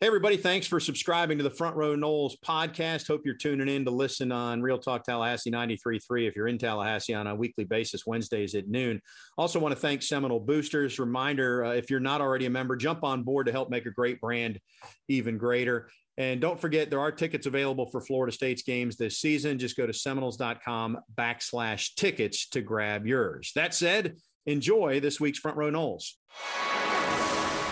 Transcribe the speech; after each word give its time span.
Hey, 0.00 0.06
everybody. 0.06 0.36
Thanks 0.36 0.68
for 0.68 0.78
subscribing 0.78 1.38
to 1.38 1.44
the 1.44 1.50
Front 1.50 1.74
Row 1.74 1.96
Noles 1.96 2.34
podcast. 2.46 3.08
Hope 3.08 3.22
you're 3.24 3.34
tuning 3.34 3.66
in 3.66 3.84
to 3.84 3.90
listen 3.90 4.30
on 4.30 4.62
Real 4.62 4.78
Talk 4.78 5.02
Tallahassee 5.02 5.50
93.3 5.50 6.28
if 6.28 6.36
you're 6.36 6.46
in 6.46 6.56
Tallahassee 6.56 7.14
on 7.14 7.26
a 7.26 7.34
weekly 7.34 7.64
basis, 7.64 8.06
Wednesdays 8.06 8.54
at 8.54 8.68
noon. 8.68 9.02
Also, 9.36 9.58
want 9.58 9.74
to 9.74 9.80
thank 9.80 10.04
Seminole 10.04 10.38
Boosters. 10.38 11.00
Reminder 11.00 11.64
uh, 11.64 11.72
if 11.72 11.90
you're 11.90 11.98
not 11.98 12.20
already 12.20 12.46
a 12.46 12.50
member, 12.50 12.76
jump 12.76 13.02
on 13.02 13.24
board 13.24 13.46
to 13.46 13.52
help 13.52 13.70
make 13.70 13.86
a 13.86 13.90
great 13.90 14.20
brand 14.20 14.60
even 15.08 15.36
greater. 15.36 15.90
And 16.16 16.40
don't 16.40 16.60
forget, 16.60 16.90
there 16.90 17.00
are 17.00 17.10
tickets 17.10 17.48
available 17.48 17.86
for 17.86 18.00
Florida 18.00 18.32
State's 18.32 18.62
games 18.62 18.94
this 18.94 19.18
season. 19.18 19.58
Just 19.58 19.76
go 19.76 19.84
to 19.84 19.92
seminoles.com 19.92 20.98
backslash 21.16 21.96
tickets 21.96 22.48
to 22.50 22.60
grab 22.60 23.04
yours. 23.04 23.50
That 23.56 23.74
said, 23.74 24.14
enjoy 24.46 25.00
this 25.00 25.18
week's 25.18 25.40
Front 25.40 25.56
Row 25.56 25.72
Noles. 25.72 26.12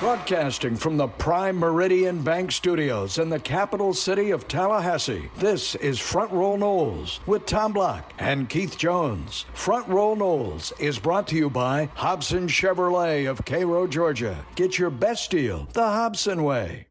Broadcasting 0.01 0.77
from 0.77 0.99
the 0.99 1.09
Prime 1.09 1.57
Meridian 1.57 2.23
Bank 2.23 2.53
Studios 2.53 3.17
in 3.17 3.31
the 3.31 3.41
capital 3.41 3.95
city 3.95 4.31
of 4.31 4.47
Tallahassee, 4.47 5.31
this 5.39 5.75
is 5.77 5.99
Front 5.99 6.31
Row 6.33 6.55
Noles 6.55 7.27
with 7.27 7.47
Tom 7.47 7.73
Block 7.73 8.13
and 8.19 8.47
Keith 8.47 8.77
Jones. 8.77 9.47
Front 9.55 9.89
Row 9.89 10.15
Noles 10.15 10.79
is 10.79 10.99
brought 10.99 11.27
to 11.29 11.37
you 11.37 11.49
by 11.49 11.89
Hobson 11.95 12.47
Chevrolet 12.47 13.29
of 13.29 13.43
Cairo, 13.47 13.87
Georgia. 13.87 14.45
Get 14.55 14.79
your 14.79 14.91
best 14.91 15.31
deal 15.31 15.67
the 15.73 15.83
Hobson 15.83 16.45
way. 16.45 16.89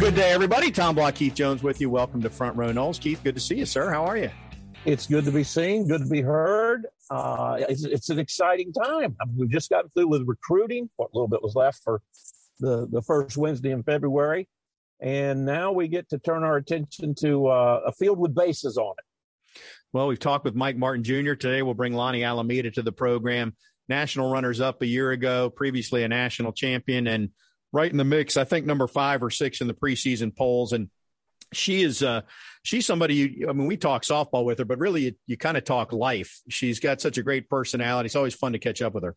Good 0.00 0.14
day, 0.14 0.32
everybody. 0.32 0.70
Tom 0.70 0.94
Block, 0.94 1.16
Keith 1.16 1.34
Jones 1.34 1.62
with 1.62 1.78
you. 1.78 1.90
Welcome 1.90 2.22
to 2.22 2.30
Front 2.30 2.56
Row 2.56 2.72
Noles. 2.72 2.98
Keith, 2.98 3.20
good 3.22 3.34
to 3.34 3.40
see 3.40 3.56
you, 3.56 3.66
sir. 3.66 3.90
How 3.90 4.06
are 4.06 4.16
you? 4.16 4.30
It's 4.86 5.06
good 5.06 5.26
to 5.26 5.30
be 5.30 5.44
seen, 5.44 5.86
good 5.86 6.00
to 6.00 6.08
be 6.08 6.22
heard. 6.22 6.86
Uh, 7.10 7.58
it's, 7.68 7.84
it's, 7.84 8.08
an 8.08 8.18
exciting 8.18 8.72
time. 8.72 9.14
I 9.20 9.26
mean, 9.26 9.36
we've 9.36 9.50
just 9.50 9.68
gotten 9.68 9.90
through 9.90 10.08
with 10.08 10.22
recruiting. 10.26 10.88
What 10.96 11.10
little 11.12 11.28
bit 11.28 11.42
was 11.42 11.54
left 11.54 11.82
for 11.84 12.00
the, 12.60 12.88
the 12.90 13.02
first 13.02 13.36
Wednesday 13.36 13.72
in 13.72 13.82
February. 13.82 14.48
And 15.00 15.44
now 15.44 15.72
we 15.72 15.86
get 15.86 16.08
to 16.08 16.18
turn 16.18 16.44
our 16.44 16.56
attention 16.56 17.14
to 17.16 17.48
uh, 17.48 17.82
a 17.84 17.92
field 17.92 18.18
with 18.18 18.34
bases 18.34 18.78
on 18.78 18.94
it. 18.96 19.60
Well, 19.92 20.06
we've 20.06 20.18
talked 20.18 20.46
with 20.46 20.54
Mike 20.54 20.78
Martin 20.78 21.04
Jr. 21.04 21.34
Today 21.34 21.60
we'll 21.60 21.74
bring 21.74 21.92
Lonni 21.92 22.26
Alameda 22.26 22.70
to 22.70 22.80
the 22.80 22.90
program. 22.90 23.54
National 23.90 24.32
runners 24.32 24.62
up 24.62 24.80
a 24.80 24.86
year 24.86 25.10
ago, 25.10 25.50
previously 25.50 26.04
a 26.04 26.08
national 26.08 26.52
champion, 26.52 27.06
and 27.06 27.28
right 27.72 27.90
in 27.90 27.96
the 27.96 28.04
mix. 28.04 28.36
I 28.36 28.44
think 28.44 28.66
number 28.66 28.86
five 28.86 29.22
or 29.22 29.30
six 29.30 29.60
in 29.60 29.66
the 29.66 29.74
preseason 29.74 30.34
polls. 30.34 30.72
And 30.72 30.88
she 31.52 31.82
is 31.82 32.02
uh 32.02 32.20
she's 32.62 32.86
somebody 32.86 33.14
you 33.16 33.48
i 33.48 33.52
mean 33.52 33.66
we 33.66 33.76
talk 33.76 34.02
softball 34.02 34.44
with 34.44 34.58
her 34.60 34.64
but 34.64 34.78
really 34.78 35.06
you, 35.06 35.12
you 35.26 35.36
kind 35.36 35.56
of 35.56 35.64
talk 35.64 35.92
life. 35.92 36.40
She's 36.48 36.80
got 36.80 37.00
such 37.00 37.18
a 37.18 37.22
great 37.22 37.48
personality. 37.48 38.06
It's 38.06 38.16
always 38.16 38.34
fun 38.34 38.52
to 38.52 38.58
catch 38.58 38.82
up 38.82 38.94
with 38.94 39.04
her. 39.04 39.16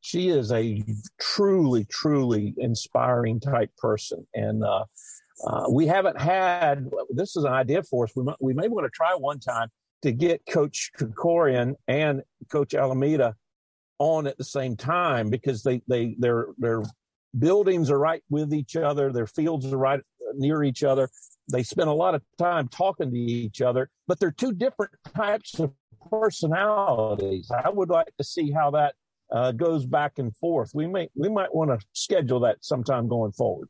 She 0.00 0.28
is 0.28 0.52
a 0.52 0.84
truly 1.20 1.84
truly 1.84 2.54
inspiring 2.56 3.40
type 3.40 3.76
person. 3.76 4.26
And 4.32 4.62
uh, 4.62 4.84
uh, 5.44 5.64
we 5.70 5.86
haven't 5.86 6.20
had 6.20 6.88
this 7.10 7.36
is 7.36 7.44
an 7.44 7.52
idea 7.52 7.82
for 7.82 8.04
us. 8.04 8.12
We, 8.14 8.24
might, 8.24 8.36
we 8.40 8.54
may 8.54 8.68
want 8.68 8.86
to 8.86 8.90
try 8.90 9.14
one 9.14 9.40
time 9.40 9.68
to 10.02 10.12
get 10.12 10.46
coach 10.46 10.92
Krikorian 10.96 11.74
and 11.88 12.22
coach 12.50 12.74
alameda 12.74 13.34
on 13.98 14.28
at 14.28 14.38
the 14.38 14.44
same 14.44 14.76
time 14.76 15.30
because 15.30 15.62
they 15.62 15.82
they 15.88 16.14
their 16.18 16.48
their 16.58 16.82
buildings 17.36 17.90
are 17.90 17.98
right 17.98 18.22
with 18.30 18.52
each 18.54 18.76
other 18.76 19.12
their 19.12 19.26
fields 19.26 19.66
are 19.72 19.78
right 19.78 20.00
near 20.34 20.62
each 20.62 20.84
other. 20.84 21.08
They 21.50 21.62
spend 21.62 21.88
a 21.88 21.94
lot 21.94 22.14
of 22.14 22.22
time 22.38 22.68
talking 22.68 23.10
to 23.10 23.16
each 23.16 23.62
other, 23.62 23.88
but 24.06 24.20
they're 24.20 24.30
two 24.30 24.52
different 24.52 24.92
types 25.14 25.58
of 25.58 25.72
personalities. 26.10 27.50
I 27.50 27.70
would 27.70 27.88
like 27.88 28.14
to 28.18 28.24
see 28.24 28.50
how 28.50 28.70
that 28.72 28.94
uh, 29.32 29.52
goes 29.52 29.86
back 29.86 30.18
and 30.18 30.34
forth. 30.36 30.70
We 30.74 30.86
may 30.86 31.08
we 31.14 31.28
might 31.28 31.54
want 31.54 31.70
to 31.70 31.86
schedule 31.92 32.40
that 32.40 32.58
sometime 32.60 33.08
going 33.08 33.32
forward. 33.32 33.68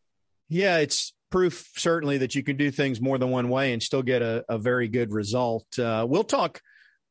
Yeah, 0.48 0.78
it's 0.78 1.12
proof 1.30 1.70
certainly 1.76 2.18
that 2.18 2.34
you 2.34 2.42
can 2.42 2.56
do 2.56 2.70
things 2.70 3.00
more 3.00 3.18
than 3.18 3.30
one 3.30 3.48
way 3.48 3.72
and 3.72 3.82
still 3.82 4.02
get 4.02 4.22
a, 4.22 4.44
a 4.48 4.58
very 4.58 4.88
good 4.88 5.12
result. 5.12 5.78
Uh, 5.78 6.06
we'll 6.08 6.24
talk 6.24 6.60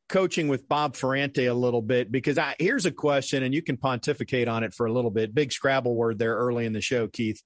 coaching 0.07 0.47
with 0.47 0.68
Bob 0.68 0.95
Ferrante 0.95 1.45
a 1.45 1.53
little 1.53 1.81
bit 1.81 2.12
because 2.12 2.38
I, 2.38 2.56
here's 2.59 2.85
a 2.85 2.91
question, 2.91 3.44
and 3.44 3.53
you 3.53 3.62
can 3.62 3.78
pontificate 3.78 4.47
on 4.47 4.63
it 4.63 4.73
for 4.73 4.85
a 4.85 4.91
little 4.91 5.12
bit. 5.12 5.35
Big 5.35 5.51
Scrabble 5.51 5.95
word 5.95 6.19
there 6.19 6.35
early 6.35 6.66
in 6.66 6.73
the 6.73 6.81
show, 6.81 7.07
Keith 7.07 7.41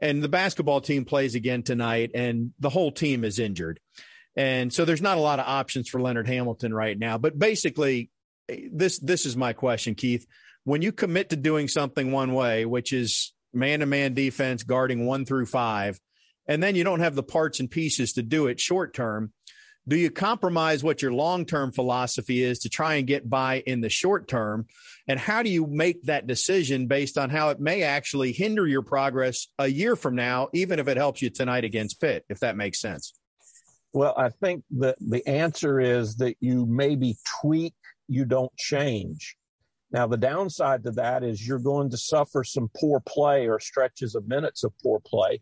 and 0.00 0.22
the 0.22 0.28
basketball 0.28 0.80
team 0.80 1.04
plays 1.04 1.34
again 1.34 1.62
tonight, 1.62 2.12
and 2.14 2.52
the 2.58 2.70
whole 2.70 2.92
team 2.92 3.24
is 3.24 3.38
injured. 3.38 3.80
And 4.36 4.72
so 4.72 4.84
there's 4.84 5.02
not 5.02 5.18
a 5.18 5.22
lot 5.22 5.40
of 5.40 5.48
options 5.48 5.88
for 5.88 6.00
Leonard 6.00 6.28
Hamilton 6.28 6.72
right 6.72 6.96
now. 6.96 7.18
But 7.18 7.38
basically, 7.38 8.10
this 8.70 8.98
this 8.98 9.26
is 9.26 9.36
my 9.36 9.52
question, 9.52 9.94
Keith. 9.94 10.26
When 10.64 10.82
you 10.82 10.92
commit 10.92 11.30
to 11.30 11.36
doing 11.36 11.66
something 11.66 12.12
one 12.12 12.34
way, 12.34 12.64
which 12.64 12.92
is 12.92 13.32
man 13.52 13.80
to 13.80 13.86
man 13.86 14.14
defense 14.14 14.62
guarding 14.62 15.06
one 15.06 15.24
through 15.24 15.46
five, 15.46 15.98
and 16.46 16.62
then 16.62 16.76
you 16.76 16.84
don't 16.84 17.00
have 17.00 17.14
the 17.14 17.22
parts 17.22 17.58
and 17.58 17.70
pieces 17.70 18.12
to 18.12 18.22
do 18.22 18.46
it 18.46 18.60
short 18.60 18.94
term, 18.94 19.32
do 19.88 19.96
you 19.96 20.10
compromise 20.10 20.84
what 20.84 21.00
your 21.00 21.12
long 21.12 21.46
term 21.46 21.72
philosophy 21.72 22.42
is 22.42 22.58
to 22.60 22.68
try 22.68 22.94
and 22.94 23.06
get 23.06 23.28
by 23.28 23.62
in 23.66 23.80
the 23.80 23.88
short 23.88 24.28
term? 24.28 24.66
And 25.08 25.18
how 25.18 25.42
do 25.42 25.48
you 25.48 25.66
make 25.66 26.02
that 26.04 26.26
decision 26.26 26.86
based 26.86 27.16
on 27.16 27.30
how 27.30 27.48
it 27.48 27.58
may 27.58 27.82
actually 27.82 28.32
hinder 28.32 28.66
your 28.66 28.82
progress 28.82 29.48
a 29.58 29.66
year 29.66 29.96
from 29.96 30.14
now, 30.14 30.48
even 30.52 30.78
if 30.78 30.88
it 30.88 30.98
helps 30.98 31.22
you 31.22 31.30
tonight 31.30 31.64
against 31.64 32.00
Pitt, 32.00 32.26
if 32.28 32.40
that 32.40 32.56
makes 32.56 32.80
sense? 32.80 33.14
Well, 33.94 34.14
I 34.18 34.28
think 34.28 34.62
that 34.78 34.96
the 35.00 35.26
answer 35.26 35.80
is 35.80 36.16
that 36.16 36.36
you 36.40 36.66
maybe 36.66 37.16
tweak, 37.40 37.74
you 38.06 38.26
don't 38.26 38.54
change. 38.58 39.36
Now, 39.90 40.06
the 40.06 40.18
downside 40.18 40.84
to 40.84 40.90
that 40.92 41.24
is 41.24 41.46
you're 41.46 41.58
going 41.58 41.88
to 41.90 41.96
suffer 41.96 42.44
some 42.44 42.70
poor 42.76 43.00
play 43.00 43.48
or 43.48 43.58
stretches 43.58 44.14
of 44.14 44.28
minutes 44.28 44.62
of 44.62 44.72
poor 44.82 45.00
play 45.00 45.40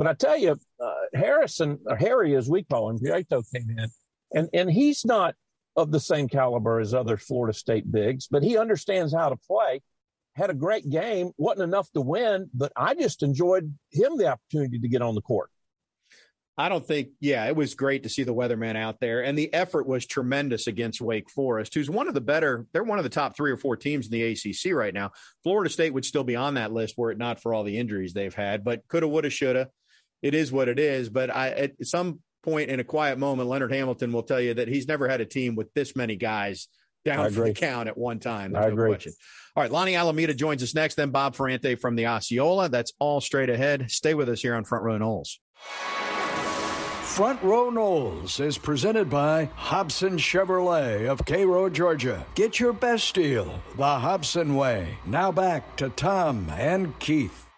but 0.00 0.06
I 0.06 0.14
tell 0.14 0.38
you, 0.38 0.58
uh, 0.82 0.92
Harrison, 1.12 1.78
or 1.84 1.94
Harry 1.94 2.34
as 2.34 2.48
we 2.48 2.62
call 2.62 2.88
him, 2.88 2.98
Prieto 2.98 3.44
came 3.54 3.68
in, 3.68 3.90
and, 4.32 4.48
and 4.54 4.70
he's 4.70 5.04
not 5.04 5.34
of 5.76 5.92
the 5.92 6.00
same 6.00 6.26
caliber 6.26 6.80
as 6.80 6.94
other 6.94 7.18
Florida 7.18 7.52
State 7.52 7.92
bigs, 7.92 8.26
but 8.26 8.42
he 8.42 8.56
understands 8.56 9.12
how 9.12 9.28
to 9.28 9.36
play. 9.36 9.82
Had 10.36 10.48
a 10.48 10.54
great 10.54 10.88
game, 10.88 11.32
wasn't 11.36 11.64
enough 11.64 11.92
to 11.92 12.00
win, 12.00 12.48
but 12.54 12.72
I 12.74 12.94
just 12.94 13.22
enjoyed 13.22 13.74
him 13.92 14.16
the 14.16 14.28
opportunity 14.28 14.78
to 14.78 14.88
get 14.88 15.02
on 15.02 15.14
the 15.14 15.20
court. 15.20 15.50
I 16.56 16.70
don't 16.70 16.86
think, 16.86 17.10
yeah, 17.20 17.44
it 17.44 17.54
was 17.54 17.74
great 17.74 18.04
to 18.04 18.08
see 18.08 18.22
the 18.22 18.34
weatherman 18.34 18.76
out 18.76 19.00
there, 19.00 19.22
and 19.22 19.36
the 19.36 19.52
effort 19.52 19.86
was 19.86 20.06
tremendous 20.06 20.66
against 20.66 21.02
Wake 21.02 21.28
Forest, 21.28 21.74
who's 21.74 21.90
one 21.90 22.08
of 22.08 22.14
the 22.14 22.22
better. 22.22 22.66
They're 22.72 22.84
one 22.84 22.98
of 22.98 23.04
the 23.04 23.10
top 23.10 23.36
three 23.36 23.50
or 23.50 23.58
four 23.58 23.76
teams 23.76 24.06
in 24.06 24.12
the 24.12 24.22
ACC 24.32 24.72
right 24.72 24.94
now. 24.94 25.10
Florida 25.42 25.68
State 25.68 25.92
would 25.92 26.06
still 26.06 26.24
be 26.24 26.36
on 26.36 26.54
that 26.54 26.72
list 26.72 26.96
were 26.96 27.12
it 27.12 27.18
not 27.18 27.42
for 27.42 27.52
all 27.52 27.64
the 27.64 27.76
injuries 27.76 28.14
they've 28.14 28.34
had, 28.34 28.64
but 28.64 28.80
coulda, 28.88 29.06
woulda, 29.06 29.28
shoulda 29.28 29.68
it 30.22 30.34
is 30.34 30.52
what 30.52 30.68
it 30.68 30.78
is. 30.78 31.08
But 31.08 31.34
I, 31.34 31.50
at 31.50 31.86
some 31.86 32.20
point 32.42 32.70
in 32.70 32.80
a 32.80 32.84
quiet 32.84 33.18
moment, 33.18 33.48
Leonard 33.48 33.72
Hamilton 33.72 34.12
will 34.12 34.22
tell 34.22 34.40
you 34.40 34.54
that 34.54 34.68
he's 34.68 34.88
never 34.88 35.08
had 35.08 35.20
a 35.20 35.26
team 35.26 35.54
with 35.54 35.72
this 35.74 35.94
many 35.94 36.16
guys 36.16 36.68
down 37.04 37.30
for 37.32 37.44
the 37.44 37.52
count 37.52 37.88
at 37.88 37.96
one 37.96 38.18
time. 38.18 38.52
There's 38.52 38.64
I 38.64 38.68
no 38.68 38.74
agree. 38.74 38.90
Question. 38.90 39.12
All 39.56 39.62
right, 39.62 39.72
Lonni 39.72 39.98
Alameda 39.98 40.34
joins 40.34 40.62
us 40.62 40.74
next. 40.74 40.94
Then 40.94 41.10
Bob 41.10 41.34
Ferrante 41.34 41.74
from 41.74 41.96
the 41.96 42.06
Osceola. 42.06 42.68
That's 42.68 42.92
all 42.98 43.20
straight 43.20 43.50
ahead. 43.50 43.90
Stay 43.90 44.14
with 44.14 44.28
us 44.28 44.40
here 44.40 44.54
on 44.54 44.64
Front 44.64 44.84
Row 44.84 44.98
Noles. 44.98 45.38
Front 47.04 47.42
Row 47.42 47.70
Noles 47.70 48.40
is 48.40 48.56
presented 48.56 49.10
by 49.10 49.46
Hobson 49.56 50.16
Chevrolet 50.16 51.08
of 51.08 51.24
Cairo, 51.26 51.68
Georgia. 51.68 52.24
Get 52.34 52.60
your 52.60 52.72
best 52.72 53.14
deal 53.14 53.60
the 53.76 53.98
Hobson 53.98 54.54
way. 54.54 54.96
Now 55.04 55.32
back 55.32 55.76
to 55.76 55.88
Tom 55.90 56.48
and 56.50 56.96
Keith. 57.00 57.49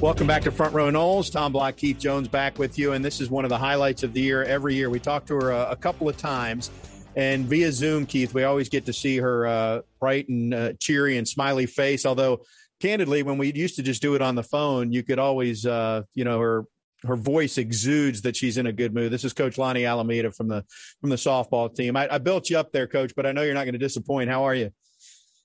Welcome 0.00 0.26
back 0.26 0.42
to 0.42 0.50
Front 0.50 0.74
Row 0.74 0.90
Noles. 0.90 1.32
Tom 1.32 1.52
Block, 1.52 1.76
Keith 1.76 1.98
Jones 1.98 2.28
back 2.28 2.58
with 2.58 2.78
you. 2.78 2.92
And 2.92 3.02
this 3.02 3.18
is 3.18 3.30
one 3.30 3.46
of 3.46 3.48
the 3.48 3.56
highlights 3.56 4.02
of 4.02 4.12
the 4.12 4.20
year 4.20 4.44
every 4.44 4.74
year. 4.74 4.90
We 4.90 5.00
talked 5.00 5.26
to 5.28 5.34
her 5.36 5.50
a, 5.52 5.70
a 5.70 5.76
couple 5.76 6.06
of 6.06 6.18
times. 6.18 6.70
And 7.16 7.46
via 7.46 7.72
Zoom, 7.72 8.04
Keith, 8.04 8.34
we 8.34 8.44
always 8.44 8.68
get 8.68 8.84
to 8.86 8.92
see 8.92 9.16
her 9.16 9.46
uh, 9.46 9.80
bright 9.98 10.28
and 10.28 10.52
uh, 10.52 10.72
cheery 10.78 11.16
and 11.16 11.26
smiley 11.26 11.64
face. 11.64 12.04
Although, 12.04 12.42
candidly, 12.78 13.22
when 13.22 13.38
we 13.38 13.50
used 13.54 13.76
to 13.76 13.82
just 13.82 14.02
do 14.02 14.14
it 14.14 14.20
on 14.20 14.34
the 14.34 14.42
phone, 14.42 14.92
you 14.92 15.02
could 15.02 15.18
always, 15.18 15.64
uh, 15.64 16.02
you 16.14 16.24
know, 16.24 16.38
her 16.40 16.64
her 17.06 17.16
voice 17.16 17.56
exudes 17.56 18.20
that 18.22 18.36
she's 18.36 18.58
in 18.58 18.66
a 18.66 18.72
good 18.72 18.94
mood. 18.94 19.10
This 19.10 19.24
is 19.24 19.32
Coach 19.32 19.56
Lonni 19.56 19.88
Alameda 19.88 20.30
from 20.30 20.48
the 20.48 20.62
from 21.00 21.08
the 21.08 21.16
softball 21.16 21.74
team. 21.74 21.96
I, 21.96 22.06
I 22.14 22.18
built 22.18 22.50
you 22.50 22.58
up 22.58 22.70
there, 22.70 22.86
Coach, 22.86 23.14
but 23.16 23.24
I 23.24 23.32
know 23.32 23.42
you're 23.42 23.54
not 23.54 23.64
going 23.64 23.72
to 23.72 23.78
disappoint. 23.78 24.28
How 24.28 24.44
are 24.44 24.54
you? 24.54 24.70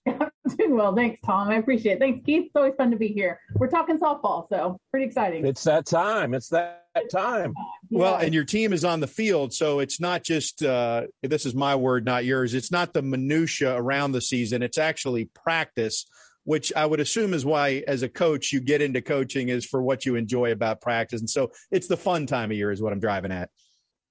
doing 0.55 0.75
well. 0.75 0.95
Thanks, 0.95 1.21
Tom. 1.21 1.49
I 1.49 1.55
appreciate 1.55 1.93
it. 1.93 1.99
Thanks, 1.99 2.25
Keith. 2.25 2.45
It's 2.45 2.55
always 2.55 2.75
fun 2.75 2.91
to 2.91 2.97
be 2.97 3.09
here. 3.09 3.39
We're 3.55 3.69
talking 3.69 3.99
softball, 3.99 4.47
so 4.49 4.79
pretty 4.91 5.05
exciting. 5.05 5.45
It's 5.45 5.63
that 5.63 5.85
time. 5.85 6.33
It's 6.33 6.49
that 6.49 6.85
time. 7.11 7.53
Well, 7.89 8.15
and 8.15 8.33
your 8.33 8.45
team 8.45 8.73
is 8.73 8.85
on 8.85 8.99
the 8.99 9.07
field, 9.07 9.53
so 9.53 9.79
it's 9.79 9.99
not 9.99 10.23
just 10.23 10.63
uh, 10.63 11.03
this 11.23 11.45
is 11.45 11.55
my 11.55 11.75
word, 11.75 12.05
not 12.05 12.25
yours. 12.25 12.53
It's 12.53 12.71
not 12.71 12.93
the 12.93 13.01
minutia 13.01 13.75
around 13.75 14.11
the 14.11 14.21
season. 14.21 14.61
It's 14.61 14.77
actually 14.77 15.25
practice 15.25 16.05
which 16.43 16.73
I 16.75 16.85
would 16.85 16.99
assume 16.99 17.33
is 17.33 17.45
why, 17.45 17.83
as 17.87 18.03
a 18.03 18.09
coach, 18.09 18.51
you 18.51 18.59
get 18.59 18.81
into 18.81 19.01
coaching 19.01 19.49
is 19.49 19.65
for 19.65 19.81
what 19.81 20.05
you 20.05 20.15
enjoy 20.15 20.51
about 20.51 20.81
practice. 20.81 21.19
And 21.19 21.29
so 21.29 21.51
it's 21.69 21.87
the 21.87 21.97
fun 21.97 22.25
time 22.25 22.51
of 22.51 22.57
year, 22.57 22.71
is 22.71 22.81
what 22.81 22.93
I'm 22.93 22.99
driving 22.99 23.31
at. 23.31 23.49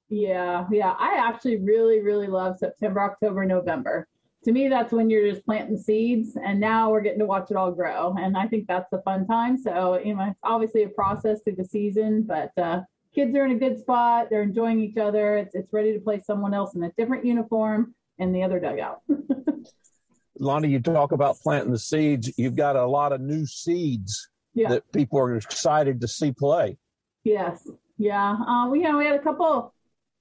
Yeah, 0.08 0.66
yeah. 0.70 0.94
I 0.98 1.16
actually 1.28 1.58
really, 1.58 2.00
really 2.00 2.26
love 2.26 2.58
September, 2.58 3.00
October, 3.00 3.44
November. 3.44 4.06
To 4.44 4.52
me, 4.52 4.68
that's 4.68 4.92
when 4.92 5.10
you're 5.10 5.30
just 5.30 5.44
planting 5.44 5.76
seeds, 5.76 6.36
and 6.42 6.58
now 6.58 6.90
we're 6.90 7.02
getting 7.02 7.18
to 7.18 7.26
watch 7.26 7.50
it 7.50 7.56
all 7.56 7.72
grow. 7.72 8.16
And 8.18 8.36
I 8.36 8.46
think 8.46 8.66
that's 8.66 8.88
the 8.90 9.02
fun 9.02 9.26
time. 9.26 9.58
So, 9.58 10.00
you 10.02 10.14
know, 10.14 10.28
it's 10.30 10.38
obviously 10.42 10.84
a 10.84 10.88
process 10.88 11.40
through 11.42 11.56
the 11.56 11.64
season, 11.64 12.22
but 12.22 12.50
uh, 12.56 12.80
kids 13.14 13.36
are 13.36 13.44
in 13.44 13.52
a 13.52 13.58
good 13.58 13.78
spot. 13.78 14.28
They're 14.30 14.42
enjoying 14.42 14.80
each 14.80 14.96
other. 14.96 15.36
It's 15.36 15.54
it's 15.54 15.72
ready 15.72 15.92
to 15.92 16.00
play 16.00 16.20
someone 16.20 16.54
else 16.54 16.74
in 16.74 16.82
a 16.82 16.92
different 16.96 17.24
uniform 17.24 17.94
in 18.18 18.32
the 18.32 18.42
other 18.42 18.60
dugout. 18.60 19.00
Lonni, 20.40 20.70
you 20.70 20.80
talk 20.80 21.12
about 21.12 21.36
planting 21.42 21.72
the 21.72 21.78
seeds. 21.78 22.32
You've 22.38 22.56
got 22.56 22.76
a 22.76 22.86
lot 22.86 23.12
of 23.12 23.20
new 23.20 23.44
seeds 23.44 24.30
yeah. 24.54 24.68
that 24.70 24.90
people 24.92 25.18
are 25.18 25.36
excited 25.36 26.00
to 26.00 26.08
see 26.08 26.32
play. 26.32 26.78
Yes. 27.24 27.68
Yeah. 27.98 28.36
Uh, 28.46 28.68
we, 28.70 28.78
you 28.80 28.90
know, 28.90 28.96
we 28.96 29.04
had 29.04 29.16
a 29.16 29.22
couple 29.22 29.74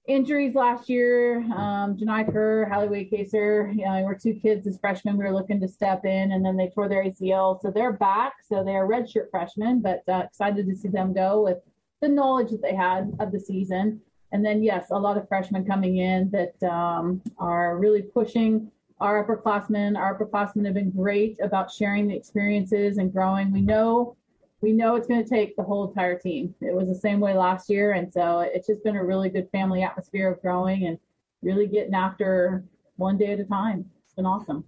injuries 0.07 0.56
last 0.56 0.90
year. 0.90 1.40
Um, 1.54 1.96
Jahni 1.98 2.31
Kerr, 2.31 2.66
Hallie 2.66 2.88
Wacaser, 2.88 3.75
you 3.75 3.86
know, 3.86 3.98
we 3.98 4.04
were 4.04 4.16
two 4.16 4.34
kids 4.34 4.66
as 4.68 4.78
freshmen. 4.80 5.18
We 5.18 5.24
were 5.24 5.34
looking 5.34 5.60
to 5.62 5.68
step 5.68 6.06
in, 6.06 6.31
and 6.31 6.44
then 6.44 6.57
they 6.57 6.69
tore 6.69 6.90
their 6.90 7.04
ACL. 7.04 7.62
So 7.62 7.72
they're 7.72 7.94
back. 7.94 8.34
So 8.48 8.63
they're 8.63 8.88
redshirt 8.88 9.30
freshmen, 9.30 9.81
but 9.81 10.04
uh, 10.07 10.24
excited 10.25 10.68
to 10.68 10.75
see 10.75 10.90
them 10.90 11.13
go 11.13 11.44
with 11.44 11.57
the 12.01 12.07
knowledge 12.07 12.51
that 12.51 12.62
they 12.62 12.75
had 12.75 13.16
of 13.19 13.31
the 13.31 13.40
season. 13.40 14.01
And 14.31 14.46
then, 14.46 14.62
yes, 14.62 14.88
a 14.92 14.98
lot 14.98 15.18
of 15.18 15.28
freshmen 15.28 15.66
coming 15.66 15.98
in 15.98 16.30
that 16.31 16.62
um, 16.63 17.22
are 17.38 17.78
really 17.78 18.02
pushing 18.02 18.72
our 19.00 19.25
upperclassmen. 19.25 19.98
Our 19.98 20.18
upperclassmen 20.18 20.66
have 20.66 20.74
been 20.74 20.92
great 20.92 21.38
about 21.42 21.72
sharing 21.72 22.07
the 22.07 22.16
experiences 22.16 22.98
and 22.98 23.12
growing. 23.12 23.52
We 23.52 23.62
know 23.62 24.18
we 24.62 24.74
know 24.74 24.96
it's 24.96 25.08
going 25.08 25.24
to 25.24 25.30
take 25.30 25.56
the 25.56 25.64
whole 25.64 25.88
entire 25.88 26.18
team. 26.18 26.54
It 26.62 26.74
was 26.74 26.88
the 26.88 26.96
same 26.96 27.20
way 27.20 27.34
last 27.34 27.70
year, 27.70 27.94
and 27.94 28.12
so 28.12 28.42
it's 28.42 28.68
just 28.68 28.84
been 28.84 28.98
a 28.98 29.04
really 29.04 29.30
good 29.30 29.50
family 29.52 29.84
atmosphere 29.84 30.32
of 30.32 30.42
growing 30.42 30.88
and 30.88 31.00
really 31.42 31.68
getting 31.68 31.94
after 31.94 32.64
one 32.98 33.18
day 33.18 33.32
at 33.34 33.40
a 33.40 33.46
time. 33.46 33.86
It's 34.04 34.14
been 34.14 34.26
awesome. 34.26 34.66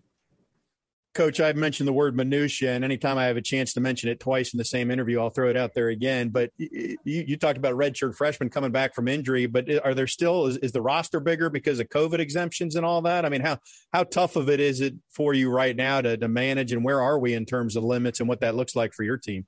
Coach, 1.14 1.42
I've 1.42 1.58
mentioned 1.58 1.90
the 1.90 1.94
word 1.94 2.16
minutia, 2.16 2.72
and 2.72 2.86
anytime 2.86 3.18
I 3.18 3.26
have 3.26 3.36
a 3.36 3.42
chance 3.42 3.74
to 3.74 3.82
mention 3.82 4.10
it 4.10 4.22
twice 4.22 4.54
in 4.54 4.58
the 4.58 4.64
same 4.64 4.90
interview, 4.90 5.20
I'll 5.20 5.30
throw 5.30 5.50
it 5.50 5.58
out 5.58 5.74
there 5.74 5.90
again. 5.90 6.30
But 6.30 6.52
you, 6.58 6.98
you 7.04 7.36
talked 7.36 7.58
about 7.58 7.76
redshirt 7.76 8.16
freshmen 8.16 8.50
coming 8.50 8.72
back 8.72 8.96
from 8.96 9.10
injury, 9.10 9.46
but 9.46 9.70
are 9.84 9.94
there 9.94 10.08
still 10.08 10.46
is, 10.46 10.56
is, 10.58 10.72
the 10.72 10.82
roster 10.82 11.20
bigger 11.20 11.50
because 11.50 11.82
of 11.82 11.90
COVID 11.90 12.20
exemptions 12.20 12.78
and 12.78 12.86
all 12.86 13.02
that? 13.02 13.26
I 13.26 13.30
mean, 13.30 13.42
how 13.42 13.58
how 13.92 14.06
tough 14.06 14.38
of 14.38 14.50
it 14.50 14.62
is 14.62 14.80
it 14.80 14.94
for 15.10 15.34
you 15.34 15.52
right 15.52 15.76
now 15.76 16.00
to, 16.00 16.16
to 16.16 16.30
manage, 16.30 16.72
and 16.72 16.82
where 16.82 17.02
are 17.02 17.20
we 17.20 17.34
in 17.34 17.46
terms 17.46 17.76
of 17.76 17.84
limits 17.84 18.22
and 18.22 18.30
what 18.30 18.40
that 18.40 18.56
looks 18.56 18.74
like 18.74 18.94
for 18.94 19.04
your 19.04 19.18
team? 19.18 19.46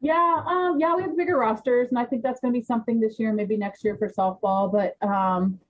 Yeah, 0.00 0.42
um, 0.46 0.78
yeah, 0.80 0.94
we 0.96 1.02
have 1.02 1.16
bigger 1.16 1.36
rosters, 1.36 1.88
and 1.90 1.98
I 1.98 2.06
think 2.06 2.22
that's 2.22 2.40
going 2.40 2.54
to 2.54 2.58
be 2.58 2.64
something 2.64 3.00
this 3.00 3.18
year, 3.18 3.32
maybe 3.34 3.56
next 3.56 3.84
year 3.84 3.96
for 3.98 4.08
softball. 4.08 4.72
But 4.72 4.96
um, 5.06 5.60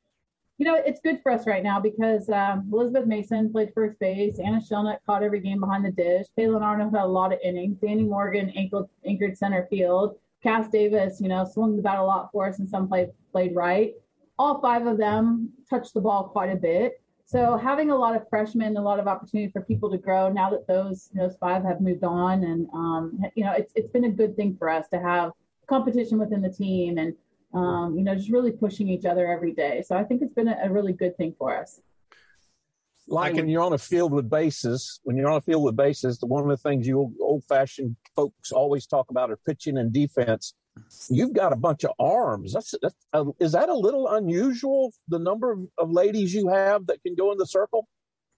you 0.61 0.67
know, 0.67 0.75
it's 0.75 1.01
good 1.01 1.23
for 1.23 1.33
us 1.33 1.47
right 1.47 1.63
now 1.63 1.81
because 1.81 2.29
um, 2.29 2.69
Elizabeth 2.71 3.07
Mason 3.07 3.51
played 3.51 3.73
first 3.75 3.99
base. 3.99 4.39
Anna 4.39 4.61
Shelnutt 4.61 4.99
caught 5.07 5.23
every 5.23 5.41
game 5.41 5.59
behind 5.59 5.87
the 5.87 5.91
dish. 5.91 6.27
Kaylin 6.39 6.61
Arnold 6.61 6.95
had 6.95 7.03
a 7.03 7.07
lot 7.07 7.33
of 7.33 7.39
innings. 7.43 7.79
Danny 7.79 8.03
Morgan 8.03 8.51
anchored, 8.51 8.85
anchored 9.07 9.39
center 9.39 9.67
field. 9.71 10.17
Cass 10.43 10.69
Davis, 10.69 11.19
you 11.19 11.29
know, 11.29 11.47
swung 11.47 11.77
the 11.77 11.83
bat 11.83 11.99
a 11.99 12.03
lot 12.03 12.31
for 12.31 12.47
us 12.47 12.59
and 12.59 12.69
some 12.69 12.89
played, 12.89 13.09
played 13.33 13.55
right. 13.55 13.95
All 14.39 14.61
five 14.61 14.87
of 14.87 14.99
them 14.99 15.51
touched 15.69 15.95
the 15.95 16.03
ball 16.03 16.25
quite 16.25 16.51
a 16.51 16.57
bit. 16.57 17.00
So 17.31 17.57
having 17.57 17.93
a 17.93 17.97
lot 17.97 18.17
of 18.17 18.29
freshmen, 18.29 18.77
a 18.77 18.83
lot 18.83 18.99
of 18.99 19.07
opportunity 19.07 19.53
for 19.53 19.61
people 19.61 19.89
to 19.93 19.99
grow 19.99 20.29
now 20.33 20.51
that 20.51 20.67
those 20.67 21.11
those 21.15 21.37
five 21.37 21.63
have 21.63 21.81
moved 21.81 22.03
on, 22.03 22.43
and 22.43 22.67
um, 22.75 23.21
you 23.37 23.45
know, 23.45 23.53
it's 23.53 23.73
it's 23.77 23.89
been 23.89 24.03
a 24.03 24.11
good 24.11 24.35
thing 24.35 24.57
for 24.59 24.69
us 24.69 24.89
to 24.89 24.99
have 24.99 25.31
competition 25.69 26.19
within 26.19 26.43
the 26.43 26.51
team 26.51 26.99
and 26.99 27.15
um, 27.55 27.95
you 27.97 28.03
know, 28.03 28.17
just 28.17 28.31
really 28.31 28.51
pushing 28.51 28.89
each 28.89 29.05
other 29.05 29.31
every 29.31 29.53
day. 29.53 29.81
So 29.87 29.97
I 29.97 30.03
think 30.03 30.23
it's 30.23 30.35
been 30.35 30.49
a, 30.49 30.59
a 30.65 30.71
really 30.73 30.93
good 30.93 31.17
thing 31.17 31.37
for 31.39 31.57
us. 31.57 31.81
Like 33.07 33.35
when 33.35 33.49
you're 33.49 33.63
on 33.63 33.75
a 33.75 33.79
field 33.79 34.11
with 34.11 34.29
bases, 34.29 34.99
when 35.05 35.17
you're 35.17 35.31
on 35.31 35.37
a 35.37 35.41
field 35.41 35.63
with 35.63 35.77
bases, 35.77 36.19
one 36.23 36.43
of 36.43 36.49
the 36.49 36.57
things 36.57 36.85
you 36.85 37.15
old 37.21 37.45
fashioned 37.45 37.95
folks 38.17 38.51
always 38.51 38.89
talk 38.89 39.09
about 39.09 39.31
are 39.31 39.39
pitching 39.47 39.79
and 39.79 39.93
defense. 39.93 40.55
You've 41.09 41.33
got 41.33 41.53
a 41.53 41.57
bunch 41.57 41.85
of 41.85 41.93
arms. 41.99 42.53
That's, 42.53 42.75
that's 42.83 42.95
uh, 43.13 43.25
is 43.39 43.53
that 43.53 43.69
a 43.69 43.75
little 43.75 44.09
unusual? 44.09 44.93
The 45.09 45.19
number 45.19 45.53
of, 45.53 45.61
of 45.79 45.91
ladies 45.91 46.35
you 46.35 46.49
have 46.49 46.87
that 46.87 47.03
can 47.03 47.15
go 47.15 47.33
in 47.33 47.39
the 47.39 47.47
circle. 47.47 47.89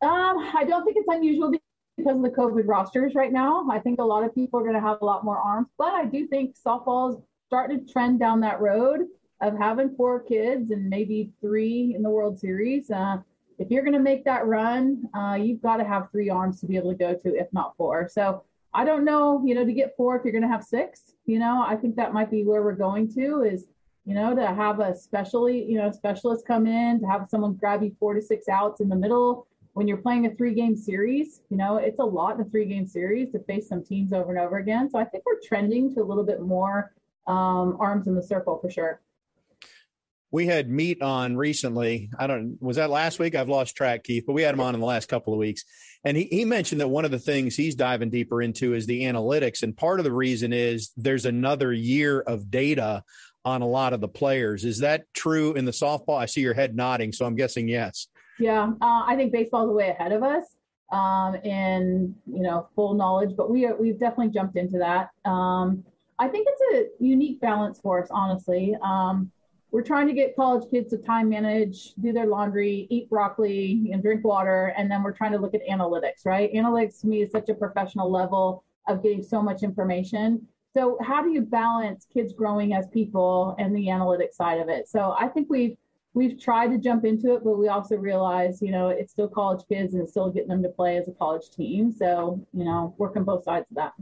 Um, 0.03 0.50
I 0.56 0.65
don't 0.67 0.85
think 0.85 0.97
it's 0.97 1.09
unusual 1.09 1.53
because 1.97 2.17
of 2.17 2.23
the 2.23 2.31
COVID 2.31 2.65
rosters 2.67 3.15
right 3.15 3.33
now. 3.33 3.67
I 3.71 3.79
think 3.79 4.00
a 4.00 4.05
lot 4.05 4.25
of 4.25 4.35
people 4.35 4.59
are 4.61 4.65
going 4.65 4.75
to 4.75 4.81
have 4.81 4.99
a 5.00 5.05
lot 5.05 5.25
more 5.25 5.39
arms, 5.39 5.69
but 5.79 5.94
I 5.94 6.05
do 6.05 6.27
think 6.27 6.56
softball 6.56 7.15
is 7.15 7.21
starting 7.47 7.87
to 7.87 7.93
trend 7.93 8.19
down 8.19 8.41
that 8.41 8.61
road 8.61 9.03
of 9.41 9.56
having 9.59 9.94
four 9.94 10.21
kids 10.21 10.71
and 10.71 10.89
maybe 10.89 11.31
three 11.41 11.94
in 11.94 12.03
the 12.03 12.11
World 12.11 12.39
Series. 12.39 12.91
Uh, 12.91 13.19
if 13.59 13.71
you're 13.71 13.83
going 13.83 13.93
to 13.93 14.00
make 14.00 14.25
that 14.25 14.47
run, 14.47 15.05
uh, 15.15 15.35
you've 15.35 15.61
got 15.61 15.77
to 15.77 15.85
have 15.85 16.11
three 16.11 16.31
arms 16.31 16.61
to 16.61 16.67
be 16.67 16.77
able 16.77 16.91
to 16.91 16.97
go 16.97 17.15
to, 17.15 17.37
if 17.37 17.53
not 17.53 17.77
four. 17.77 18.09
So 18.11 18.43
I 18.74 18.84
don't 18.84 19.04
know, 19.04 19.42
you 19.44 19.54
know, 19.54 19.64
to 19.64 19.72
get 19.72 19.94
four, 19.96 20.16
if 20.16 20.24
you're 20.24 20.32
going 20.32 20.42
to 20.42 20.48
have 20.48 20.64
six, 20.64 21.14
you 21.26 21.38
know, 21.38 21.64
I 21.66 21.76
think 21.76 21.96
that 21.96 22.14
might 22.14 22.30
be 22.30 22.44
where 22.44 22.62
we're 22.62 22.74
going 22.74 23.12
to 23.14 23.42
is, 23.42 23.66
you 24.04 24.14
know, 24.14 24.34
to 24.34 24.46
have 24.46 24.80
a 24.80 24.96
specially, 24.96 25.64
you 25.64 25.78
know, 25.78 25.90
specialist 25.92 26.46
come 26.46 26.66
in, 26.66 27.00
to 27.00 27.06
have 27.06 27.28
someone 27.28 27.54
grab 27.54 27.82
you 27.82 27.94
four 28.00 28.14
to 28.14 28.22
six 28.22 28.48
outs 28.48 28.80
in 28.80 28.88
the 28.88 28.96
middle. 28.96 29.46
When 29.74 29.88
you're 29.88 29.98
playing 29.98 30.26
a 30.26 30.34
three 30.34 30.54
game 30.54 30.76
series, 30.76 31.42
you 31.50 31.56
know, 31.56 31.76
it's 31.76 31.98
a 31.98 32.04
lot 32.04 32.34
in 32.36 32.40
a 32.40 32.44
three 32.44 32.66
game 32.66 32.86
series 32.86 33.30
to 33.32 33.38
face 33.40 33.69
some 33.69 33.84
teams 33.84 34.12
over 34.12 34.30
and 34.30 34.38
over 34.38 34.58
again. 34.58 34.90
So 34.90 34.98
I 34.98 35.04
think 35.04 35.24
we're 35.24 35.40
trending 35.46 35.94
to 35.94 36.00
a 36.00 36.04
little 36.04 36.24
bit 36.24 36.40
more 36.40 36.92
um, 37.26 37.76
arms 37.78 38.06
in 38.06 38.14
the 38.14 38.22
circle 38.22 38.58
for 38.58 38.70
sure. 38.70 39.00
We 40.30 40.46
had 40.46 40.70
meat 40.70 41.02
on 41.02 41.36
recently. 41.36 42.10
I 42.19 42.26
don't 42.26 42.56
was 42.60 42.76
that 42.76 42.88
last 42.88 43.19
week? 43.19 43.34
I've 43.34 43.50
lost 43.50 43.76
track, 43.76 44.02
Keith, 44.04 44.24
but 44.26 44.32
we 44.32 44.42
had 44.42 44.54
him 44.54 44.60
on 44.60 44.74
in 44.74 44.80
the 44.80 44.86
last 44.86 45.08
couple 45.08 45.34
of 45.34 45.38
weeks. 45.38 45.64
And 46.04 46.16
he, 46.16 46.25
he 46.25 46.44
mentioned 46.44 46.81
that 46.81 46.88
one 46.88 47.04
of 47.04 47.10
the 47.10 47.19
things 47.19 47.54
he's 47.54 47.75
diving 47.75 48.10
deeper 48.10 48.43
into 48.43 48.75
is 48.75 48.87
the 48.87 49.02
analytics. 49.02 49.62
And 49.62 49.76
part 49.76 50.00
of 50.00 50.04
the 50.04 50.12
reason 50.12 50.52
is 50.52 50.90
there's 50.96 51.26
another 51.26 51.72
year 51.72 52.20
of 52.20 52.50
data 52.50 53.04
on 53.44 53.62
a 53.62 53.66
lot 53.66 53.93
of 53.93 54.00
the 54.00 54.08
players. 54.08 54.64
Is 54.64 54.78
that 54.78 55.04
true 55.14 55.54
in 55.54 55.64
the 55.64 55.72
softball? 55.72 56.19
I 56.19 56.26
see 56.26 56.40
your 56.40 56.54
head 56.54 56.75
nodding, 56.75 57.12
so 57.12 57.25
I'm 57.25 57.37
guessing 57.37 57.69
yes. 57.69 58.08
Yeah, 58.38 58.72
uh, 58.81 59.02
I 59.06 59.14
think 59.16 59.32
baseball's 59.32 59.72
way 59.72 59.90
ahead 59.90 60.12
of 60.12 60.22
us 60.22 60.44
um, 60.93 61.34
in 61.37 62.14
you 62.26 62.43
know 62.43 62.69
full 62.75 62.94
knowledge, 62.94 63.37
but 63.37 63.50
we 63.50 63.66
are, 63.66 63.76
we've 63.76 63.98
definitely 63.98 64.31
jumped 64.31 64.56
into 64.56 64.78
that. 64.78 65.10
Um, 65.28 65.84
I 66.19 66.28
think 66.28 66.46
it's 66.48 66.90
a 67.00 67.05
unique 67.05 67.40
balance 67.40 67.81
for 67.81 68.02
us, 68.02 68.08
honestly. 68.10 68.76
Um, 68.82 69.31
we're 69.72 69.82
trying 69.82 70.06
to 70.06 70.12
get 70.12 70.36
college 70.36 70.70
kids 70.70 70.90
to 70.90 70.98
time 70.98 71.30
manage, 71.30 71.94
do 71.94 72.12
their 72.12 72.26
laundry, 72.26 72.86
eat 72.91 73.08
broccoli, 73.08 73.91
and 73.93 74.02
drink 74.02 74.22
water, 74.22 74.74
and 74.76 74.91
then 74.91 75.02
we're 75.02 75.12
trying 75.12 75.32
to 75.32 75.38
look 75.38 75.55
at 75.55 75.62
analytics, 75.69 76.26
right? 76.26 76.52
Analytics 76.52 77.00
to 77.00 77.06
me 77.06 77.22
is 77.22 77.32
such 77.32 77.48
a 77.48 77.55
professional 77.55 78.10
level 78.10 78.64
of 78.86 79.02
getting 79.02 79.22
so 79.22 79.43
much 79.43 79.62
information. 79.62 80.46
So 80.74 80.98
how 81.02 81.22
do 81.22 81.31
you 81.31 81.41
balance 81.41 82.06
kids 82.12 82.34
growing 82.34 82.74
as 82.74 82.86
people 82.88 83.56
and 83.58 83.74
the 83.74 83.86
analytics 83.86 84.34
side 84.34 84.60
of 84.60 84.69
it? 84.69 84.88
So 84.88 85.17
I 85.19 85.29
think 85.29 85.48
we've 85.48 85.76
we've 86.14 86.38
tried 86.38 86.69
to 86.69 86.79
jump 86.79 87.06
into 87.06 87.34
it, 87.34 87.43
but 87.43 87.56
we 87.56 87.69
also 87.69 87.96
realize, 87.96 88.60
you 88.60 88.70
know, 88.70 88.91
it's 88.91 89.12
still 89.12 89.29
college 89.29 89.64
kids 89.69 89.94
and 89.94 90.02
it's 90.02 90.12
still 90.12 90.31
getting 90.31 90.48
them 90.48 90.62
to 90.62 90.69
play 90.69 90.98
as 90.98 91.08
a 91.08 91.12
college 91.12 91.50
team. 91.50 91.91
So, 91.91 92.46
you 92.52 92.64
know, 92.64 92.94
working 92.98 93.24
both 93.24 93.44
sides 93.44 93.67
of 93.70 93.76
that. 93.76 93.93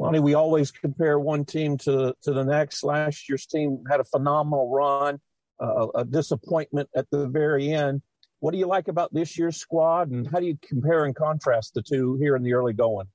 Lonni, 0.00 0.18
we 0.22 0.32
always 0.32 0.70
compare 0.70 1.18
one 1.18 1.44
team 1.44 1.76
to, 1.78 2.14
to 2.22 2.32
the 2.32 2.42
next. 2.42 2.82
Last 2.82 3.28
year's 3.28 3.44
team 3.44 3.84
had 3.90 4.00
a 4.00 4.04
phenomenal 4.04 4.70
run, 4.70 5.20
uh, 5.60 5.88
a 5.94 6.06
disappointment 6.06 6.88
at 6.96 7.06
the 7.10 7.28
very 7.28 7.70
end. 7.70 8.00
What 8.38 8.52
do 8.52 8.58
you 8.58 8.66
like 8.66 8.88
about 8.88 9.12
this 9.12 9.36
year's 9.36 9.58
squad, 9.58 10.10
and 10.10 10.26
how 10.26 10.40
do 10.40 10.46
you 10.46 10.56
compare 10.66 11.04
and 11.04 11.14
contrast 11.14 11.74
the 11.74 11.82
two 11.82 12.16
here 12.16 12.34
in 12.34 12.42
the 12.42 12.54
early 12.54 12.72
going? 12.72 13.08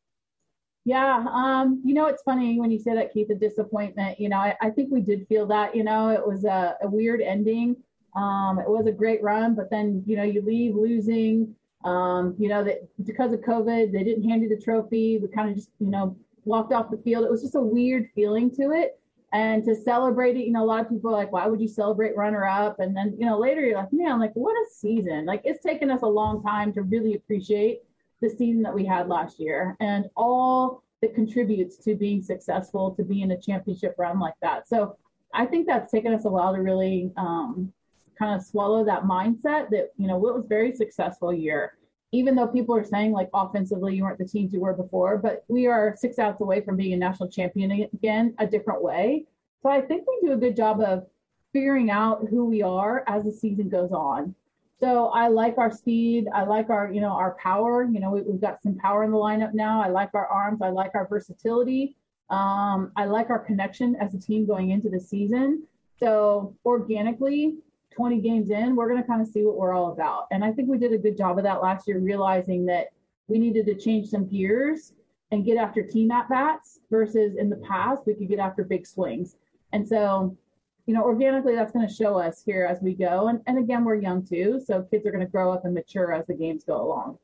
Yeah, 0.85 1.25
um, 1.31 1.81
you 1.83 1.95
know, 1.95 2.05
it's 2.05 2.21
funny 2.21 2.59
when 2.59 2.69
you 2.69 2.77
say 2.77 2.93
that, 2.93 3.11
Keith, 3.11 3.31
a 3.31 3.35
disappointment. 3.35 4.19
You 4.19 4.29
know, 4.29 4.37
I, 4.37 4.55
I 4.61 4.69
think 4.69 4.91
we 4.91 5.01
did 5.01 5.27
feel 5.27 5.47
that. 5.47 5.75
You 5.75 5.83
know, 5.83 6.09
it 6.09 6.25
was 6.25 6.45
a, 6.45 6.77
a 6.83 6.87
weird 6.87 7.21
ending. 7.21 7.75
Um, 8.15 8.59
it 8.59 8.69
was 8.69 8.85
a 8.85 8.91
great 8.91 9.23
run, 9.23 9.55
but 9.55 9.71
then, 9.71 10.03
you 10.05 10.15
know, 10.15 10.23
you 10.23 10.43
leave 10.43 10.75
losing. 10.75 11.55
Um, 11.83 12.35
you 12.37 12.47
know, 12.47 12.63
that 12.63 12.87
because 13.03 13.33
of 13.33 13.41
COVID, 13.41 13.91
they 13.91 14.03
didn't 14.03 14.29
hand 14.29 14.43
you 14.43 14.49
the 14.49 14.61
trophy. 14.61 15.17
We 15.17 15.27
kind 15.29 15.49
of 15.49 15.55
just, 15.55 15.71
you 15.79 15.87
know, 15.87 16.15
walked 16.45 16.71
off 16.71 16.91
the 16.91 16.97
field. 16.97 17.25
It 17.25 17.31
was 17.31 17.41
just 17.41 17.55
a 17.55 17.61
weird 17.61 18.09
feeling 18.15 18.49
to 18.51 18.71
it. 18.71 18.99
And 19.33 19.65
to 19.65 19.75
celebrate 19.75 20.37
it, 20.37 20.45
you 20.45 20.53
know, 20.53 20.63
a 20.63 20.65
lot 20.65 20.79
of 20.79 20.89
people 20.89 21.09
are 21.09 21.17
like, 21.17 21.31
why 21.31 21.45
would 21.45 21.59
you 21.59 21.67
celebrate 21.67 22.15
runner 22.15 22.45
up? 22.45 22.79
And 22.79 22.95
then, 22.95 23.15
you 23.19 23.25
know, 23.25 23.37
later 23.37 23.61
you're 23.61 23.77
like, 23.77 23.91
man, 23.91 24.19
like, 24.19 24.31
what 24.33 24.53
a 24.53 24.65
season. 24.71 25.25
Like, 25.25 25.41
it's 25.43 25.61
taken 25.61 25.91
us 25.91 26.03
a 26.03 26.07
long 26.07 26.41
time 26.41 26.71
to 26.73 26.83
really 26.83 27.15
appreciate 27.15 27.81
the 28.21 28.29
season 28.29 28.61
that 28.61 28.73
we 28.73 28.85
had 28.85 29.09
last 29.09 29.39
year 29.39 29.75
and 29.81 30.05
all 30.15 30.83
that 31.01 31.13
contributes 31.13 31.75
to 31.77 31.95
being 31.95 32.21
successful, 32.21 32.91
to 32.91 33.03
being 33.03 33.23
in 33.23 33.31
a 33.31 33.41
championship 33.41 33.95
run 33.97 34.19
like 34.19 34.35
that. 34.41 34.69
So 34.69 34.95
I 35.33 35.45
think 35.45 35.67
that's 35.67 35.91
taken 35.91 36.13
us 36.13 36.23
a 36.23 36.29
while 36.29 36.55
to 36.55 36.61
really 36.61 37.11
um, 37.17 37.73
kind 38.17 38.33
of 38.33 38.45
swallow 38.45 38.85
that 38.85 39.03
mindset 39.03 39.69
that, 39.71 39.91
you 39.97 40.07
know, 40.07 40.15
it 40.15 40.35
was 40.35 40.45
very 40.47 40.73
successful 40.73 41.33
year 41.33 41.77
even 42.15 42.33
though 42.33 42.47
people 42.47 42.75
are 42.75 42.83
saying 42.83 43.11
like 43.11 43.29
offensively 43.33 43.93
you 43.95 44.03
weren't 44.03 44.17
the 44.17 44.25
teams 44.25 44.53
you 44.53 44.61
were 44.61 44.73
before, 44.73 45.17
but 45.17 45.43
we 45.49 45.67
are 45.67 45.95
six 45.97 46.17
outs 46.17 46.39
away 46.39 46.61
from 46.61 46.77
being 46.77 46.93
a 46.93 46.97
national 46.97 47.29
champion 47.29 47.89
again, 47.93 48.33
a 48.39 48.47
different 48.47 48.81
way. 48.81 49.25
So 49.61 49.69
I 49.69 49.81
think 49.81 50.05
we 50.07 50.27
do 50.27 50.33
a 50.33 50.37
good 50.37 50.55
job 50.55 50.79
of 50.79 51.05
figuring 51.51 51.91
out 51.91 52.25
who 52.29 52.45
we 52.45 52.61
are 52.61 53.03
as 53.07 53.25
the 53.25 53.31
season 53.31 53.67
goes 53.67 53.91
on. 53.91 54.33
So 54.79 55.07
I 55.07 55.27
like 55.27 55.57
our 55.57 55.71
speed. 55.71 56.27
I 56.33 56.43
like 56.43 56.69
our, 56.69 56.91
you 56.91 57.01
know, 57.01 57.11
our 57.11 57.35
power. 57.41 57.83
You 57.83 57.99
know, 57.99 58.11
we, 58.11 58.19
have 58.19 58.41
got 58.41 58.63
some 58.63 58.75
power 58.77 59.03
in 59.03 59.11
the 59.11 59.17
lineup 59.17 59.53
now. 59.53 59.81
I 59.81 59.89
like 59.89 60.09
our 60.13 60.27
arms. 60.27 60.61
I 60.61 60.69
like 60.69 60.91
our 60.95 61.07
versatility. 61.07 61.97
Um, 62.29 62.91
I 62.95 63.05
like 63.05 63.29
our 63.29 63.39
connection 63.39 63.95
as 63.99 64.13
a 64.13 64.19
team 64.19 64.45
going 64.45 64.71
into 64.71 64.89
the 64.89 64.99
season. 64.99 65.63
So 65.99 66.55
organically, 66.65 67.55
20 67.95 68.19
games 68.19 68.49
in, 68.49 68.75
we're 68.75 68.89
going 68.89 69.01
to 69.01 69.07
kind 69.07 69.21
of 69.21 69.27
see 69.27 69.43
what 69.43 69.55
we're 69.55 69.73
all 69.73 69.91
about. 69.91 70.27
And 70.31 70.43
I 70.43 70.51
think 70.51 70.69
we 70.69 70.77
did 70.77 70.93
a 70.93 70.97
good 70.97 71.17
job 71.17 71.37
of 71.37 71.43
that 71.43 71.61
last 71.61 71.87
year, 71.87 71.99
realizing 71.99 72.65
that 72.65 72.87
we 73.27 73.39
needed 73.39 73.65
to 73.67 73.75
change 73.75 74.09
some 74.09 74.27
gears 74.27 74.93
and 75.31 75.45
get 75.45 75.57
after 75.57 75.81
team 75.81 76.11
at 76.11 76.29
bats 76.29 76.79
versus 76.91 77.35
in 77.37 77.49
the 77.49 77.55
past, 77.57 78.03
we 78.05 78.13
could 78.13 78.29
get 78.29 78.39
after 78.39 78.63
big 78.63 78.85
swings. 78.85 79.37
And 79.73 79.87
so, 79.87 80.37
you 80.85 80.93
know, 80.93 81.03
organically, 81.03 81.55
that's 81.55 81.71
going 81.71 81.87
to 81.87 81.93
show 81.93 82.17
us 82.17 82.43
here 82.45 82.65
as 82.65 82.81
we 82.81 82.93
go. 82.93 83.29
And, 83.29 83.41
and 83.47 83.57
again, 83.57 83.83
we're 83.83 83.95
young 83.95 84.25
too. 84.25 84.61
So 84.63 84.83
kids 84.83 85.05
are 85.05 85.11
going 85.11 85.25
to 85.25 85.31
grow 85.31 85.51
up 85.51 85.65
and 85.65 85.73
mature 85.73 86.13
as 86.13 86.27
the 86.27 86.35
games 86.35 86.63
go 86.63 86.81
along. 86.81 87.17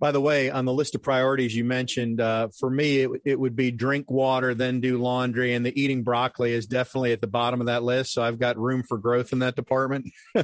By 0.00 0.12
the 0.12 0.20
way, 0.20 0.48
on 0.48 0.64
the 0.64 0.72
list 0.72 0.94
of 0.94 1.02
priorities 1.02 1.56
you 1.56 1.64
mentioned, 1.64 2.20
uh, 2.20 2.48
for 2.56 2.70
me, 2.70 3.00
it, 3.00 3.10
it, 3.24 3.40
would 3.40 3.56
be 3.56 3.72
drink 3.72 4.08
water, 4.08 4.54
then 4.54 4.80
do 4.80 4.98
laundry, 4.98 5.54
and 5.54 5.66
the 5.66 5.80
eating 5.80 6.04
broccoli 6.04 6.52
is 6.52 6.66
definitely 6.66 7.12
at 7.12 7.20
the 7.20 7.26
bottom 7.26 7.60
of 7.60 7.66
that 7.66 7.82
list. 7.82 8.12
So 8.12 8.22
I've 8.22 8.38
got 8.38 8.56
room 8.58 8.84
for 8.84 8.96
growth 8.96 9.32
in 9.32 9.40
that 9.40 9.56
department. 9.56 10.12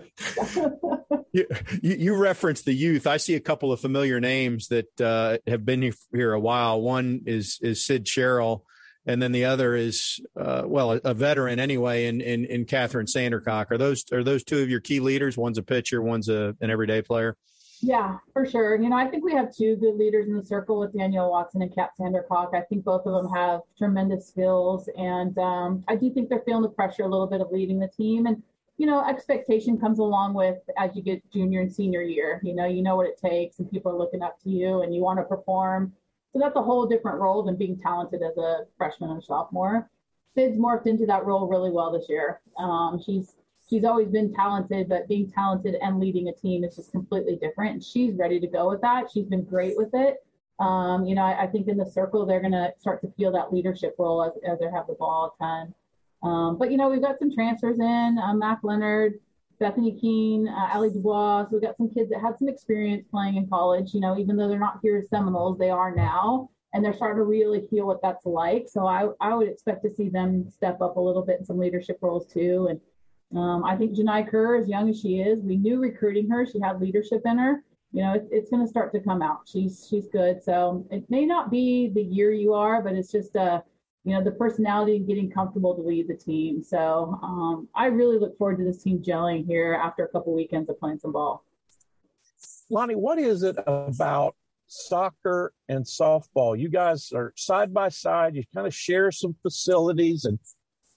you, 1.33 1.47
you, 1.83 2.17
referenced 2.17 2.65
the 2.65 2.73
youth. 2.73 3.07
I 3.07 3.17
see 3.19 3.35
a 3.35 3.41
couple 3.41 3.71
of 3.71 3.81
familiar 3.81 4.21
names 4.21 4.69
that 4.69 5.01
uh, 5.01 5.39
have 5.47 5.65
been 5.65 5.93
here 6.13 6.33
a 6.33 6.41
while. 6.41 6.81
One 6.81 7.23
is 7.27 7.59
is 7.63 7.85
Sid 7.85 8.09
Sherrill, 8.09 8.65
and 9.07 9.23
then 9.23 9.33
the 9.33 9.45
other 9.45 9.77
is 9.77 10.21
uh, 10.37 10.63
well 10.65 10.93
a, 10.93 11.01
a, 11.05 11.15
veteran 11.15 11.61
anyway 11.61 12.07
in, 12.07 12.21
in 12.21 12.45
in 12.45 12.65
Kathryn 12.67 13.07
Sandercock. 13.07 13.71
Are 13.71 13.79
those 13.79 14.05
are 14.13 14.25
those 14.25 14.45
two 14.45 14.63
of 14.63 14.71
your 14.71 14.81
key 14.81 15.01
leaders? 15.01 15.37
One's 15.37 15.59
a 15.59 15.63
pitcher, 15.63 16.03
one's 16.03 16.29
a, 16.29 16.57
an 16.61 16.71
everyday 16.71 17.03
player. 17.03 17.37
Yeah, 17.81 18.19
for 18.33 18.47
sure. 18.47 18.77
You 18.77 18.89
know, 18.89 18.97
I 18.97 19.07
think 19.09 19.25
we 19.25 19.33
have 19.33 19.55
two 19.55 19.77
good 19.77 19.97
leaders 19.97 20.27
in 20.29 20.37
the 20.37 20.45
circle 20.45 20.79
with 20.79 20.93
Danielle 20.95 21.31
Watson 21.31 21.63
and 21.63 21.75
Cap 21.75 21.93
Sandercock. 21.99 22.55
I 22.55 22.63
think 22.63 22.85
both 22.85 23.05
of 23.07 23.13
them 23.13 23.33
have 23.33 23.61
tremendous 23.77 24.27
skills, 24.27 24.89
and 24.97 25.37
um, 25.39 25.85
I 25.89 25.97
do 25.97 26.11
think 26.11 26.29
they're 26.29 26.43
feeling 26.47 26.63
the 26.63 26.69
pressure 26.69 27.03
a 27.03 27.09
little 27.09 27.27
bit 27.27 27.41
of 27.41 27.51
leading 27.51 27.79
the 27.79 27.89
team. 27.89 28.27
And 28.27 28.43
you 28.79 28.87
know, 28.87 29.05
expectation 29.05 29.79
comes 29.79 29.99
along 29.99 30.35
with 30.35 30.59
as 30.79 30.97
you 30.97 31.03
get 31.03 31.23
junior 31.31 31.61
and 31.61 31.73
senior 31.73 32.03
year. 32.03 32.41
You 32.43 32.55
know, 32.55 32.67
you 32.67 32.83
know 32.83 32.97
what 32.97 33.07
it 33.07 33.19
takes, 33.19 33.59
and 33.59 33.71
people 33.71 33.93
are 33.93 33.99
looking 33.99 34.23
up 34.23 34.41
to 34.45 34.51
you, 34.51 34.83
and 34.83 34.95
you 34.95 35.03
want 35.03 35.19
to 35.19 35.25
perform. 35.25 35.93
So 36.33 36.39
that's 36.39 36.57
a 36.57 36.63
whole 36.63 36.87
different 36.87 37.19
role 37.21 37.43
than 37.43 37.57
being 37.57 37.79
talented 37.79 38.23
as 38.23 38.37
a 38.37 38.67
freshman 38.77 39.11
and 39.11 39.23
sophomore. 39.23 39.89
Sid's 40.35 40.57
morphed 40.57 40.87
into 40.87 41.07
that 41.07 41.25
role 41.25 41.47
really 41.47 41.71
well 41.71 41.93
this 41.93 42.09
year. 42.09 42.41
Um, 42.59 43.01
she's 43.05 43.37
she's 43.69 43.85
always 43.85 44.09
been 44.09 44.33
talented, 44.33 44.89
but 44.89 45.09
being 45.09 45.31
talented 45.31 45.77
and 45.83 46.01
leading 46.01 46.29
a 46.29 46.33
team 46.33 46.65
is 46.65 46.77
just 46.77 46.93
completely 46.93 47.37
different. 47.37 47.83
She's 47.83 48.15
ready 48.15 48.39
to 48.41 48.47
go 48.47 48.69
with 48.69 48.81
that. 48.83 49.11
She's 49.13 49.27
been 49.27 49.45
great 49.45 49.77
with 49.77 49.91
it. 49.95 50.25
Um, 50.61 51.05
you 51.05 51.15
know, 51.15 51.23
I, 51.23 51.43
I, 51.43 51.47
think 51.49 51.67
in 51.67 51.77
the 51.77 51.85
circle 51.85 52.25
they're 52.25 52.41
going 52.41 52.53
to 52.53 52.73
start 52.79 53.01
to 53.01 53.13
feel 53.17 53.33
that 53.33 53.53
leadership 53.53 53.97
role 53.99 54.23
as, 54.23 54.33
as 54.49 54.61
they 54.61 54.67
have 54.67 54.87
the 54.87 54.95
ball 54.95 55.35
a 55.35 55.43
ton. 55.43 55.75
Um, 56.23 56.59
but 56.59 56.71
you 56.71 56.77
know, 56.77 56.89
we've 56.89 57.03
got 57.03 57.19
some 57.19 57.35
transfers 57.35 57.81
in. 57.81 58.19
Uh, 58.23 58.35
Mac 58.35 58.61
Leonard, 58.63 59.15
Bethany 59.59 59.99
Keene, 60.01 60.47
uh, 60.49 60.69
Ali 60.73 60.91
Dubois. 60.91 61.45
So 61.45 61.49
we've 61.53 61.63
got 61.63 61.77
some 61.77 61.91
kids 61.91 62.11
that 62.11 62.21
had 62.21 62.39
some 62.39 62.49
experience 62.49 63.05
playing 63.11 63.37
in 63.37 63.49
college. 63.49 63.95
You 63.95 64.01
know, 64.01 64.17
even 64.17 64.37
though 64.37 64.49
they're 64.49 64.59
not 64.59 64.79
here 64.81 64.99
as 64.99 65.09
Seminoles, 65.09 65.59
they 65.59 65.71
are 65.71 65.93
now, 65.93 66.51
and 66.73 66.85
they're 66.85 66.95
starting 66.95 67.19
to 67.19 67.25
really 67.25 67.67
feel 67.69 67.87
what 67.87 68.01
that's 68.01 68.25
like. 68.25 68.69
So 68.69 68.87
I, 68.87 69.09
I 69.21 69.35
would 69.35 69.49
expect 69.49 69.83
to 69.85 69.93
see 69.93 70.09
them 70.09 70.49
step 70.51 70.81
up 70.81 70.97
a 70.97 71.01
little 71.01 71.23
bit 71.23 71.41
in 71.41 71.45
some 71.45 71.59
leadership 71.59 71.99
roles 72.01 72.33
too. 72.33 72.69
And 72.71 72.81
um, 73.37 73.65
I 73.65 73.77
think 73.77 73.97
Jahni 73.97 74.29
Kerr, 74.29 74.57
as 74.57 74.69
young 74.69 74.89
as 74.89 75.01
she 75.01 75.21
is, 75.21 75.41
we 75.43 75.57
knew 75.57 75.81
recruiting 75.81 76.29
her, 76.31 76.47
she 76.47 76.61
had 76.61 76.81
leadership 76.81 77.23
in 77.25 77.39
her. 77.39 77.65
You 77.93 78.03
know, 78.03 78.15
it, 78.15 78.29
it's 78.31 78.51
going 78.51 78.63
to 78.63 78.69
start 78.69 78.93
to 78.93 79.01
come 79.01 79.23
out. 79.23 79.43
She's 79.47 79.87
she's 79.89 80.09
good. 80.09 80.43
So 80.43 80.87
it 80.91 81.09
may 81.09 81.25
not 81.25 81.51
be 81.51 81.91
the 81.95 82.03
year 82.03 82.33
you 82.33 82.53
are, 82.55 82.83
but 82.83 82.95
it's 82.95 83.13
just 83.13 83.37
uh, 83.37 83.61
you 84.05 84.13
know, 84.15 84.23
the 84.23 84.33
personality 84.33 84.97
and 84.97 85.07
getting 85.07 85.31
comfortable 85.31 85.75
to 85.75 85.83
lead 85.83 86.09
the 86.09 86.15
team. 86.15 86.63
So 86.63 87.19
um, 87.23 87.69
I 87.75 87.87
really 87.87 88.19
look 88.19 88.37
forward 88.37 88.59
to 88.59 88.65
this 88.65 88.83
team 88.83 88.99
gelling 88.99 89.47
here 89.47 89.81
after 89.83 90.05
a 90.05 90.09
couple 90.09 90.35
weekends 90.35 90.69
of 90.69 90.79
playing 90.79 90.99
some 90.99 91.13
ball. 91.13 91.45
Lonni, 92.71 92.97
what 92.97 93.19
is 93.19 93.43
it 93.43 93.57
about 93.67 94.37
soccer 94.67 95.53
and 95.69 95.85
softball? 95.85 96.59
You 96.59 96.69
guys 96.69 97.13
are 97.13 97.33
side 97.37 97.73
by 97.73 97.89
side. 97.89 98.35
You 98.35 98.45
kind 98.55 98.67
of 98.67 98.75
share 98.75 99.11
some 99.11 99.35
facilities 99.43 100.27
and 100.27 100.39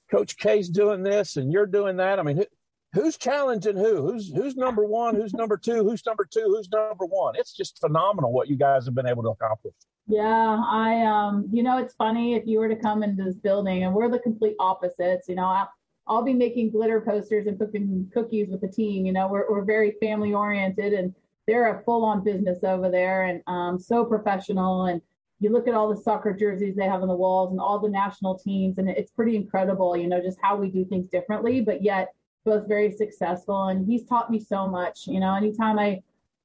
Coach 0.10 0.38
K's 0.38 0.70
doing 0.70 1.04
this 1.04 1.38
and 1.38 1.52
you're 1.52 1.66
doing 1.66 1.98
that. 1.98 2.20
I 2.20 2.24
mean, 2.24 2.38
who, 2.38 2.46
who's 2.94 3.18
challenging 3.18 3.78
who? 3.78 4.10
Who's 4.10 4.32
who's 4.34 4.56
number 4.56 4.86
one? 4.86 5.16
Who's 5.16 5.34
number 5.34 5.58
two? 5.58 5.84
Who's 5.84 6.06
number 6.06 6.26
two? 6.26 6.46
Who's 6.46 6.70
number 6.70 7.06
one? 7.06 7.36
It's 7.36 7.54
just 7.56 7.80
phenomenal 7.80 8.32
what 8.32 8.48
you 8.48 8.58
guys 8.58 8.86
have 8.86 8.96
been 8.96 9.08
able 9.08 9.24
to 9.24 9.30
accomplish. 9.30 9.76
Yeah, 10.08 10.62
I 10.66 11.06
um, 11.06 11.50
you 11.52 11.64
know, 11.64 11.78
it's 11.78 11.94
funny 11.96 12.36
if 12.36 12.48
you 12.48 12.60
were 12.60 12.70
to 12.70 12.76
come 12.76 13.04
into 13.04 13.24
this 13.24 13.36
building 13.36 13.84
and 13.84 13.94
we're 13.94 14.10
the 14.10 14.20
complete 14.20 14.56
opposites. 14.60 15.28
You 15.28 15.36
know, 15.36 15.46
I'll, 15.46 15.70
I'll 16.08 16.24
be 16.24 16.34
making 16.34 16.72
glitter 16.72 17.02
posters 17.02 17.48
and 17.48 17.60
cooking 17.60 18.10
cookies 18.14 18.48
with 18.50 18.62
the 18.62 18.70
team. 18.70 19.06
You 19.06 19.12
know, 19.12 19.28
we're 19.28 19.50
we're 19.50 19.66
very 19.66 19.96
family 20.00 20.34
oriented 20.34 20.94
and 20.94 21.14
they're 21.46 21.78
a 21.78 21.84
full 21.84 22.04
on 22.06 22.24
business 22.24 22.64
over 22.64 22.90
there 22.90 23.24
and 23.24 23.42
um, 23.48 23.80
so 23.80 24.06
professional 24.06 24.86
and 24.86 25.02
you 25.40 25.52
look 25.52 25.68
at 25.68 25.74
all 25.74 25.94
the 25.94 26.02
soccer 26.02 26.34
jerseys 26.34 26.76
they 26.76 26.86
have 26.86 27.02
on 27.02 27.08
the 27.08 27.16
walls 27.16 27.52
and 27.52 27.60
all 27.60 27.80
the 27.80 27.90
national 27.90 28.38
teams 28.38 28.78
and 28.78 28.90
it's 28.90 29.12
pretty 29.12 29.36
incredible 29.36 29.96
you 29.96 30.08
know 30.08 30.22
just 30.22 30.38
how 30.42 30.56
we 30.56 30.70
do 30.70 30.86
things 30.86 31.08
differently 31.08 31.62
but 31.62 31.82
yet 31.82 32.14
both 32.46 32.66
very 32.66 32.90
successful. 32.90 33.68
And 33.68 33.86
he's 33.86 34.06
taught 34.06 34.32
me 34.32 34.40
so 34.40 34.68
much 34.68 35.08
you 35.08 35.20
know 35.20 35.36
anytime 35.36 35.80
i 35.80 36.02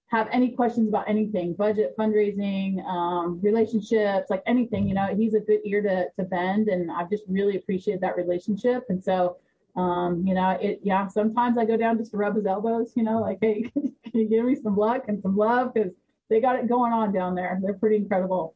have 0.08 0.28
any 0.30 0.50
questions 0.50 0.88
about 0.88 1.08
anything 1.08 1.54
budget 1.54 1.94
fundraising 1.98 2.84
um, 2.84 3.40
relationships 3.40 4.28
like 4.28 4.42
anything 4.46 4.86
you 4.86 4.94
know 4.94 5.14
he's 5.16 5.32
a 5.32 5.40
good 5.40 5.60
ear 5.64 5.80
to, 5.80 6.06
to 6.18 6.28
bend 6.28 6.68
and 6.68 6.90
i've 6.90 7.08
just 7.08 7.24
really 7.28 7.56
appreciated 7.56 8.00
that 8.02 8.16
relationship. 8.16 8.84
And 8.88 9.02
so 9.02 9.36
um, 9.74 10.22
you 10.26 10.34
know 10.34 10.50
it 10.60 10.80
yeah 10.82 11.06
sometimes 11.06 11.56
i 11.56 11.64
go 11.64 11.78
down 11.78 11.96
just 11.96 12.10
to 12.10 12.18
rub 12.18 12.36
his 12.36 12.44
elbows 12.44 12.92
you 12.94 13.02
know 13.02 13.20
like 13.20 13.38
hey 13.40 13.72
can 14.12 14.20
you 14.20 14.28
give 14.28 14.44
me 14.44 14.54
some 14.54 14.76
luck 14.76 15.04
and 15.08 15.20
some 15.20 15.36
love? 15.36 15.74
Because 15.74 15.92
they 16.28 16.40
got 16.40 16.56
it 16.56 16.68
going 16.68 16.92
on 16.92 17.12
down 17.12 17.34
there. 17.34 17.58
They're 17.62 17.74
pretty 17.74 17.96
incredible 17.96 18.54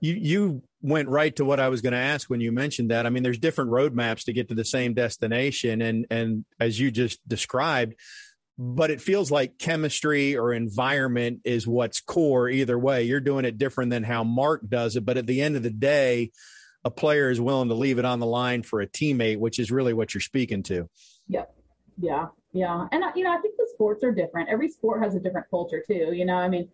you 0.00 0.14
you 0.14 0.62
went 0.80 1.08
right 1.08 1.34
to 1.36 1.44
what 1.44 1.60
I 1.60 1.68
was 1.68 1.80
going 1.80 1.92
to 1.92 1.98
ask 1.98 2.30
when 2.30 2.40
you 2.40 2.52
mentioned 2.52 2.90
that. 2.90 3.06
I 3.06 3.10
mean, 3.10 3.22
there's 3.22 3.38
different 3.38 3.70
roadmaps 3.70 4.24
to 4.24 4.32
get 4.32 4.48
to 4.48 4.54
the 4.54 4.64
same 4.64 4.94
destination, 4.94 5.82
and 5.82 6.06
and 6.10 6.44
as 6.60 6.78
you 6.78 6.90
just 6.90 7.26
described, 7.28 7.94
but 8.58 8.90
it 8.90 9.00
feels 9.00 9.30
like 9.30 9.58
chemistry 9.58 10.36
or 10.36 10.52
environment 10.52 11.40
is 11.44 11.66
what's 11.66 12.00
core 12.00 12.48
either 12.48 12.78
way. 12.78 13.04
You're 13.04 13.20
doing 13.20 13.44
it 13.44 13.58
different 13.58 13.90
than 13.90 14.04
how 14.04 14.24
Mark 14.24 14.68
does 14.68 14.96
it, 14.96 15.04
but 15.04 15.16
at 15.16 15.26
the 15.26 15.42
end 15.42 15.56
of 15.56 15.62
the 15.62 15.70
day, 15.70 16.32
a 16.84 16.90
player 16.90 17.30
is 17.30 17.40
willing 17.40 17.68
to 17.68 17.74
leave 17.74 17.98
it 17.98 18.04
on 18.04 18.18
the 18.18 18.26
line 18.26 18.62
for 18.62 18.80
a 18.80 18.86
teammate, 18.86 19.38
which 19.38 19.58
is 19.58 19.70
really 19.70 19.92
what 19.92 20.14
you're 20.14 20.20
speaking 20.20 20.62
to. 20.64 20.88
Yep. 21.28 21.54
Yeah. 22.00 22.26
Yeah. 22.52 22.86
And, 22.90 23.04
you 23.14 23.24
know, 23.24 23.32
I 23.32 23.38
think 23.40 23.56
the 23.56 23.68
sports 23.74 24.02
are 24.02 24.12
different. 24.12 24.48
Every 24.48 24.68
sport 24.68 25.02
has 25.02 25.14
a 25.14 25.20
different 25.20 25.48
culture, 25.50 25.82
too. 25.86 26.12
You 26.12 26.24
know, 26.24 26.36
I 26.36 26.48
mean, 26.48 26.68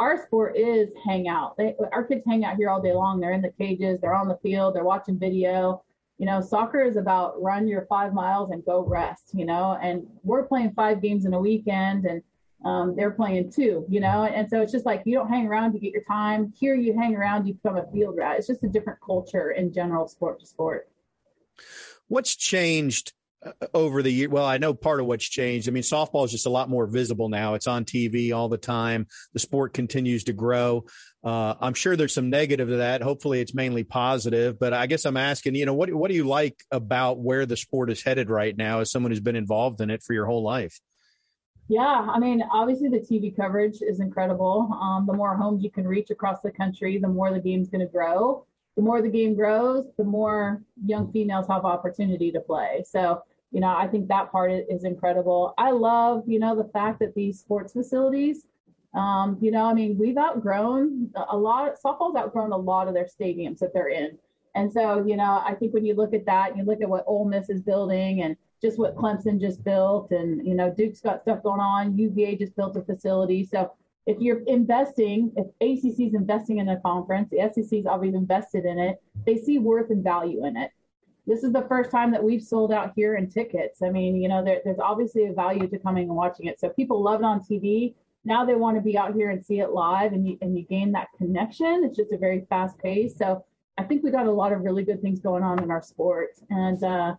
our 0.00 0.20
sport 0.24 0.56
is 0.56 0.88
hang 1.04 1.28
out. 1.28 1.56
They, 1.58 1.74
our 1.92 2.02
kids 2.04 2.24
hang 2.26 2.44
out 2.44 2.56
here 2.56 2.70
all 2.70 2.80
day 2.80 2.94
long. 2.94 3.20
They're 3.20 3.34
in 3.34 3.42
the 3.42 3.52
cages, 3.52 4.00
they're 4.00 4.14
on 4.14 4.28
the 4.28 4.38
field, 4.42 4.74
they're 4.74 4.82
watching 4.82 5.18
video. 5.18 5.84
You 6.16 6.26
know, 6.26 6.40
soccer 6.40 6.80
is 6.80 6.96
about 6.96 7.40
run 7.40 7.68
your 7.68 7.86
five 7.86 8.12
miles 8.14 8.50
and 8.50 8.64
go 8.64 8.82
rest, 8.82 9.30
you 9.34 9.44
know, 9.44 9.78
and 9.80 10.06
we're 10.22 10.44
playing 10.44 10.72
five 10.72 11.00
games 11.00 11.26
in 11.26 11.34
a 11.34 11.40
weekend 11.40 12.06
and 12.06 12.22
um, 12.64 12.94
they're 12.96 13.10
playing 13.10 13.52
two, 13.52 13.86
you 13.88 14.00
know, 14.00 14.24
and 14.24 14.48
so 14.48 14.60
it's 14.60 14.72
just 14.72 14.84
like 14.84 15.02
you 15.04 15.14
don't 15.14 15.28
hang 15.28 15.46
around, 15.46 15.74
you 15.74 15.80
get 15.80 15.92
your 15.92 16.04
time. 16.04 16.52
Here 16.58 16.74
you 16.74 16.94
hang 16.98 17.14
around, 17.14 17.46
you 17.46 17.54
become 17.54 17.76
a 17.76 17.86
field 17.90 18.16
rat. 18.16 18.36
It's 18.38 18.46
just 18.46 18.64
a 18.64 18.68
different 18.68 18.98
culture 19.04 19.52
in 19.52 19.72
general, 19.72 20.08
sport 20.08 20.40
to 20.40 20.46
sport. 20.46 20.88
What's 22.08 22.36
changed 22.36 23.12
over 23.72 24.02
the 24.02 24.12
year. 24.12 24.28
Well, 24.28 24.44
I 24.44 24.58
know 24.58 24.74
part 24.74 25.00
of 25.00 25.06
what's 25.06 25.28
changed. 25.28 25.68
I 25.68 25.72
mean, 25.72 25.82
softball 25.82 26.24
is 26.24 26.30
just 26.30 26.46
a 26.46 26.50
lot 26.50 26.68
more 26.68 26.86
visible 26.86 27.28
now. 27.28 27.54
It's 27.54 27.66
on 27.66 27.84
TV 27.84 28.34
all 28.34 28.48
the 28.48 28.58
time. 28.58 29.06
The 29.32 29.38
sport 29.38 29.72
continues 29.72 30.24
to 30.24 30.32
grow. 30.32 30.84
Uh, 31.24 31.54
I'm 31.60 31.74
sure 31.74 31.96
there's 31.96 32.14
some 32.14 32.30
negative 32.30 32.68
to 32.68 32.76
that. 32.76 33.02
Hopefully, 33.02 33.40
it's 33.40 33.54
mainly 33.54 33.84
positive. 33.84 34.58
But 34.58 34.72
I 34.72 34.86
guess 34.86 35.04
I'm 35.04 35.16
asking, 35.16 35.54
you 35.54 35.66
know, 35.66 35.74
what 35.74 35.92
what 35.92 36.10
do 36.10 36.16
you 36.16 36.24
like 36.24 36.62
about 36.70 37.18
where 37.18 37.46
the 37.46 37.56
sport 37.56 37.90
is 37.90 38.02
headed 38.02 38.30
right 38.30 38.56
now, 38.56 38.80
as 38.80 38.90
someone 38.90 39.10
who's 39.10 39.20
been 39.20 39.36
involved 39.36 39.80
in 39.80 39.90
it 39.90 40.02
for 40.02 40.12
your 40.12 40.26
whole 40.26 40.42
life? 40.42 40.78
Yeah, 41.68 42.08
I 42.10 42.18
mean, 42.18 42.42
obviously 42.50 42.88
the 42.88 42.98
TV 42.98 43.34
coverage 43.34 43.76
is 43.80 44.00
incredible. 44.00 44.76
Um, 44.82 45.06
the 45.06 45.12
more 45.12 45.36
homes 45.36 45.62
you 45.62 45.70
can 45.70 45.86
reach 45.86 46.10
across 46.10 46.40
the 46.40 46.50
country, 46.50 46.98
the 46.98 47.06
more 47.06 47.32
the 47.32 47.38
game's 47.38 47.68
going 47.68 47.86
to 47.86 47.86
grow. 47.86 48.44
The 48.76 48.82
more 48.82 49.00
the 49.02 49.08
game 49.08 49.34
grows, 49.34 49.86
the 49.96 50.04
more 50.04 50.62
young 50.84 51.12
females 51.12 51.46
have 51.48 51.64
opportunity 51.64 52.32
to 52.32 52.40
play. 52.40 52.82
So 52.88 53.22
you 53.52 53.60
know, 53.60 53.74
I 53.76 53.86
think 53.88 54.08
that 54.08 54.30
part 54.32 54.52
is 54.52 54.84
incredible. 54.84 55.54
I 55.58 55.70
love, 55.72 56.24
you 56.26 56.38
know, 56.38 56.54
the 56.56 56.70
fact 56.72 57.00
that 57.00 57.14
these 57.14 57.40
sports 57.40 57.72
facilities 57.72 58.46
Um, 58.92 59.38
you 59.40 59.50
know, 59.52 59.66
I 59.66 59.74
mean, 59.74 59.96
we've 59.98 60.18
outgrown 60.18 61.10
a 61.14 61.36
lot. 61.36 61.76
Softball's 61.84 62.16
outgrown 62.16 62.52
a 62.52 62.56
lot 62.56 62.88
of 62.88 62.94
their 62.94 63.06
stadiums 63.06 63.58
that 63.60 63.72
they're 63.72 63.88
in, 63.88 64.18
and 64.56 64.72
so 64.72 65.04
you 65.06 65.16
know, 65.16 65.42
I 65.46 65.54
think 65.54 65.72
when 65.72 65.84
you 65.84 65.94
look 65.94 66.12
at 66.12 66.26
that, 66.26 66.56
you 66.56 66.64
look 66.64 66.82
at 66.82 66.88
what 66.88 67.04
Ole 67.06 67.24
Miss 67.24 67.50
is 67.50 67.62
building, 67.62 68.22
and 68.22 68.36
just 68.60 68.78
what 68.78 68.96
Clemson 68.96 69.40
just 69.40 69.62
built, 69.62 70.10
and 70.10 70.44
you 70.44 70.54
know, 70.54 70.74
Duke's 70.76 71.00
got 71.00 71.22
stuff 71.22 71.40
going 71.44 71.60
on. 71.60 71.96
UVA 71.96 72.34
just 72.36 72.56
built 72.56 72.76
a 72.76 72.82
facility, 72.82 73.44
so 73.44 73.72
if 74.06 74.18
you're 74.18 74.42
investing, 74.46 75.30
if 75.36 75.46
ACC 75.60 76.00
is 76.08 76.14
investing 76.14 76.58
in 76.58 76.68
a 76.70 76.80
conference, 76.80 77.30
the 77.30 77.38
SEC's 77.52 77.86
obviously 77.86 78.18
invested 78.18 78.64
in 78.64 78.78
it. 78.78 79.00
They 79.24 79.36
see 79.36 79.58
worth 79.60 79.90
and 79.90 80.02
value 80.02 80.44
in 80.46 80.56
it. 80.56 80.72
This 81.26 81.44
is 81.44 81.52
the 81.52 81.66
first 81.68 81.90
time 81.90 82.10
that 82.12 82.22
we've 82.22 82.42
sold 82.42 82.72
out 82.72 82.92
here 82.96 83.16
in 83.16 83.30
tickets. 83.30 83.82
I 83.82 83.90
mean, 83.90 84.20
you 84.20 84.28
know, 84.28 84.44
there, 84.44 84.60
there's 84.64 84.78
obviously 84.78 85.26
a 85.26 85.32
value 85.32 85.68
to 85.68 85.78
coming 85.78 86.08
and 86.08 86.16
watching 86.16 86.46
it. 86.46 86.58
So 86.58 86.70
people 86.70 87.02
love 87.02 87.20
it 87.20 87.24
on 87.24 87.40
TV 87.40 87.94
now 88.24 88.44
they 88.44 88.54
want 88.54 88.76
to 88.76 88.82
be 88.82 88.98
out 88.98 89.14
here 89.14 89.30
and 89.30 89.44
see 89.44 89.60
it 89.60 89.70
live 89.70 90.12
and 90.12 90.26
you, 90.26 90.38
and 90.42 90.56
you 90.56 90.64
gain 90.64 90.92
that 90.92 91.08
connection. 91.16 91.82
It's 91.84 91.96
just 91.96 92.12
a 92.12 92.18
very 92.18 92.46
fast 92.50 92.78
pace. 92.78 93.16
So 93.16 93.44
I 93.78 93.84
think 93.84 94.02
we 94.02 94.10
got 94.10 94.26
a 94.26 94.32
lot 94.32 94.52
of 94.52 94.60
really 94.60 94.84
good 94.84 95.00
things 95.00 95.20
going 95.20 95.42
on 95.42 95.62
in 95.62 95.70
our 95.70 95.82
sport. 95.82 96.30
And 96.50 96.82
uh, 96.84 97.14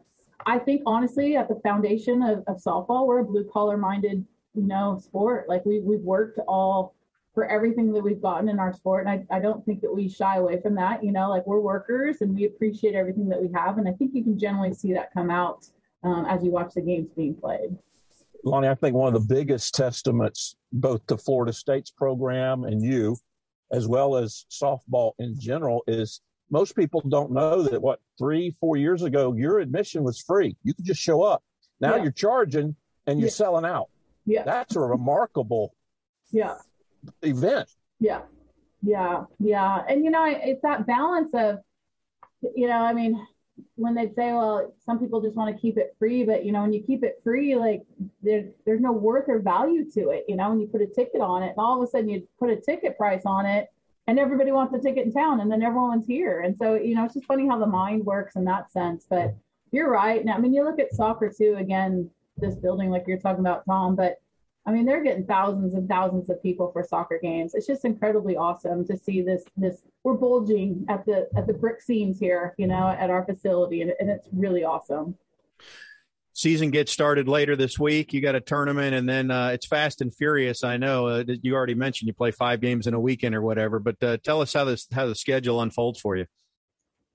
I 0.46 0.60
think 0.60 0.84
honestly, 0.86 1.36
at 1.36 1.48
the 1.48 1.60
foundation 1.63 2.22
of, 2.22 2.43
of 2.48 2.58
softball, 2.58 3.08
we're 3.08 3.20
a 3.20 3.25
blue 3.25 3.50
collar 3.51 3.77
minded, 3.77 4.25
you 4.53 4.67
know, 4.67 5.00
sport. 5.03 5.50
Like 5.50 5.65
we, 5.65 5.79
we've 5.79 6.01
worked 6.01 6.39
all 6.48 6.93
for 7.33 7.45
everything 7.45 7.93
that 7.93 8.03
we've 8.03 8.21
gotten 8.21 8.50
in 8.50 8.59
our 8.59 8.73
sport. 8.73 9.07
And 9.07 9.25
I, 9.31 9.38
I 9.38 9.39
don't 9.39 9.65
think 9.65 9.81
that 9.81 9.93
we 9.93 10.09
shy 10.09 10.38
away 10.38 10.59
from 10.61 10.75
that. 10.75 11.03
You 11.03 11.11
know, 11.11 11.29
like 11.29 11.47
we're 11.47 11.59
workers 11.59 12.21
and 12.21 12.35
we 12.35 12.45
appreciate 12.45 12.93
everything 12.93 13.29
that 13.29 13.41
we 13.41 13.50
have. 13.53 13.77
And 13.77 13.88
I 13.88 13.93
think 13.93 14.11
you 14.13 14.23
can 14.23 14.38
generally 14.38 14.73
see 14.73 14.93
that 14.93 15.13
come 15.13 15.29
out 15.29 15.65
um, 16.03 16.25
as 16.25 16.43
you 16.43 16.51
watch 16.51 16.73
the 16.73 16.81
games 16.81 17.09
being 17.15 17.35
played. 17.35 17.77
Lonni, 18.45 18.69
I 18.69 18.75
think 18.75 18.95
one 18.95 19.13
of 19.13 19.27
the 19.27 19.33
biggest 19.33 19.75
testaments 19.75 20.55
both 20.73 21.05
to 21.07 21.17
Florida 21.17 21.53
State's 21.53 21.91
program 21.91 22.63
and 22.63 22.81
you, 22.81 23.17
as 23.71 23.88
well 23.88 24.17
as 24.17 24.45
softball 24.50 25.13
in 25.19 25.39
general, 25.39 25.83
is 25.88 26.21
most 26.50 26.75
people 26.75 27.01
don't 27.07 27.31
know 27.31 27.61
that 27.61 27.81
what 27.81 28.01
three, 28.17 28.51
four 28.59 28.75
years 28.77 29.03
ago, 29.03 29.33
your 29.33 29.59
admission 29.59 30.03
was 30.03 30.19
free. 30.19 30.57
You 30.63 30.73
could 30.73 30.85
just 30.85 31.00
show 31.00 31.21
up. 31.21 31.43
Now 31.79 31.95
yeah. 31.95 32.03
you're 32.03 32.11
charging 32.11 32.75
and 33.07 33.19
you're 33.19 33.29
yeah. 33.29 33.33
selling 33.33 33.65
out. 33.65 33.89
Yeah. 34.25 34.43
That's 34.43 34.75
a 34.75 34.79
remarkable 34.79 35.73
yeah 36.31 36.55
event. 37.22 37.70
Yeah. 38.00 38.22
Yeah. 38.81 39.25
Yeah. 39.39 39.84
And 39.88 40.03
you 40.03 40.12
know, 40.12 40.25
it's 40.27 40.62
that 40.63 40.88
balance 40.88 41.31
of, 41.34 41.60
you 42.55 42.67
know, 42.67 42.77
I 42.77 42.93
mean, 42.93 43.20
when 43.75 43.93
they 43.93 44.08
say, 44.08 44.34
well, 44.34 44.74
some 44.84 45.00
people 45.00 45.22
just 45.22 45.36
want 45.36 45.55
to 45.55 45.62
keep 45.62 45.77
it 45.77 45.96
free, 46.00 46.24
but 46.24 46.43
you 46.46 46.51
know, 46.51 46.62
when 46.62 46.74
you 46.74 46.81
keep 46.81 47.03
it 47.03 47.20
free, 47.24 47.55
like 47.55 47.84
there, 48.24 48.46
there's 48.65 48.81
no 48.81 48.91
worth 48.91 49.25
or 49.27 49.39
value 49.39 49.89
to 49.91 50.10
it. 50.10 50.25
You 50.27 50.36
know, 50.36 50.50
when 50.50 50.60
you 50.60 50.67
put 50.67 50.81
a 50.81 50.88
ticket 50.88 51.22
on 51.22 51.43
it, 51.43 51.50
and 51.50 51.60
all 51.60 51.81
of 51.81 51.88
a 51.88 51.91
sudden 51.91 52.10
you 52.10 52.27
put 52.39 52.50
a 52.50 52.55
ticket 52.55 52.98
price 52.98 53.24
on 53.25 53.46
it, 53.46 53.67
and 54.08 54.17
everybody 54.20 54.51
wants 54.51 54.74
a 54.74 54.79
ticket 54.79 55.05
in 55.05 55.13
town, 55.13 55.41
and 55.41 55.51
then 55.51 55.62
everyone's 55.62 56.08
here. 56.08 56.41
And 56.41 56.58
so, 56.58 56.74
you 56.74 56.96
know, 56.96 57.05
it's 57.05 57.13
just 57.13 57.27
funny 57.27 57.48
how 57.48 57.60
the 57.60 57.67
mind 57.67 58.03
works 58.03 58.36
in 58.36 58.46
that 58.46 58.72
sense. 58.72 59.05
But 59.08 59.36
you're 59.72 59.91
right. 59.91 60.25
Now, 60.25 60.34
I 60.34 60.39
mean, 60.39 60.53
you 60.53 60.63
look 60.63 60.79
at 60.79 60.93
soccer 60.93 61.31
too. 61.36 61.55
Again, 61.60 62.10
this 62.38 62.55
building, 62.55 62.89
like 62.89 63.05
you're 63.08 63.20
talking 63.20 63.41
about, 63.41 63.63
Tom, 63.65 63.96
but 63.96 64.15
I 64.65 64.71
mean, 64.71 64.85
they're 64.85 65.03
getting 65.03 65.25
thousands 65.25 65.73
and 65.73 65.89
thousands 65.89 66.29
of 66.29 66.41
people 66.43 66.71
for 66.71 66.83
soccer 66.83 67.19
games. 67.21 67.55
It's 67.55 67.65
just 67.65 67.83
incredibly 67.83 68.35
awesome 68.37 68.85
to 68.87 68.97
see 68.97 69.21
this. 69.21 69.43
This 69.57 69.81
we're 70.03 70.13
bulging 70.13 70.85
at 70.87 71.05
the 71.05 71.27
at 71.35 71.47
the 71.47 71.53
brick 71.53 71.81
seams 71.81 72.19
here, 72.19 72.53
you 72.57 72.67
know, 72.67 72.89
at 72.89 73.09
our 73.09 73.25
facility, 73.25 73.81
and, 73.81 73.93
and 73.99 74.09
it's 74.09 74.27
really 74.31 74.63
awesome. 74.63 75.17
Season 76.33 76.71
gets 76.71 76.91
started 76.91 77.27
later 77.27 77.55
this 77.55 77.77
week. 77.77 78.13
You 78.13 78.21
got 78.21 78.35
a 78.35 78.39
tournament, 78.39 78.95
and 78.95 79.09
then 79.09 79.31
uh, 79.31 79.49
it's 79.49 79.65
fast 79.65 79.99
and 79.99 80.15
furious. 80.15 80.63
I 80.63 80.77
know 80.77 81.07
uh, 81.07 81.23
you 81.41 81.55
already 81.55 81.75
mentioned 81.75 82.07
you 82.07 82.13
play 82.13 82.31
five 82.31 82.61
games 82.61 82.87
in 82.87 82.93
a 82.93 82.99
weekend 82.99 83.35
or 83.35 83.41
whatever, 83.41 83.79
but 83.79 84.01
uh, 84.03 84.17
tell 84.23 84.41
us 84.41 84.53
how 84.53 84.63
this 84.63 84.87
how 84.93 85.07
the 85.07 85.15
schedule 85.15 85.59
unfolds 85.61 85.99
for 85.99 86.15
you. 86.15 86.27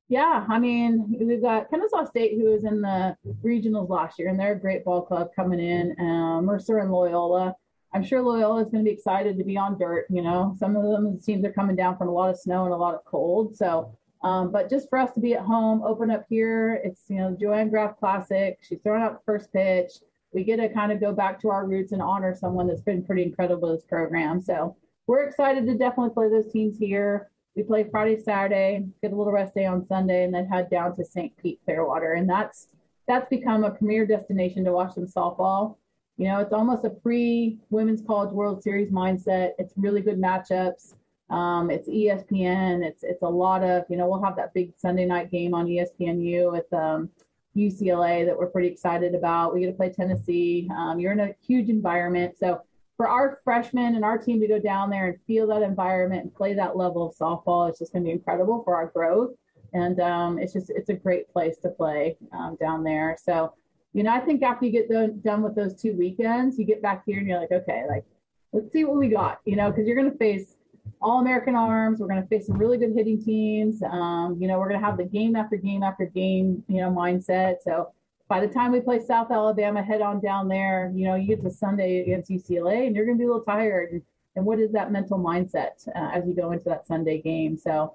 Yeah, 0.09 0.47
I 0.49 0.61
mean, 0.61 1.17
we've 1.21 1.43
got 1.43 1.69
Kennesaw 1.69 2.05
State, 2.05 2.39
who 2.39 2.51
was 2.51 2.65
in 2.65 2.81
the 2.81 3.17
regionals 3.45 3.89
last 3.89 4.19
year, 4.19 4.29
and 4.29 4.39
they're 4.39 4.53
a 4.53 4.61
great 4.61 4.85
ball 4.85 5.03
club 5.03 5.31
coming 5.35 5.59
in. 5.59 5.97
Um, 5.99 6.45
Mercer 6.45 6.79
and 6.79 6.93
Loyola. 6.93 7.55
I'm 7.93 8.05
sure 8.05 8.23
Loyola 8.23 8.63
is 8.63 8.71
going 8.71 8.85
to 8.85 8.89
be 8.89 8.95
excited 8.95 9.37
to 9.37 9.45
be 9.45 9.57
on 9.57 9.79
dirt. 9.79 10.07
You 10.09 10.23
know, 10.23 10.55
some 10.59 10.77
of 10.77 10.85
them 10.85 11.19
teams 11.19 11.45
are 11.45 11.53
coming 11.53 11.75
down 11.75 11.97
from 11.97 12.09
a 12.09 12.13
lot 12.13 12.31
of 12.31 12.39
snow 12.39 12.65
and 12.65 12.73
a 12.73 12.77
lot 12.77 12.95
of 12.95 13.05
cold. 13.05 13.57
So, 13.57 13.97
um, 14.23 14.53
but 14.53 14.71
just 14.71 14.89
for 14.89 14.99
us 14.99 15.13
to 15.15 15.21
be 15.21 15.35
at 15.35 15.41
home, 15.41 15.83
open 15.83 16.13
up 16.13 16.25
here, 16.29 16.81
it's 16.85 17.03
you 17.09 17.17
know 17.17 17.37
Joanne 17.39 17.71
Graf 17.71 17.99
Classic. 17.99 18.59
She's 18.63 18.79
throwing 18.85 19.03
out 19.03 19.15
the 19.15 19.25
first 19.25 19.53
pitch. 19.53 19.93
We 20.33 20.45
get 20.45 20.59
to 20.59 20.69
kind 20.69 20.93
of 20.93 21.01
go 21.01 21.13
back 21.13 21.41
to 21.41 21.49
our 21.49 21.67
roots 21.67 21.91
and 21.91 22.03
honor 22.03 22.35
someone 22.35 22.69
that's 22.69 22.83
been 22.83 23.05
pretty 23.05 23.25
incredible 23.25 23.73
this 23.73 23.85
program. 23.85 24.41
So 24.41 24.77
we're 25.09 25.25
excited 25.25 25.67
to 25.67 25.77
definitely 25.77 26.15
play 26.15 26.29
those 26.29 26.53
teams 26.53 26.79
here 26.79 27.29
we 27.57 27.63
play 27.63 27.85
Friday, 27.91 28.21
Saturday, 28.21 28.85
get 29.03 29.13
a 29.13 29.17
little 29.17 29.33
rest 29.33 29.55
day 29.55 29.65
on 29.65 29.87
Sunday, 29.87 30.25
and 30.25 30.35
then 30.35 30.47
head 30.47 30.69
down 30.71 30.95
to 30.97 31.05
St. 31.05 31.35
Pete 31.39 31.59
Clearwater. 31.65 32.13
And 32.13 32.29
that's 32.29 32.69
that's 33.09 33.29
become 33.31 33.65
a 33.65 33.71
premier 33.71 34.05
destination 34.05 34.65
to 34.65 34.73
watch 34.73 34.95
some 34.95 35.07
softball. 35.07 35.77
You 36.19 36.29
know, 36.29 36.41
it's 36.41 36.53
almost 36.53 36.85
a 36.85 36.91
pre 36.91 37.59
Women's 37.71 38.03
College 38.07 38.33
World 38.33 38.63
Series 38.63 38.91
mindset. 38.91 39.53
It's 39.59 39.73
really 39.77 40.03
good 40.03 40.21
matchups. 40.21 40.95
Um, 41.31 41.71
it's 41.71 41.89
ESPN. 41.89 42.85
It's 42.85 43.03
it's 43.03 43.23
a 43.23 43.29
lot 43.29 43.63
of 43.63 43.85
you 43.89 43.97
know 43.97 44.07
we'll 44.07 44.23
have 44.23 44.37
that 44.37 44.53
big 44.53 44.73
Sunday 44.77 45.07
night 45.07 45.31
game 45.31 45.55
on 45.55 45.67
ESPNU 45.67 46.53
with 46.53 46.71
um, 46.75 47.09
UCLA 47.57 48.27
that 48.27 48.37
we're 48.37 48.49
pretty 48.49 48.69
excited 48.69 49.15
about. 49.15 49.55
We 49.55 49.61
get 49.61 49.69
to 49.69 49.73
play 49.73 49.91
Tennessee. 49.91 50.69
Um, 50.77 51.01
you're 51.01 51.13
in 51.13 51.21
a 51.21 51.35
huge 51.47 51.71
environment, 51.71 52.37
so 52.39 52.61
for 52.97 53.09
our 53.09 53.41
freshmen 53.45 53.95
and 53.95 54.05
our 54.05 54.17
team 54.17 54.41
to 54.41 54.49
go 54.49 54.59
down 54.59 54.91
there 54.91 55.09
and 55.09 55.19
feel 55.27 55.47
that 55.49 55.63
environment 55.63 56.23
and 56.23 56.35
play 56.35 56.55
that 56.55 56.77
level 56.77 57.07
of 57.07 57.15
softball, 57.17 57.69
it's 57.69 57.79
just 57.79 57.93
going 57.93 58.05
to 58.05 58.09
be 58.09 58.13
incredible 58.13 58.63
for 58.65 58.75
our 58.75 58.87
growth. 58.87 59.33
And 59.73 60.01
um, 60.01 60.39
it's 60.39 60.55
just 60.55 60.71
it's 60.71 60.89
a 60.89 60.95
great 60.95 61.31
place 61.31 61.59
to 61.59 61.69
play 61.69 62.17
um, 62.33 62.57
down 62.59 62.83
there. 62.83 63.17
So, 63.23 63.53
you 63.93 64.03
know, 64.03 64.13
I 64.13 64.21
think 64.21 64.43
after 64.43 64.65
you 64.65 64.73
get 64.73 64.89
done, 64.89 65.21
done 65.23 65.43
with 65.43 65.55
those 65.55 65.81
two 65.81 65.95
weekends, 65.95 66.59
you 66.59 66.65
get 66.65 66.81
back 66.81 67.03
here 67.05 67.19
and 67.19 67.29
you're 67.29 67.41
like, 67.41 67.53
okay, 67.53 67.83
like 67.89 68.05
let's 68.53 68.73
see 68.73 68.85
what 68.85 68.97
we 68.97 69.09
got. 69.09 69.41
You 69.45 69.57
know, 69.57 69.71
because 69.71 69.87
you're 69.87 69.97
going 69.97 70.11
to 70.11 70.17
face 70.17 70.57
all 71.03 71.21
American 71.21 71.55
arms. 71.55 72.01
We're 72.01 72.09
going 72.09 72.23
to 72.23 72.29
face 72.29 72.47
some 72.47 72.57
really 72.57 72.79
good 72.79 72.95
hitting 72.97 73.23
teams. 73.23 73.83
Um, 73.83 74.37
you 74.41 74.49
know, 74.49 74.59
we're 74.59 74.69
going 74.69 74.81
to 74.81 74.87
have 74.87 74.97
the 74.97 75.05
game 75.05 75.37
after 75.37 75.57
game 75.57 75.83
after 75.83 76.07
game, 76.07 76.63
you 76.69 76.81
know, 76.81 76.91
mindset. 76.91 77.57
So 77.63 77.93
by 78.29 78.41
the 78.41 78.49
time 78.49 78.73
we 78.73 78.81
play 78.81 78.99
South 78.99 79.31
Alabama, 79.31 79.83
head 79.83 80.01
on 80.01 80.21
down 80.21 80.49
there, 80.49 80.91
you 80.95 81.07
know, 81.07 81.15
you 81.15 81.29
get 81.29 81.43
to 81.43 81.51
Sunday 81.51 82.01
against 82.01 82.31
UCLA 82.31 82.87
and 82.87 82.97
you're 82.97 83.05
going 83.05 83.17
to 83.17 83.23
be 83.23 83.25
a 83.25 83.29
little 83.29 83.43
tired. 83.43 83.93
And, 83.93 84.03
and 84.35 84.45
what 84.45 84.59
is 84.59 84.73
that 84.73 84.91
mental 84.91 85.19
mindset 85.19 85.87
uh, 85.95 86.11
as 86.13 86.27
you 86.27 86.35
go 86.35 86.51
into 86.51 86.65
that 86.65 86.87
Sunday 86.87 87.23
game? 87.23 87.57
So 87.57 87.95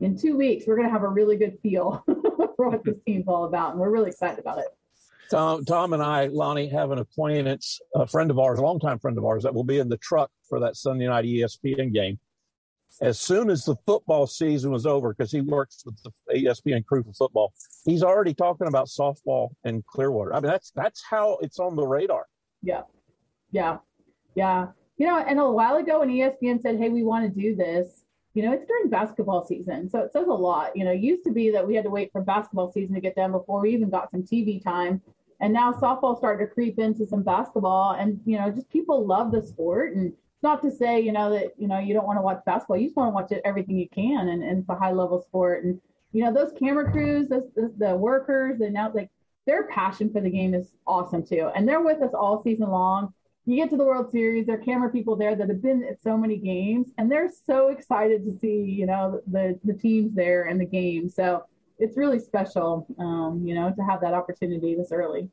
in 0.00 0.16
two 0.16 0.36
weeks, 0.36 0.66
we're 0.66 0.76
going 0.76 0.88
to 0.88 0.92
have 0.92 1.02
a 1.02 1.08
really 1.08 1.36
good 1.36 1.58
feel 1.60 2.04
for 2.56 2.70
what 2.70 2.84
this 2.84 2.96
team's 3.04 3.26
all 3.26 3.44
about. 3.44 3.72
And 3.72 3.80
we're 3.80 3.90
really 3.90 4.10
excited 4.10 4.38
about 4.38 4.58
it. 4.58 4.66
Tom, 5.30 5.64
Tom 5.64 5.92
and 5.92 6.02
I, 6.02 6.28
Lonni, 6.28 6.70
have 6.70 6.90
an 6.90 6.98
acquaintance, 6.98 7.80
a 7.94 8.06
friend 8.06 8.30
of 8.30 8.38
ours, 8.38 8.58
a 8.58 8.62
longtime 8.62 8.98
friend 8.98 9.18
of 9.18 9.24
ours, 9.24 9.42
that 9.42 9.54
will 9.54 9.64
be 9.64 9.78
in 9.78 9.88
the 9.88 9.96
truck 9.96 10.30
for 10.48 10.60
that 10.60 10.76
Sunday 10.76 11.06
night 11.06 11.24
ESPN 11.24 11.92
game 11.92 12.18
as 13.00 13.18
soon 13.20 13.50
as 13.50 13.64
the 13.64 13.76
football 13.86 14.26
season 14.26 14.70
was 14.70 14.86
over, 14.86 15.12
because 15.12 15.32
he 15.32 15.40
works 15.40 15.82
with 15.84 15.96
the 16.02 16.10
ESPN 16.32 16.84
crew 16.84 17.02
for 17.02 17.12
football, 17.12 17.52
he's 17.84 18.02
already 18.02 18.34
talking 18.34 18.68
about 18.68 18.86
softball 18.86 19.50
and 19.64 19.84
Clearwater. 19.86 20.34
I 20.34 20.40
mean, 20.40 20.50
that's 20.50 20.70
that's 20.70 21.02
how 21.08 21.38
it's 21.42 21.58
on 21.58 21.76
the 21.76 21.86
radar. 21.86 22.26
Yeah, 22.62 22.82
yeah, 23.50 23.78
yeah. 24.34 24.68
You 24.96 25.08
know, 25.08 25.18
and 25.18 25.40
a 25.40 25.50
while 25.50 25.76
ago 25.76 26.00
when 26.00 26.08
ESPN 26.08 26.60
said, 26.60 26.78
"Hey, 26.78 26.88
we 26.88 27.02
want 27.02 27.24
to 27.24 27.40
do 27.40 27.56
this," 27.56 28.04
you 28.34 28.42
know, 28.42 28.52
it's 28.52 28.66
during 28.66 28.90
basketball 28.90 29.44
season, 29.44 29.88
so 29.88 30.00
it 30.00 30.12
says 30.12 30.28
a 30.28 30.32
lot. 30.32 30.76
You 30.76 30.84
know, 30.84 30.92
it 30.92 31.00
used 31.00 31.24
to 31.24 31.32
be 31.32 31.50
that 31.50 31.66
we 31.66 31.74
had 31.74 31.84
to 31.84 31.90
wait 31.90 32.12
for 32.12 32.20
basketball 32.20 32.72
season 32.72 32.94
to 32.94 33.00
get 33.00 33.16
done 33.16 33.32
before 33.32 33.60
we 33.60 33.72
even 33.72 33.90
got 33.90 34.10
some 34.10 34.22
TV 34.22 34.62
time, 34.62 35.02
and 35.40 35.52
now 35.52 35.72
softball 35.72 36.16
started 36.16 36.46
to 36.46 36.52
creep 36.52 36.78
into 36.78 37.06
some 37.06 37.22
basketball, 37.22 37.92
and 37.92 38.20
you 38.24 38.38
know, 38.38 38.50
just 38.50 38.68
people 38.70 39.04
love 39.04 39.32
the 39.32 39.42
sport 39.42 39.94
and 39.94 40.12
not 40.44 40.62
to 40.62 40.70
say, 40.70 41.00
you 41.00 41.10
know, 41.10 41.30
that, 41.30 41.54
you 41.58 41.66
know, 41.66 41.80
you 41.80 41.92
don't 41.92 42.06
want 42.06 42.18
to 42.18 42.22
watch 42.22 42.40
basketball. 42.46 42.76
You 42.76 42.86
just 42.86 42.96
want 42.96 43.08
to 43.08 43.14
watch 43.14 43.32
it 43.32 43.42
everything 43.44 43.76
you 43.76 43.88
can. 43.88 44.28
And, 44.28 44.44
and 44.44 44.60
it's 44.60 44.68
a 44.68 44.76
high 44.76 44.92
level 44.92 45.20
sport. 45.20 45.64
And, 45.64 45.80
you 46.12 46.22
know, 46.22 46.32
those 46.32 46.52
camera 46.56 46.92
crews, 46.92 47.28
those, 47.28 47.48
the 47.56 47.96
workers, 47.96 48.60
and 48.60 48.74
now 48.74 48.92
like 48.94 49.10
their 49.46 49.66
passion 49.68 50.12
for 50.12 50.20
the 50.20 50.30
game 50.30 50.54
is 50.54 50.70
awesome 50.86 51.26
too. 51.26 51.50
And 51.56 51.68
they're 51.68 51.82
with 51.82 52.00
us 52.02 52.14
all 52.14 52.42
season 52.44 52.68
long. 52.68 53.12
You 53.46 53.56
get 53.56 53.68
to 53.70 53.76
the 53.76 53.84
World 53.84 54.10
Series, 54.10 54.46
there 54.46 54.56
are 54.56 54.64
camera 54.64 54.90
people 54.90 55.16
there 55.16 55.34
that 55.34 55.48
have 55.48 55.60
been 55.60 55.84
at 55.84 56.00
so 56.00 56.16
many 56.16 56.38
games, 56.38 56.92
and 56.96 57.12
they're 57.12 57.30
so 57.46 57.68
excited 57.68 58.24
to 58.24 58.38
see, 58.38 58.62
you 58.80 58.86
know, 58.86 59.20
the 59.26 59.58
the 59.64 59.74
teams 59.74 60.14
there 60.14 60.44
and 60.44 60.58
the 60.58 60.64
game. 60.64 61.10
So 61.10 61.44
it's 61.78 61.98
really 61.98 62.18
special, 62.18 62.86
um, 62.98 63.42
you 63.44 63.54
know, 63.54 63.70
to 63.76 63.82
have 63.82 64.00
that 64.00 64.14
opportunity 64.14 64.74
this 64.74 64.92
early. 64.92 65.28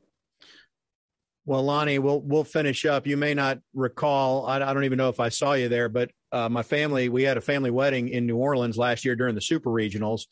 Well, 1.44 1.64
Lonni, 1.64 1.98
we'll 1.98 2.20
we'll 2.20 2.44
finish 2.44 2.84
up. 2.84 3.06
You 3.06 3.16
may 3.16 3.34
not 3.34 3.58
recall. 3.74 4.46
I, 4.46 4.56
I 4.56 4.72
don't 4.72 4.84
even 4.84 4.98
know 4.98 5.08
if 5.08 5.18
I 5.18 5.28
saw 5.28 5.54
you 5.54 5.68
there, 5.68 5.88
but 5.88 6.10
uh, 6.30 6.48
my 6.48 6.62
family 6.62 7.08
we 7.08 7.24
had 7.24 7.36
a 7.36 7.40
family 7.40 7.70
wedding 7.70 8.08
in 8.08 8.26
New 8.26 8.36
Orleans 8.36 8.76
last 8.76 9.04
year 9.04 9.16
during 9.16 9.34
the 9.34 9.40
Super 9.40 9.70
Regionals, 9.70 10.26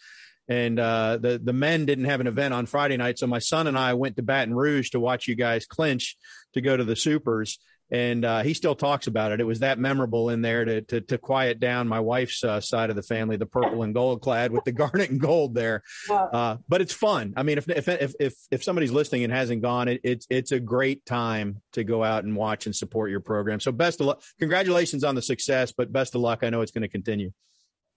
and 0.49 0.79
uh, 0.79 1.19
the 1.21 1.41
the 1.43 1.53
men 1.53 1.85
didn't 1.85 2.05
have 2.05 2.21
an 2.21 2.29
event 2.29 2.55
on 2.55 2.67
Friday 2.67 2.97
night, 2.97 3.19
so 3.19 3.27
my 3.27 3.41
son 3.41 3.67
and 3.67 3.77
I 3.77 3.95
went 3.95 4.17
to 4.17 4.23
Baton 4.23 4.55
Rouge 4.55 4.91
to 4.91 5.01
watch 5.01 5.27
you 5.27 5.35
guys 5.35 5.67
clinch 5.67 6.17
to 6.55 6.61
go 6.61 6.77
to 6.77 6.85
the 6.85 6.97
Supers. 6.97 7.59
And 7.91 8.25
uh, 8.25 8.43
he 8.43 8.55
still 8.55 8.75
talks 8.75 9.07
about 9.07 9.33
it. 9.33 9.41
It 9.41 9.45
was 9.45 9.61
that 9.61 9.79
memorable 9.79 10.31
in 10.31 10.43
there 10.43 10.65
to 10.65 10.83
to, 10.83 11.01
to 11.01 11.19
quiet 11.19 11.61
down 11.61 11.89
my 11.89 12.01
wife's 12.01 12.43
uh, 12.45 12.61
side 12.61 12.91
of 12.91 12.97
the 12.97 13.03
family, 13.03 13.37
the 13.37 13.47
purple 13.47 13.83
and 13.83 13.95
gold 13.95 14.23
clad 14.23 14.53
with 14.53 14.65
the 14.65 14.73
garnet 14.81 15.11
and 15.11 15.21
gold 15.21 15.55
there. 15.55 15.83
Uh, 16.09 16.57
but 16.69 16.81
it's 16.81 16.93
fun. 16.93 17.35
I 17.37 17.43
mean, 17.43 17.59
if 17.59 17.69
if 17.69 17.89
if 17.89 18.15
if, 18.21 18.35
if 18.51 18.65
somebody's 18.65 18.93
listening 18.93 19.25
and 19.25 19.33
hasn't 19.33 19.63
gone, 19.63 19.89
it, 19.89 20.01
it's 20.05 20.27
it's 20.31 20.53
a 20.53 20.61
great 20.61 21.05
time 21.05 21.61
to 21.73 21.85
go 21.85 22.05
out 22.05 22.25
and 22.25 22.37
watch 22.37 22.67
and 22.67 22.75
support 22.75 23.11
your 23.11 23.21
program. 23.21 23.61
So 23.61 23.73
best 23.73 24.01
of 24.01 24.07
luck. 24.07 24.23
Congratulations 24.39 25.05
on 25.05 25.15
the 25.15 25.23
success, 25.23 25.73
but 25.73 25.93
best 25.93 26.15
of 26.15 26.21
luck. 26.21 26.41
I 26.43 26.51
know 26.51 26.61
it's 26.61 26.73
going 26.73 26.83
to 26.83 26.89
continue. 26.89 27.33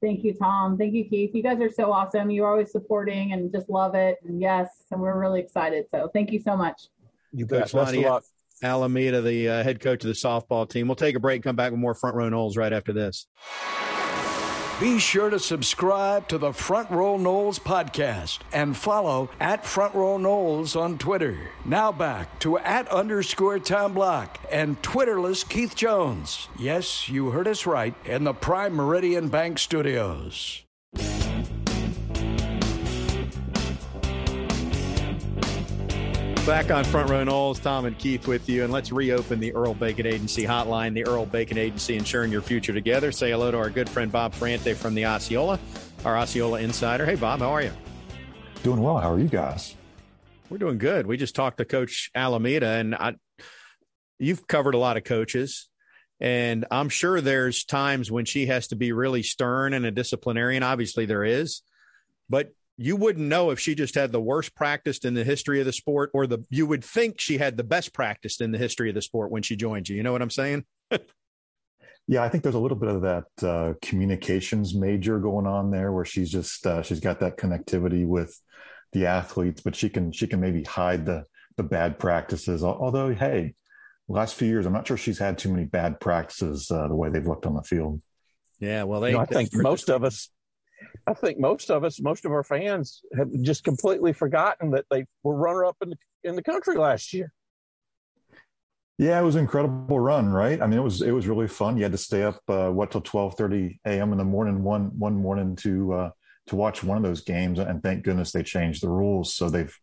Thank 0.01 0.25
you, 0.25 0.33
Tom. 0.33 0.77
Thank 0.77 0.93
you, 0.93 1.07
Keith. 1.07 1.31
You 1.33 1.41
guys 1.41 1.61
are 1.61 1.71
so 1.71 1.93
awesome. 1.93 2.29
You're 2.29 2.49
always 2.49 2.73
supporting 2.73 3.31
and 3.31 3.49
just 3.53 3.69
love 3.69 3.95
it. 3.95 4.17
And 4.25 4.41
yes, 4.41 4.67
and 4.91 4.99
we're 4.99 5.17
really 5.17 5.39
excited. 5.39 5.85
So 5.91 6.09
thank 6.13 6.31
you 6.31 6.41
so 6.41 6.57
much. 6.57 6.89
You 7.31 7.45
bet. 7.45 7.71
Best 7.71 7.73
of 7.73 7.95
luck. 7.95 8.23
Alameda, 8.63 9.21
the 9.21 9.49
uh, 9.49 9.63
head 9.63 9.79
coach 9.79 10.03
of 10.03 10.07
the 10.07 10.13
softball 10.13 10.67
team. 10.69 10.87
We'll 10.87 10.95
take 10.95 11.15
a 11.15 11.19
break, 11.19 11.37
and 11.37 11.43
come 11.43 11.55
back 11.55 11.71
with 11.71 11.79
more 11.79 11.93
front 11.93 12.15
row 12.15 12.29
Noles 12.29 12.57
right 12.57 12.73
after 12.73 12.93
this. 12.93 13.27
Be 14.79 14.97
sure 14.97 15.29
to 15.29 15.39
subscribe 15.39 16.27
to 16.29 16.37
the 16.39 16.51
Front 16.51 16.89
Row 16.89 17.17
Noles 17.17 17.59
podcast 17.59 18.39
and 18.51 18.75
follow 18.75 19.29
at 19.39 19.65
Front 19.65 19.93
Row 19.93 20.17
Noles 20.17 20.75
on 20.75 20.97
Twitter. 20.97 21.51
Now 21.63 21.91
back 21.91 22.39
to 22.39 22.57
at 22.57 22.87
underscore 22.89 23.59
Tom 23.59 23.93
Block 23.93 24.39
and 24.51 24.81
Twitterless 24.81 25.47
Keith 25.47 25.75
Jones. 25.75 26.49
Yes, 26.57 27.07
you 27.07 27.29
heard 27.29 27.47
us 27.47 27.67
right 27.67 27.93
in 28.03 28.23
the 28.23 28.33
Prime 28.33 28.73
Meridian 28.73 29.29
Bank 29.29 29.59
Studios. 29.59 30.62
Back 36.45 36.71
on 36.71 36.83
Front 36.83 37.09
Row 37.09 37.23
Noles, 37.23 37.61
Tom 37.61 37.85
and 37.85 37.97
Keith 37.97 38.27
with 38.27 38.49
you, 38.49 38.65
and 38.65 38.73
let's 38.73 38.91
reopen 38.91 39.39
the 39.39 39.55
Earl 39.55 39.73
Bacon 39.73 40.05
Agency 40.05 40.43
hotline. 40.43 40.93
The 40.93 41.07
Earl 41.07 41.25
Bacon 41.25 41.57
Agency, 41.57 41.95
ensuring 41.95 42.33
your 42.33 42.41
future 42.41 42.73
together. 42.73 43.13
Say 43.13 43.31
hello 43.31 43.49
to 43.49 43.57
our 43.57 43.69
good 43.69 43.89
friend 43.89 44.11
Bob 44.11 44.33
Ferrante 44.33 44.73
from 44.73 44.93
the 44.93 45.05
Osceola, 45.05 45.57
our 46.03 46.17
Osceola 46.17 46.59
insider. 46.59 47.05
Hey, 47.05 47.15
Bob, 47.15 47.39
how 47.39 47.49
are 47.49 47.61
you? 47.61 47.71
Doing 48.61 48.81
well. 48.81 48.97
How 48.97 49.13
are 49.13 49.19
you 49.19 49.29
guys? 49.29 49.73
We're 50.49 50.57
doing 50.57 50.79
good. 50.79 51.07
We 51.07 51.15
just 51.15 51.33
talked 51.33 51.59
to 51.59 51.65
Coach 51.65 52.11
Alameda, 52.13 52.67
and 52.67 52.93
I, 52.93 53.13
you've 54.19 54.45
covered 54.45 54.75
a 54.75 54.79
lot 54.79 54.97
of 54.97 55.05
coaches, 55.05 55.69
and 56.19 56.65
I'm 56.69 56.89
sure 56.89 57.21
there's 57.21 57.63
times 57.63 58.11
when 58.11 58.25
she 58.25 58.47
has 58.47 58.67
to 58.67 58.75
be 58.75 58.91
really 58.91 59.23
stern 59.23 59.73
and 59.73 59.85
a 59.85 59.91
disciplinarian. 59.91 60.61
Obviously, 60.61 61.05
there 61.05 61.23
is, 61.23 61.61
but 62.29 62.49
you 62.77 62.95
wouldn't 62.95 63.27
know 63.27 63.51
if 63.51 63.59
she 63.59 63.75
just 63.75 63.95
had 63.95 64.11
the 64.11 64.21
worst 64.21 64.55
practiced 64.55 65.05
in 65.05 65.13
the 65.13 65.23
history 65.23 65.59
of 65.59 65.65
the 65.65 65.73
sport 65.73 66.09
or 66.13 66.25
the 66.25 66.39
you 66.49 66.65
would 66.65 66.83
think 66.83 67.19
she 67.19 67.37
had 67.37 67.55
the 67.57 67.63
best 67.63 67.93
practiced 67.93 68.41
in 68.41 68.51
the 68.51 68.57
history 68.57 68.89
of 68.89 68.95
the 68.95 69.01
sport 69.01 69.31
when 69.31 69.43
she 69.43 69.55
joined 69.55 69.87
you. 69.87 69.95
You 69.95 70.03
know 70.03 70.11
what 70.11 70.21
I'm 70.21 70.29
saying? 70.29 70.65
yeah, 72.07 72.23
I 72.23 72.29
think 72.29 72.43
there's 72.43 72.55
a 72.55 72.59
little 72.59 72.77
bit 72.77 72.89
of 72.89 73.01
that 73.01 73.47
uh, 73.47 73.73
communications 73.81 74.73
major 74.73 75.19
going 75.19 75.45
on 75.45 75.71
there 75.71 75.91
where 75.91 76.05
she's 76.05 76.31
just 76.31 76.65
uh, 76.65 76.81
she's 76.81 76.99
got 76.99 77.19
that 77.19 77.37
connectivity 77.37 78.07
with 78.07 78.39
the 78.91 79.05
athletes, 79.05 79.61
but 79.61 79.75
she 79.75 79.89
can 79.89 80.11
she 80.11 80.27
can 80.27 80.39
maybe 80.39 80.63
hide 80.63 81.05
the 81.05 81.25
the 81.57 81.63
bad 81.63 81.99
practices. 81.99 82.63
Although, 82.63 83.13
hey, 83.13 83.53
last 84.07 84.35
few 84.35 84.47
years, 84.47 84.65
I'm 84.65 84.73
not 84.73 84.87
sure 84.87 84.97
she's 84.97 85.19
had 85.19 85.37
too 85.37 85.49
many 85.49 85.65
bad 85.65 85.99
practices 85.99 86.71
uh, 86.71 86.87
the 86.87 86.95
way 86.95 87.09
they've 87.09 87.27
looked 87.27 87.45
on 87.45 87.53
the 87.53 87.63
field. 87.63 88.01
Yeah, 88.59 88.83
well, 88.83 89.01
they, 89.01 89.09
you 89.09 89.15
know, 89.15 89.21
I 89.21 89.25
think 89.25 89.49
most 89.53 89.89
of 89.89 90.03
us 90.03 90.29
I 91.07 91.13
think 91.13 91.39
most 91.39 91.69
of 91.69 91.83
us, 91.83 91.99
most 92.01 92.25
of 92.25 92.31
our 92.31 92.43
fans, 92.43 93.01
have 93.17 93.29
just 93.41 93.63
completely 93.63 94.13
forgotten 94.13 94.71
that 94.71 94.85
they 94.89 95.05
were 95.23 95.35
runner 95.35 95.65
up 95.65 95.77
in 95.81 95.89
the 95.89 95.97
in 96.23 96.35
the 96.35 96.43
country 96.43 96.77
last 96.77 97.13
year. 97.13 97.31
Yeah, 98.97 99.19
it 99.19 99.23
was 99.23 99.35
an 99.35 99.41
incredible 99.41 99.99
run, 99.99 100.31
right? 100.31 100.61
I 100.61 100.67
mean, 100.67 100.79
it 100.79 100.83
was 100.83 101.01
it 101.01 101.11
was 101.11 101.27
really 101.27 101.47
fun. 101.47 101.77
You 101.77 101.83
had 101.83 101.91
to 101.93 101.97
stay 101.97 102.23
up 102.23 102.41
uh, 102.47 102.69
what 102.69 102.91
till 102.91 103.01
twelve 103.01 103.35
thirty 103.35 103.79
a.m. 103.85 104.11
in 104.11 104.17
the 104.17 104.23
morning 104.23 104.63
one 104.63 104.97
one 104.97 105.15
morning 105.15 105.55
to 105.57 105.93
uh, 105.93 106.09
to 106.47 106.55
watch 106.55 106.83
one 106.83 106.97
of 106.97 107.03
those 107.03 107.21
games, 107.21 107.59
and 107.59 107.81
thank 107.81 108.03
goodness 108.03 108.31
they 108.31 108.43
changed 108.43 108.83
the 108.83 108.89
rules, 108.89 109.33
so 109.33 109.49
they've 109.49 109.75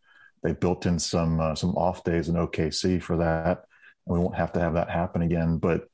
they 0.43 0.53
built 0.53 0.87
in 0.87 0.99
some 0.99 1.41
uh, 1.41 1.55
some 1.55 1.71
off 1.71 2.05
days 2.05 2.29
in 2.29 2.37
OKC 2.37 3.03
for 3.03 3.17
that, 3.17 3.65
and 4.07 4.17
we 4.17 4.19
won't 4.19 4.37
have 4.37 4.53
to 4.53 4.61
have 4.61 4.75
that 4.75 4.91
happen 4.91 5.23
again. 5.23 5.59
But 5.59 5.89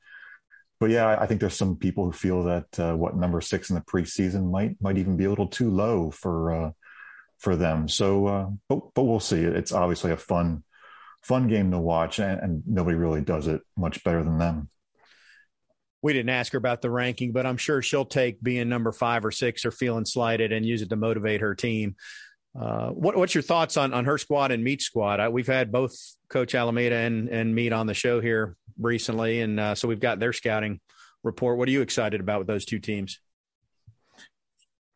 but 0.79 0.89
yeah, 0.89 1.17
I 1.19 1.25
think 1.25 1.39
there's 1.41 1.55
some 1.55 1.75
people 1.75 2.05
who 2.05 2.11
feel 2.11 2.43
that 2.43 2.79
uh, 2.79 2.95
what 2.95 3.15
number 3.15 3.41
six 3.41 3.69
in 3.69 3.75
the 3.75 3.81
preseason 3.81 4.51
might 4.51 4.75
might 4.81 4.97
even 4.97 5.17
be 5.17 5.25
a 5.25 5.29
little 5.29 5.47
too 5.47 5.71
low 5.71 6.11
for 6.11 6.53
uh, 6.53 6.71
for 7.39 7.55
them. 7.55 7.87
So, 7.87 8.27
uh, 8.27 8.49
but 8.69 8.93
but 8.93 9.03
we'll 9.03 9.19
see. 9.19 9.41
It's 9.41 9.71
obviously 9.71 10.11
a 10.11 10.17
fun 10.17 10.63
fun 11.23 11.47
game 11.47 11.71
to 11.71 11.79
watch, 11.79 12.19
and, 12.19 12.39
and, 12.39 12.63
nobody 12.65 12.95
really 12.95 13.21
does 13.21 13.47
it 13.47 13.61
much 13.75 14.03
better 14.03 14.23
than 14.23 14.37
them. 14.37 14.69
We 16.01 16.13
didn't 16.13 16.29
ask 16.29 16.53
her 16.53 16.57
about 16.57 16.81
the 16.81 16.91
ranking, 16.91 17.33
but 17.33 17.45
I'm 17.45 17.57
sure 17.57 17.81
she'll 17.81 18.05
take 18.05 18.41
being 18.41 18.69
number 18.69 18.91
five 18.93 19.25
or 19.25 19.31
six 19.31 19.65
or 19.65 19.71
feeling 19.71 20.05
slighted 20.05 20.53
and 20.53 20.65
use 20.65 20.81
it 20.81 20.89
to 20.89 20.95
motivate 20.95 21.41
her 21.41 21.53
team. 21.53 21.95
Uh, 22.57 22.89
what, 22.89 23.17
what's 23.17 23.35
your 23.35 23.41
thoughts 23.41 23.77
on, 23.77 23.93
on 23.93 24.05
her 24.05 24.17
squad 24.17 24.51
and 24.51 24.63
Meat 24.63 24.81
squad? 24.81 25.19
I, 25.19 25.29
we've 25.29 25.47
had 25.47 25.71
both 25.71 25.95
Coach 26.29 26.55
Alameda 26.55 26.95
and, 26.95 27.29
and 27.29 27.53
Meat 27.53 27.73
on 27.73 27.87
the 27.87 27.93
show 27.93 28.19
here 28.19 28.55
recently, 28.79 29.41
and 29.41 29.59
uh, 29.59 29.75
so 29.75 29.87
we've 29.87 29.99
got 29.99 30.19
their 30.19 30.33
scouting 30.33 30.79
report. 31.23 31.57
What 31.57 31.67
are 31.67 31.71
you 31.71 31.81
excited 31.81 32.21
about 32.21 32.39
with 32.39 32.47
those 32.47 32.65
two 32.65 32.79
teams? 32.79 33.19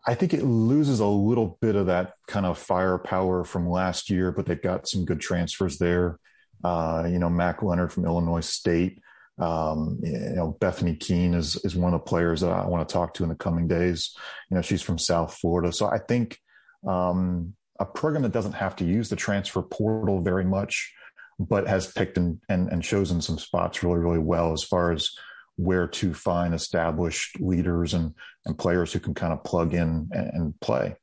I 0.08 0.16
think 0.16 0.34
it 0.34 0.44
loses 0.44 1.00
a 1.00 1.06
little 1.06 1.58
bit 1.62 1.76
of 1.76 1.86
that 1.86 2.14
kind 2.28 2.46
of 2.46 2.58
firepower 2.58 3.44
from 3.44 3.70
last 3.70 4.10
year, 4.10 4.32
but 4.32 4.46
they've 4.46 4.62
got 4.62 4.88
some 4.88 5.06
good 5.06 5.20
transfers 5.20 5.78
there. 5.78 6.20
Uh, 6.64 7.08
you 7.10 7.20
know, 7.20 7.30
Mac 7.30 7.62
Leonard 7.62 7.92
from 7.92 8.06
Illinois 8.06 8.42
State. 8.42 9.00
Um, 9.38 10.00
you 10.04 10.18
know, 10.36 10.58
Bethany 10.60 10.96
Keene 10.96 11.34
is 11.34 11.56
is 11.64 11.76
one 11.76 11.94
of 11.94 12.00
the 12.00 12.06
players 12.06 12.42
that 12.42 12.52
I 12.52 12.66
want 12.66 12.88
to 12.88 12.92
talk 12.92 13.14
to 13.16 13.24
in 13.24 13.30
the 13.30 13.36
coming 13.36 13.68
days. 13.68 14.16
You 14.50 14.56
know, 14.56 14.62
she's 14.62 14.82
from 14.82 14.98
South 14.98 15.36
Florida, 15.36 15.72
so 15.72 15.88
I 15.88 16.00
think 16.00 16.38
um, 16.88 17.54
a 17.80 17.86
program 17.86 18.24
that 18.24 18.32
doesn't 18.32 18.54
have 18.54 18.76
to 18.78 18.86
use 18.86 19.10
the 19.10 19.16
transfer 19.16 19.62
portal 19.62 20.22
very 20.22 20.46
much, 20.46 20.94
but 21.48 21.68
has 21.68 21.92
picked 21.92 22.18
and, 22.18 22.40
and, 22.50 22.70
and 22.70 22.84
chosen 22.84 23.22
some 23.22 23.38
spots 23.38 23.84
really, 23.84 24.00
really 24.00 24.20
well 24.20 24.54
as 24.54 24.64
far 24.64 24.92
as 24.92 25.12
where 25.56 25.88
to 25.88 26.14
find 26.14 26.54
established 26.54 27.40
leaders 27.40 27.94
and, 27.94 28.14
and 28.46 28.58
players 28.58 28.92
who 28.92 29.00
can 29.00 29.14
kind 29.14 29.34
of 29.34 29.44
plug 29.44 29.74
in 29.74 30.10
and, 30.12 30.32
and 30.34 30.60
play. 30.60 30.96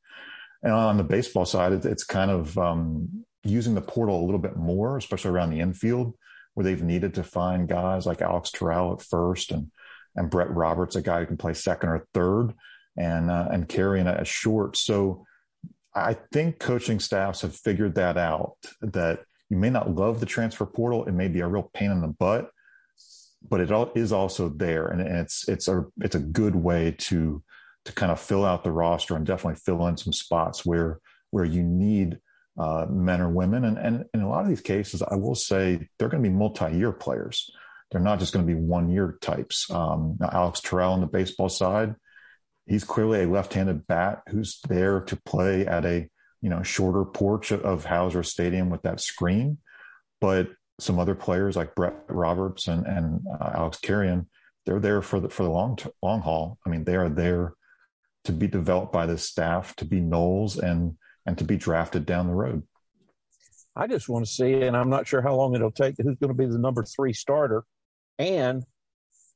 And 0.63 0.73
on 0.73 0.97
the 0.97 1.03
baseball 1.03 1.45
side, 1.45 1.71
it, 1.71 1.85
it's 1.85 2.03
kind 2.03 2.31
of 2.31 2.57
um, 2.57 3.25
using 3.43 3.75
the 3.75 3.81
portal 3.81 4.19
a 4.19 4.25
little 4.25 4.39
bit 4.39 4.57
more, 4.57 4.97
especially 4.97 5.31
around 5.31 5.51
the 5.51 5.61
infield, 5.61 6.13
where 6.53 6.63
they've 6.63 6.83
needed 6.83 7.13
to 7.13 7.23
find 7.23 7.69
guys 7.69 8.05
like 8.05 8.21
Alex 8.21 8.51
Toral 8.51 8.93
at 8.93 9.01
first 9.01 9.51
and 9.51 9.71
and 10.15 10.29
Brett 10.29 10.49
Roberts, 10.49 10.95
a 10.95 11.01
guy 11.01 11.19
who 11.19 11.27
can 11.27 11.37
play 11.37 11.53
second 11.53 11.89
or 11.89 12.05
third, 12.13 12.53
and 12.97 13.29
uh, 13.31 13.47
and 13.51 13.69
carrying 13.69 14.07
at 14.07 14.27
short. 14.27 14.75
So 14.75 15.25
I 15.95 16.17
think 16.33 16.59
coaching 16.59 16.99
staffs 16.99 17.41
have 17.41 17.55
figured 17.55 17.95
that 17.95 18.17
out 18.17 18.57
that 18.81 19.21
you 19.49 19.57
may 19.57 19.69
not 19.69 19.95
love 19.95 20.19
the 20.19 20.25
transfer 20.25 20.65
portal. 20.65 21.05
It 21.05 21.13
may 21.13 21.27
be 21.27 21.41
a 21.41 21.47
real 21.47 21.69
pain 21.73 21.91
in 21.91 22.01
the 22.01 22.07
butt, 22.07 22.51
but 23.47 23.59
it 23.59 23.71
is 23.95 24.11
also 24.11 24.49
there. 24.49 24.87
And 24.87 25.01
it's, 25.01 25.47
it's 25.47 25.67
a, 25.67 25.85
it's 26.01 26.15
a 26.15 26.19
good 26.19 26.55
way 26.55 26.95
to, 26.99 27.41
to 27.85 27.93
kind 27.93 28.11
of 28.11 28.19
fill 28.19 28.45
out 28.45 28.63
the 28.63 28.71
roster 28.71 29.15
and 29.15 29.25
definitely 29.25 29.59
fill 29.63 29.87
in 29.87 29.97
some 29.97 30.13
spots 30.13 30.65
where, 30.65 30.99
where 31.31 31.45
you 31.45 31.63
need 31.63 32.19
uh, 32.59 32.85
men 32.89 33.21
or 33.21 33.29
women. 33.29 33.65
And, 33.65 33.77
and 33.77 34.05
in 34.13 34.21
a 34.21 34.29
lot 34.29 34.43
of 34.43 34.49
these 34.49 34.61
cases, 34.61 35.01
I 35.01 35.15
will 35.15 35.35
say 35.35 35.87
they're 35.97 36.09
going 36.09 36.23
to 36.23 36.29
be 36.29 36.35
multi-year 36.35 36.91
players. 36.91 37.49
They're 37.89 38.01
not 38.01 38.19
just 38.19 38.33
going 38.33 38.45
to 38.45 38.53
be 38.53 38.59
one 38.59 38.89
year 38.89 39.17
types. 39.21 39.71
Um, 39.71 40.19
Alex 40.21 40.59
Toral 40.59 40.93
on 40.93 41.01
the 41.01 41.07
baseball 41.07 41.49
side, 41.49 41.95
he's 42.67 42.83
clearly 42.83 43.23
a 43.23 43.29
left-handed 43.29 43.87
bat 43.87 44.21
who's 44.29 44.59
there 44.67 44.99
to 45.01 45.15
play 45.15 45.65
at 45.65 45.85
a 45.85 46.07
you 46.41 46.49
know 46.49 46.63
shorter 46.63 47.05
porch 47.05 47.51
of 47.51 47.85
Howser 47.85 48.25
Stadium 48.25 48.69
with 48.69 48.81
that 48.83 49.01
screen. 49.01 49.57
But 50.21 50.49
some 50.79 50.99
other 50.99 51.15
players 51.15 51.55
like 51.55 51.75
Brett 51.75 51.95
Roberts 52.07 52.67
and, 52.67 52.85
and 52.85 53.21
uh, 53.39 53.51
Alex 53.55 53.79
Carrion, 53.79 54.27
they're 54.65 54.79
there 54.79 55.01
for 55.01 55.19
the 55.19 55.29
for 55.29 55.43
the 55.43 55.49
long 55.49 55.77
long 56.01 56.21
haul. 56.21 56.57
I 56.65 56.69
mean, 56.69 56.83
they 56.83 56.95
are 56.95 57.09
there 57.09 57.53
to 58.25 58.31
be 58.31 58.47
developed 58.47 58.91
by 58.91 59.05
the 59.05 59.17
staff, 59.17 59.75
to 59.77 59.85
be 59.85 59.99
Noles, 59.99 60.57
and 60.57 60.97
and 61.25 61.37
to 61.37 61.43
be 61.43 61.57
drafted 61.57 62.05
down 62.05 62.27
the 62.27 62.33
road. 62.33 62.63
I 63.75 63.87
just 63.87 64.09
want 64.09 64.25
to 64.25 64.31
see, 64.31 64.53
and 64.63 64.75
I'm 64.75 64.89
not 64.89 65.07
sure 65.07 65.21
how 65.21 65.35
long 65.35 65.55
it'll 65.55 65.71
take. 65.71 65.95
Who's 65.97 66.17
going 66.17 66.29
to 66.29 66.33
be 66.33 66.45
the 66.45 66.57
number 66.57 66.83
three 66.83 67.13
starter, 67.13 67.63
and 68.17 68.63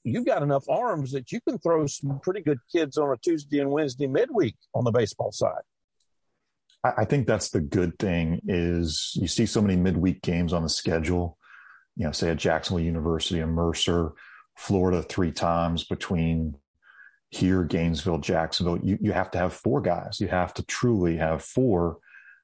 you've 0.03 0.25
got 0.25 0.43
enough 0.43 0.67
arms 0.69 1.11
that 1.11 1.31
you 1.31 1.39
can 1.47 1.57
throw 1.59 1.87
some 1.87 2.19
pretty 2.21 2.41
good 2.41 2.59
kids 2.71 2.97
on 2.97 3.11
a 3.11 3.17
Tuesday 3.17 3.59
and 3.59 3.71
Wednesday 3.71 4.07
midweek 4.07 4.55
on 4.73 4.83
the 4.83 4.91
baseball 4.91 5.31
side. 5.31 5.61
I 6.83 7.05
think 7.05 7.27
that's 7.27 7.49
the 7.49 7.61
good 7.61 7.97
thing 7.97 8.41
is 8.45 9.13
you 9.15 9.27
see 9.27 9.45
so 9.45 9.61
many 9.61 9.77
midweek 9.77 10.21
games 10.21 10.51
on 10.51 10.63
the 10.63 10.69
schedule, 10.69 11.37
you 11.95 12.05
know, 12.05 12.11
say 12.11 12.29
at 12.29 12.37
Jacksonville 12.37 12.83
University 12.83 13.39
and 13.39 13.53
Mercer, 13.53 14.11
Florida 14.57 15.01
three 15.01 15.31
times 15.31 15.85
between 15.85 16.57
here, 17.29 17.63
Gainesville, 17.63 18.19
Jacksonville. 18.19 18.79
You, 18.83 18.97
you 19.01 19.11
have 19.13 19.31
to 19.31 19.37
have 19.37 19.53
four 19.53 19.81
guys. 19.81 20.19
You 20.19 20.27
have 20.27 20.53
to 20.55 20.63
truly 20.63 21.17
have 21.17 21.41
four. 21.41 21.99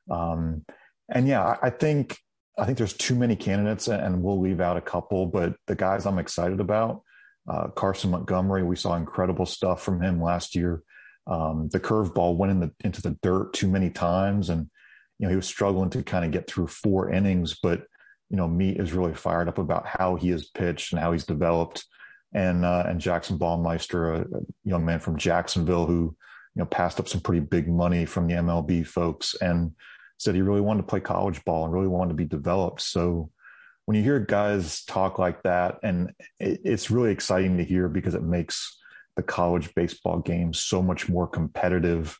Um, 0.10 0.66
and 1.10 1.28
yeah, 1.28 1.44
I, 1.44 1.68
I 1.68 1.70
think 1.70 2.18
I 2.58 2.66
think 2.66 2.78
there's 2.78 2.94
too 2.94 3.16
many 3.16 3.36
candidates, 3.36 3.88
and 3.88 4.22
we'll 4.22 4.40
leave 4.40 4.60
out 4.60 4.78
a 4.78 4.82
couple. 4.82 5.26
But 5.26 5.56
the 5.68 5.76
guys 5.76 6.06
I'm 6.06 6.20
excited 6.20 6.60
about, 6.60 7.04
uh, 7.48 7.68
Carson 7.70 8.12
Montgomery, 8.12 8.64
we 8.64 8.76
saw 8.76 8.96
incredible 8.96 9.46
stuff 9.46 9.82
from 9.82 10.02
him 10.02 10.22
last 10.22 10.56
year. 10.56 10.84
Um, 11.28 11.70
the 11.70 11.80
curveball 11.80 12.38
went 12.38 12.52
in 12.52 12.60
the, 12.60 12.72
into 12.84 13.02
the 13.02 13.18
dirt 13.22 13.54
too 13.54 13.68
many 13.68 13.90
times, 13.90 14.50
and 14.50 14.70
you 15.18 15.26
know 15.26 15.30
he 15.30 15.36
was 15.36 15.48
struggling 15.48 15.90
to 15.92 16.04
kind 16.04 16.26
of 16.26 16.32
get 16.32 16.48
through 16.48 16.68
four 16.68 17.12
innings. 17.12 17.58
But 17.62 17.84
you 18.30 18.38
know, 18.38 18.48
Meat 18.48 18.78
is 18.78 18.94
really 18.94 19.14
fired 19.14 19.48
up 19.48 19.58
about 19.58 19.88
how 19.88 20.16
he 20.16 20.30
has 20.30 20.48
pitched 20.48 20.94
and 20.94 21.02
how 21.02 21.12
he's 21.12 21.26
developed. 21.26 21.86
And 22.34 22.64
uh, 22.64 22.84
and 22.88 23.02
Jackson 23.02 23.40
Baumeister, 23.40 24.20
a, 24.20 24.38
a 24.38 24.42
young 24.64 24.86
man 24.86 25.00
from 25.00 25.18
Jacksonville 25.18 25.86
who 25.86 26.16
you 26.56 26.62
know 26.62 26.66
passed 26.66 27.00
up 27.00 27.08
some 27.08 27.22
pretty 27.22 27.42
big 27.42 27.68
money 27.68 28.06
from 28.06 28.28
the 28.28 28.36
MLB 28.36 28.86
folks 28.86 29.36
and 29.42 29.74
said 30.18 30.36
he 30.36 30.42
really 30.42 30.62
wanted 30.62 30.82
to 30.82 30.88
play 30.88 31.00
college 31.00 31.44
ball 31.46 31.64
and 31.64 31.74
really 31.74 31.88
wanted 31.88 32.10
to 32.10 32.16
be 32.16 32.26
developed. 32.26 32.82
So 32.82 33.32
when 33.86 33.96
you 33.96 34.04
hear 34.04 34.20
guys 34.20 34.84
talk 34.84 35.18
like 35.18 35.42
that, 35.44 35.80
and 35.82 36.12
it, 36.40 36.62
it's 36.64 36.92
really 36.92 37.12
exciting 37.12 37.58
to 37.58 37.64
hear 37.64 37.90
because 37.90 38.14
it 38.14 38.22
makes 38.22 38.78
the 39.20 39.24
college 39.24 39.76
baseball 39.76 40.20
game 40.20 40.54
so 40.54 40.82
much 40.82 41.10
more 41.10 41.28
competitive. 41.28 42.18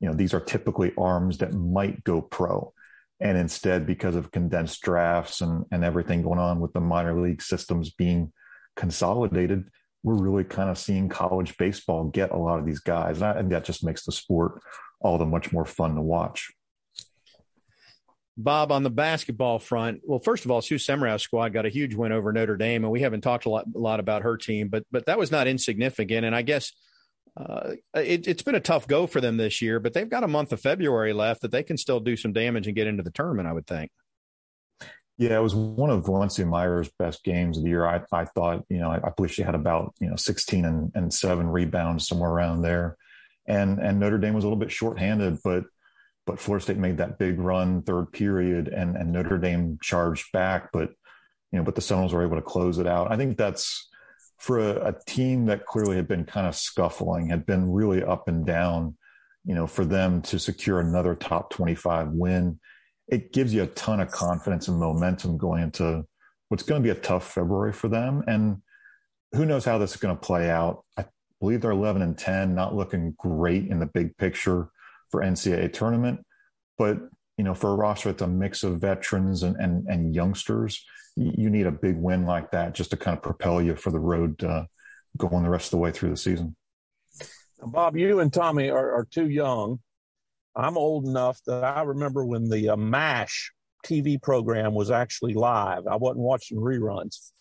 You 0.00 0.08
know, 0.08 0.14
these 0.14 0.34
are 0.34 0.40
typically 0.40 0.92
arms 0.98 1.38
that 1.38 1.54
might 1.54 2.02
go 2.02 2.20
pro. 2.20 2.72
And 3.20 3.38
instead, 3.38 3.86
because 3.86 4.16
of 4.16 4.32
condensed 4.32 4.82
drafts 4.82 5.42
and, 5.42 5.64
and 5.70 5.84
everything 5.84 6.22
going 6.22 6.40
on 6.40 6.58
with 6.58 6.72
the 6.72 6.80
minor 6.80 7.20
league 7.20 7.40
systems 7.40 7.90
being 7.90 8.32
consolidated, 8.74 9.68
we're 10.02 10.20
really 10.20 10.42
kind 10.42 10.70
of 10.70 10.76
seeing 10.76 11.08
college 11.08 11.56
baseball 11.56 12.06
get 12.06 12.32
a 12.32 12.36
lot 12.36 12.58
of 12.58 12.66
these 12.66 12.80
guys. 12.80 13.18
And, 13.18 13.26
I, 13.26 13.32
and 13.38 13.52
that 13.52 13.64
just 13.64 13.84
makes 13.84 14.04
the 14.04 14.10
sport 14.10 14.60
all 15.00 15.16
the 15.16 15.26
much 15.26 15.52
more 15.52 15.64
fun 15.64 15.94
to 15.94 16.02
watch. 16.02 16.50
Bob, 18.36 18.72
on 18.72 18.82
the 18.82 18.90
basketball 18.90 19.58
front, 19.58 20.00
well, 20.04 20.20
first 20.20 20.44
of 20.44 20.50
all, 20.50 20.62
Sue 20.62 20.76
Semrau's 20.76 21.22
squad 21.22 21.52
got 21.52 21.66
a 21.66 21.70
huge 21.70 21.94
win 21.94 22.12
over 22.12 22.32
Notre 22.32 22.56
Dame, 22.56 22.84
and 22.84 22.92
we 22.92 23.00
haven't 23.00 23.20
talked 23.20 23.44
a 23.44 23.50
lot, 23.50 23.66
a 23.74 23.78
lot 23.78 24.00
about 24.00 24.22
her 24.22 24.36
team, 24.36 24.68
but 24.68 24.84
but 24.90 25.06
that 25.06 25.18
was 25.18 25.30
not 25.30 25.46
insignificant. 25.46 26.24
And 26.24 26.34
I 26.34 26.42
guess 26.42 26.72
uh, 27.36 27.72
it, 27.94 28.26
has 28.26 28.42
been 28.42 28.54
a 28.54 28.60
tough 28.60 28.86
go 28.86 29.06
for 29.06 29.20
them 29.20 29.36
this 29.36 29.60
year, 29.60 29.80
but 29.80 29.92
they've 29.92 30.08
got 30.08 30.24
a 30.24 30.28
month 30.28 30.52
of 30.52 30.60
February 30.60 31.12
left 31.12 31.42
that 31.42 31.50
they 31.50 31.62
can 31.62 31.76
still 31.76 32.00
do 32.00 32.16
some 32.16 32.32
damage 32.32 32.66
and 32.66 32.76
get 32.76 32.86
into 32.86 33.02
the 33.02 33.10
tournament. 33.10 33.48
I 33.48 33.52
would 33.52 33.66
think. 33.66 33.90
Yeah, 35.18 35.36
it 35.36 35.42
was 35.42 35.54
one 35.54 35.90
of 35.90 36.06
Valencia 36.06 36.46
Myers' 36.46 36.90
best 36.98 37.22
games 37.24 37.58
of 37.58 37.64
the 37.64 37.68
year. 37.68 37.84
I, 37.84 38.00
I 38.10 38.24
thought, 38.24 38.64
you 38.70 38.78
know, 38.78 38.90
I, 38.90 39.06
I, 39.06 39.10
believe 39.14 39.30
she 39.30 39.42
had 39.42 39.54
about 39.54 39.92
you 40.00 40.08
know 40.08 40.16
16 40.16 40.64
and, 40.64 40.90
and 40.94 41.12
seven 41.12 41.46
rebounds 41.46 42.08
somewhere 42.08 42.30
around 42.30 42.62
there, 42.62 42.96
and 43.46 43.78
and 43.78 44.00
Notre 44.00 44.18
Dame 44.18 44.32
was 44.34 44.44
a 44.44 44.46
little 44.46 44.58
bit 44.58 44.72
shorthanded, 44.72 45.38
but 45.44 45.64
but 46.26 46.38
Florida 46.38 46.62
State 46.62 46.76
made 46.76 46.98
that 46.98 47.18
big 47.18 47.38
run 47.38 47.82
third 47.82 48.12
period 48.12 48.68
and, 48.68 48.96
and 48.96 49.12
Notre 49.12 49.38
Dame 49.38 49.78
charged 49.82 50.32
back, 50.32 50.70
but 50.72 50.90
you 51.52 51.58
know, 51.58 51.64
but 51.64 51.74
the 51.74 51.80
Seminoles 51.80 52.12
were 52.12 52.24
able 52.24 52.36
to 52.36 52.42
close 52.42 52.78
it 52.78 52.86
out. 52.86 53.10
I 53.10 53.16
think 53.16 53.36
that's 53.36 53.88
for 54.38 54.58
a, 54.58 54.88
a, 54.88 54.94
team 55.06 55.46
that 55.46 55.66
clearly 55.66 55.96
had 55.96 56.08
been 56.08 56.24
kind 56.24 56.46
of 56.46 56.54
scuffling, 56.54 57.28
had 57.28 57.44
been 57.44 57.70
really 57.70 58.02
up 58.02 58.28
and 58.28 58.46
down, 58.46 58.96
you 59.44 59.54
know, 59.54 59.66
for 59.66 59.84
them 59.84 60.22
to 60.22 60.38
secure 60.38 60.80
another 60.80 61.14
top 61.14 61.50
25 61.50 62.08
win, 62.12 62.58
it 63.08 63.32
gives 63.32 63.52
you 63.52 63.64
a 63.64 63.66
ton 63.66 64.00
of 64.00 64.10
confidence 64.10 64.68
and 64.68 64.78
momentum 64.78 65.36
going 65.36 65.62
into 65.62 66.04
what's 66.48 66.62
going 66.62 66.82
to 66.82 66.86
be 66.86 66.96
a 66.96 67.00
tough 67.00 67.32
February 67.32 67.72
for 67.72 67.88
them. 67.88 68.22
And 68.26 68.62
who 69.32 69.44
knows 69.44 69.64
how 69.64 69.78
this 69.78 69.90
is 69.90 69.96
going 69.96 70.16
to 70.16 70.20
play 70.20 70.48
out. 70.48 70.84
I 70.96 71.04
believe 71.40 71.60
they're 71.60 71.72
11 71.72 72.00
and 72.00 72.16
10, 72.16 72.54
not 72.54 72.74
looking 72.74 73.14
great 73.18 73.66
in 73.66 73.78
the 73.78 73.86
big 73.86 74.16
picture 74.16 74.70
for 75.10 75.22
NCAA 75.22 75.72
tournament. 75.72 76.20
But 76.78 76.98
you 77.36 77.44
know, 77.44 77.54
for 77.54 77.70
a 77.70 77.76
roster 77.76 78.10
that's 78.10 78.22
a 78.22 78.28
mix 78.28 78.62
of 78.62 78.80
veterans 78.80 79.42
and 79.42 79.56
and, 79.56 79.86
and 79.88 80.14
youngsters, 80.14 80.84
you 81.16 81.50
need 81.50 81.66
a 81.66 81.72
big 81.72 81.96
win 81.96 82.24
like 82.24 82.50
that 82.52 82.74
just 82.74 82.90
to 82.90 82.96
kind 82.96 83.16
of 83.16 83.22
propel 83.22 83.60
you 83.60 83.76
for 83.76 83.90
the 83.90 83.98
road 83.98 84.42
uh, 84.44 84.64
going 85.16 85.42
the 85.42 85.50
rest 85.50 85.66
of 85.66 85.72
the 85.72 85.78
way 85.78 85.90
through 85.90 86.10
the 86.10 86.16
season. 86.16 86.56
Bob, 87.62 87.96
you 87.96 88.20
and 88.20 88.32
Tommy 88.32 88.70
are, 88.70 88.92
are 88.94 89.08
too 89.10 89.28
young. 89.28 89.80
I'm 90.56 90.78
old 90.78 91.06
enough 91.06 91.40
that 91.46 91.62
I 91.62 91.82
remember 91.82 92.24
when 92.24 92.48
the 92.48 92.70
uh, 92.70 92.76
MASH 92.76 93.52
TV 93.86 94.20
program 94.20 94.74
was 94.74 94.90
actually 94.90 95.34
live. 95.34 95.86
I 95.86 95.96
wasn't 95.96 96.20
watching 96.20 96.58
reruns. 96.58 97.32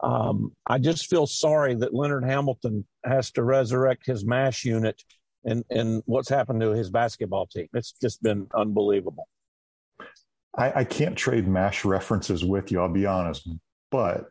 Um, 0.00 0.52
I 0.66 0.78
just 0.78 1.08
feel 1.08 1.26
sorry 1.26 1.74
that 1.76 1.94
Leonard 1.94 2.24
Hamilton 2.24 2.86
has 3.04 3.30
to 3.32 3.42
resurrect 3.42 4.06
his 4.06 4.24
MASH 4.24 4.64
unit 4.64 5.02
and 5.46 5.64
and 5.70 6.02
what's 6.06 6.28
happened 6.28 6.60
to 6.60 6.70
his 6.72 6.90
basketball 6.90 7.46
team. 7.46 7.68
It's 7.72 7.92
just 8.02 8.22
been 8.22 8.48
unbelievable. 8.54 9.28
I, 10.56 10.80
I 10.80 10.84
can't 10.84 11.16
trade 11.16 11.46
mash 11.46 11.84
references 11.84 12.44
with 12.44 12.72
you. 12.72 12.80
I'll 12.80 12.92
be 12.92 13.06
honest, 13.06 13.48
but 13.90 14.26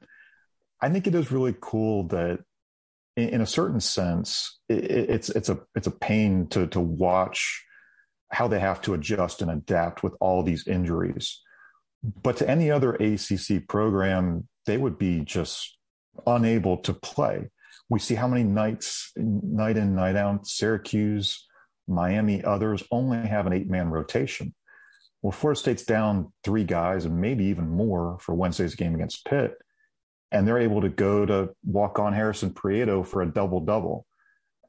I 0.81 0.89
think 0.89 1.07
it 1.07 1.15
is 1.15 1.31
really 1.31 1.55
cool 1.61 2.07
that, 2.07 2.39
in, 3.15 3.29
in 3.29 3.41
a 3.41 3.47
certain 3.47 3.79
sense, 3.79 4.59
it, 4.67 4.83
it's 4.83 5.29
it's 5.29 5.49
a 5.49 5.59
it's 5.75 5.87
a 5.87 5.91
pain 5.91 6.47
to 6.47 6.67
to 6.67 6.79
watch 6.79 7.63
how 8.31 8.47
they 8.47 8.59
have 8.59 8.81
to 8.81 8.93
adjust 8.93 9.41
and 9.41 9.51
adapt 9.51 10.03
with 10.03 10.13
all 10.19 10.43
these 10.43 10.67
injuries. 10.67 11.41
But 12.03 12.37
to 12.37 12.49
any 12.49 12.69
other 12.69 12.93
ACC 12.93 13.67
program, 13.67 14.47
they 14.65 14.77
would 14.77 14.97
be 14.97 15.21
just 15.21 15.77
unable 16.27 16.77
to 16.77 16.93
play 16.93 17.49
we 17.89 17.99
see 17.99 18.15
how 18.15 18.27
many 18.27 18.43
nights, 18.43 19.11
night 19.15 19.77
in, 19.77 19.95
night 19.95 20.15
out, 20.15 20.47
Syracuse, 20.47 21.45
Miami, 21.87 22.43
others 22.43 22.83
only 22.91 23.17
have 23.17 23.45
an 23.45 23.53
eight 23.53 23.69
man 23.69 23.89
rotation. 23.89 24.53
Well, 25.21 25.31
Florida 25.31 25.59
State's 25.59 25.83
down 25.83 26.31
three 26.43 26.63
guys 26.63 27.05
and 27.05 27.19
maybe 27.19 27.45
even 27.45 27.69
more 27.69 28.17
for 28.21 28.35
Wednesday's 28.35 28.75
game 28.75 28.95
against 28.95 29.25
Pitt. 29.25 29.55
And 30.31 30.47
they're 30.47 30.59
able 30.59 30.81
to 30.81 30.89
go 30.89 31.25
to 31.25 31.49
walk 31.63 31.99
on 31.99 32.13
Harrison 32.13 32.51
Prieto 32.51 33.05
for 33.05 33.21
a 33.21 33.31
double 33.31 33.61
double. 33.61 34.05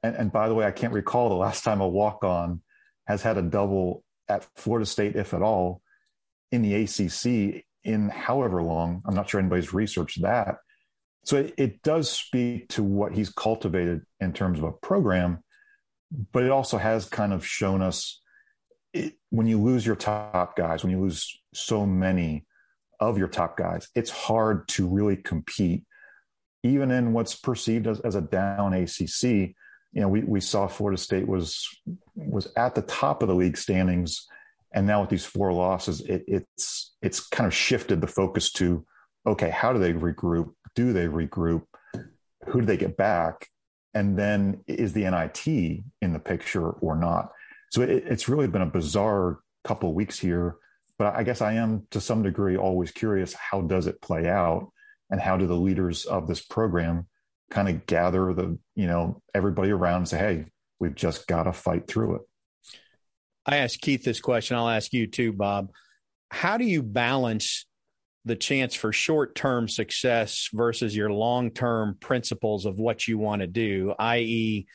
And, 0.02 0.14
and 0.14 0.33
by 0.33 0.48
the 0.48 0.55
way, 0.55 0.64
I 0.64 0.70
can't 0.70 0.92
recall 0.92 1.29
the 1.29 1.35
last 1.35 1.64
time 1.64 1.81
a 1.81 1.88
walk 1.88 2.22
on 2.24 2.62
has 3.07 3.22
had 3.22 3.38
a 3.38 3.42
double 3.42 4.05
at 4.29 4.46
Florida 4.57 4.87
State, 4.87 5.16
if 5.16 5.35
at 5.35 5.42
all, 5.42 5.81
in 6.52 6.62
the 6.62 6.74
ACC 6.74 7.64
in 7.85 8.09
however 8.09 8.62
long. 8.62 9.02
I'm 9.07 9.14
not 9.14 9.29
sure 9.29 9.40
anybody's 9.40 9.72
researched 9.72 10.22
that. 10.22 10.57
So 11.26 11.38
it, 11.38 11.54
it 11.58 11.82
does 11.82 12.08
speak 12.08 12.68
to 12.70 12.84
what 12.84 13.12
he's 13.12 13.30
cultivated 13.30 14.02
in 14.20 14.32
terms 14.32 14.58
of 14.58 14.64
a 14.64 14.72
program, 14.72 15.42
but 16.32 16.44
it 16.44 16.50
also 16.50 16.78
has 16.78 17.08
kind 17.08 17.32
of 17.32 17.44
shown 17.44 17.82
us 17.82 18.20
it, 18.94 19.14
when 19.30 19.48
you 19.48 19.60
lose 19.60 19.84
your 19.84 19.96
top 19.96 20.56
guys, 20.56 20.84
when 20.84 20.92
you 20.92 21.00
lose 21.00 21.36
so 21.52 21.84
many 21.84 22.46
of 23.00 23.18
your 23.18 23.26
top 23.26 23.56
guys, 23.56 23.88
it's 23.96 24.10
hard 24.10 24.68
to 24.68 24.88
really 24.88 25.16
compete, 25.16 25.84
even 26.62 26.92
in 26.92 27.12
what's 27.12 27.34
perceived 27.34 27.88
as, 27.88 27.98
as 28.00 28.14
a 28.14 28.20
down 28.20 28.72
ACC. 28.72 29.54
You 29.92 30.02
know, 30.02 30.08
we, 30.08 30.20
we 30.20 30.40
saw 30.40 30.68
Florida 30.68 30.96
State 30.96 31.26
was 31.26 31.66
was 32.14 32.52
at 32.56 32.74
the 32.76 32.82
top 32.82 33.22
of 33.22 33.28
the 33.28 33.34
league 33.34 33.56
standings, 33.56 34.26
and 34.72 34.86
now 34.86 35.00
with 35.00 35.10
these 35.10 35.24
four 35.24 35.52
losses, 35.52 36.02
it, 36.02 36.24
it's 36.28 36.94
it's 37.02 37.20
kind 37.20 37.46
of 37.46 37.54
shifted 37.54 38.00
the 38.00 38.06
focus 38.06 38.52
to 38.52 38.86
okay, 39.26 39.50
how 39.50 39.72
do 39.72 39.80
they 39.80 39.92
regroup? 39.92 40.52
Do 40.76 40.92
they 40.92 41.06
regroup? 41.06 41.64
Who 42.46 42.60
do 42.60 42.66
they 42.66 42.76
get 42.76 42.96
back? 42.96 43.48
And 43.94 44.16
then 44.16 44.62
is 44.68 44.92
the 44.92 45.10
NIT 45.10 45.46
in 45.46 46.12
the 46.12 46.18
picture 46.18 46.70
or 46.70 46.94
not? 46.94 47.32
So 47.72 47.82
it, 47.82 48.04
it's 48.06 48.28
really 48.28 48.46
been 48.46 48.62
a 48.62 48.66
bizarre 48.66 49.40
couple 49.64 49.92
weeks 49.94 50.18
here. 50.18 50.56
But 50.98 51.14
I 51.14 51.24
guess 51.24 51.40
I 51.40 51.54
am 51.54 51.86
to 51.90 52.00
some 52.00 52.22
degree 52.22 52.56
always 52.56 52.90
curious 52.90 53.34
how 53.34 53.62
does 53.62 53.86
it 53.86 54.00
play 54.00 54.28
out 54.28 54.70
and 55.10 55.20
how 55.20 55.36
do 55.36 55.46
the 55.46 55.56
leaders 55.56 56.04
of 56.04 56.26
this 56.26 56.42
program 56.42 57.06
kind 57.50 57.68
of 57.68 57.86
gather 57.86 58.32
the, 58.32 58.58
you 58.74 58.86
know, 58.86 59.22
everybody 59.34 59.70
around 59.70 59.98
and 59.98 60.08
say, 60.08 60.18
hey, 60.18 60.44
we've 60.78 60.94
just 60.94 61.26
got 61.26 61.44
to 61.44 61.52
fight 61.52 61.86
through 61.86 62.16
it. 62.16 62.22
I 63.44 63.58
asked 63.58 63.80
Keith 63.80 64.04
this 64.04 64.20
question. 64.20 64.56
I'll 64.56 64.68
ask 64.68 64.92
you 64.92 65.06
too, 65.06 65.32
Bob. 65.32 65.70
How 66.30 66.56
do 66.56 66.64
you 66.64 66.82
balance 66.82 67.66
the 68.26 68.36
chance 68.36 68.74
for 68.74 68.92
short 68.92 69.34
term 69.34 69.68
success 69.68 70.50
versus 70.52 70.94
your 70.94 71.10
long 71.10 71.50
term 71.50 71.96
principles 71.98 72.66
of 72.66 72.78
what 72.78 73.08
you 73.08 73.16
want 73.16 73.40
to 73.40 73.46
do, 73.46 73.94
i.e., 73.98 74.66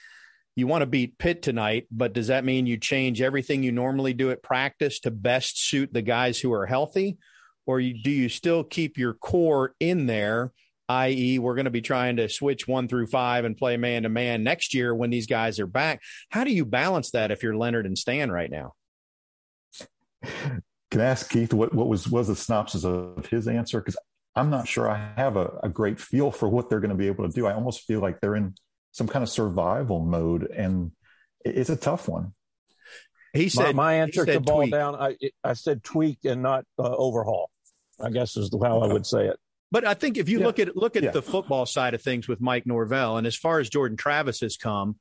you 0.56 0.68
want 0.68 0.82
to 0.82 0.88
beat 0.88 1.18
Pitt 1.18 1.42
tonight, 1.42 1.88
but 1.92 2.14
does 2.14 2.28
that 2.28 2.44
mean 2.44 2.66
you 2.66 2.78
change 2.78 3.22
everything 3.22 3.64
you 3.64 3.72
normally 3.72 4.14
do 4.14 4.32
at 4.32 4.44
practice 4.44 5.00
to 5.02 5.12
best 5.12 5.66
suit 5.66 5.94
the 5.94 6.02
guys 6.02 6.40
who 6.40 6.52
are 6.52 6.66
healthy? 6.66 7.18
Or 7.66 7.80
you, 7.80 8.02
do 8.02 8.12
you 8.12 8.28
still 8.28 8.64
keep 8.64 8.98
your 8.98 9.14
core 9.14 9.76
in 9.80 10.08
there, 10.08 10.52
i.e., 10.90 11.40
we're 11.40 11.56
going 11.56 11.66
to 11.66 11.72
be 11.72 11.82
trying 11.82 12.18
to 12.18 12.28
switch 12.28 12.68
one 12.68 12.90
through 12.90 13.08
five 13.08 13.46
and 13.46 13.56
play 13.56 13.78
man 13.78 14.04
to 14.04 14.10
man 14.10 14.44
next 14.44 14.74
year 14.74 14.94
when 14.94 15.10
these 15.10 15.28
guys 15.28 15.60
are 15.60 15.68
back? 15.68 16.02
How 16.30 16.44
do 16.44 16.52
you 16.52 16.66
balance 16.66 17.12
that 17.12 17.32
if 17.32 17.44
you're 17.44 17.56
Leonard 17.56 17.86
and 17.86 17.98
Stan 17.98 18.30
right 18.30 18.52
now? 18.52 18.74
Can 20.92 21.02
I 21.02 21.06
ask 21.06 21.30
Keith 21.30 21.54
what, 21.54 21.74
what 21.74 21.88
was 21.88 22.08
was 22.08 22.28
the 22.28 22.36
synopsis 22.36 22.84
of 22.84 23.26
his 23.28 23.48
answer? 23.48 23.80
Because 23.80 23.98
I'm 24.36 24.50
not 24.50 24.68
sure 24.68 24.90
I 24.90 25.14
have 25.18 25.36
a, 25.38 25.60
a 25.64 25.70
great 25.70 26.00
feel 26.00 26.32
for 26.32 26.48
what 26.48 26.70
they're 26.70 26.80
going 26.80 26.90
to 26.92 26.96
be 26.96 27.08
able 27.08 27.28
to 27.28 27.34
do. 27.34 27.48
I 27.48 27.54
almost 27.54 27.82
feel 27.88 28.00
like 28.02 28.20
they're 28.22 28.36
in 28.36 28.54
some 28.92 29.08
kind 29.08 29.24
of 29.24 29.30
survival 29.30 30.00
mode, 30.02 30.44
and 30.52 30.92
it's 31.44 31.70
a 31.70 31.76
tough 31.76 32.08
one. 32.08 32.34
He 33.34 33.48
said 33.50 33.76
my, 33.76 33.84
my 33.84 33.94
answer 33.96 34.26
to 34.26 34.40
ball 34.42 34.58
tweak. 34.60 34.72
down. 34.72 34.96
I 34.96 35.16
I 35.44 35.54
said 35.54 35.84
tweak 35.84 36.20
and 36.26 36.42
not 36.42 36.66
uh, 36.78 36.84
overhaul. 36.96 37.50
I 38.00 38.10
guess 38.10 38.36
is 38.36 38.50
how 38.62 38.82
I 38.82 38.88
would 38.92 39.06
say 39.06 39.28
it. 39.28 39.38
But 39.72 39.86
I 39.86 39.94
think 39.94 40.18
if 40.18 40.28
you 40.28 40.40
Yeah. 40.40 40.46
look 40.48 40.60
at 40.60 40.76
look 40.76 40.96
at 40.98 41.04
Yeah. 41.04 41.12
the 41.12 41.22
football 41.22 41.66
side 41.66 41.94
of 41.94 42.02
things 42.02 42.28
with 42.28 42.42
Mike 42.42 42.66
Norvell, 42.66 43.18
and 43.18 43.26
as 43.26 43.36
far 43.38 43.60
as 43.60 43.70
Jordan 43.70 43.96
Travis 43.96 44.42
has 44.42 44.58
come, 44.58 44.98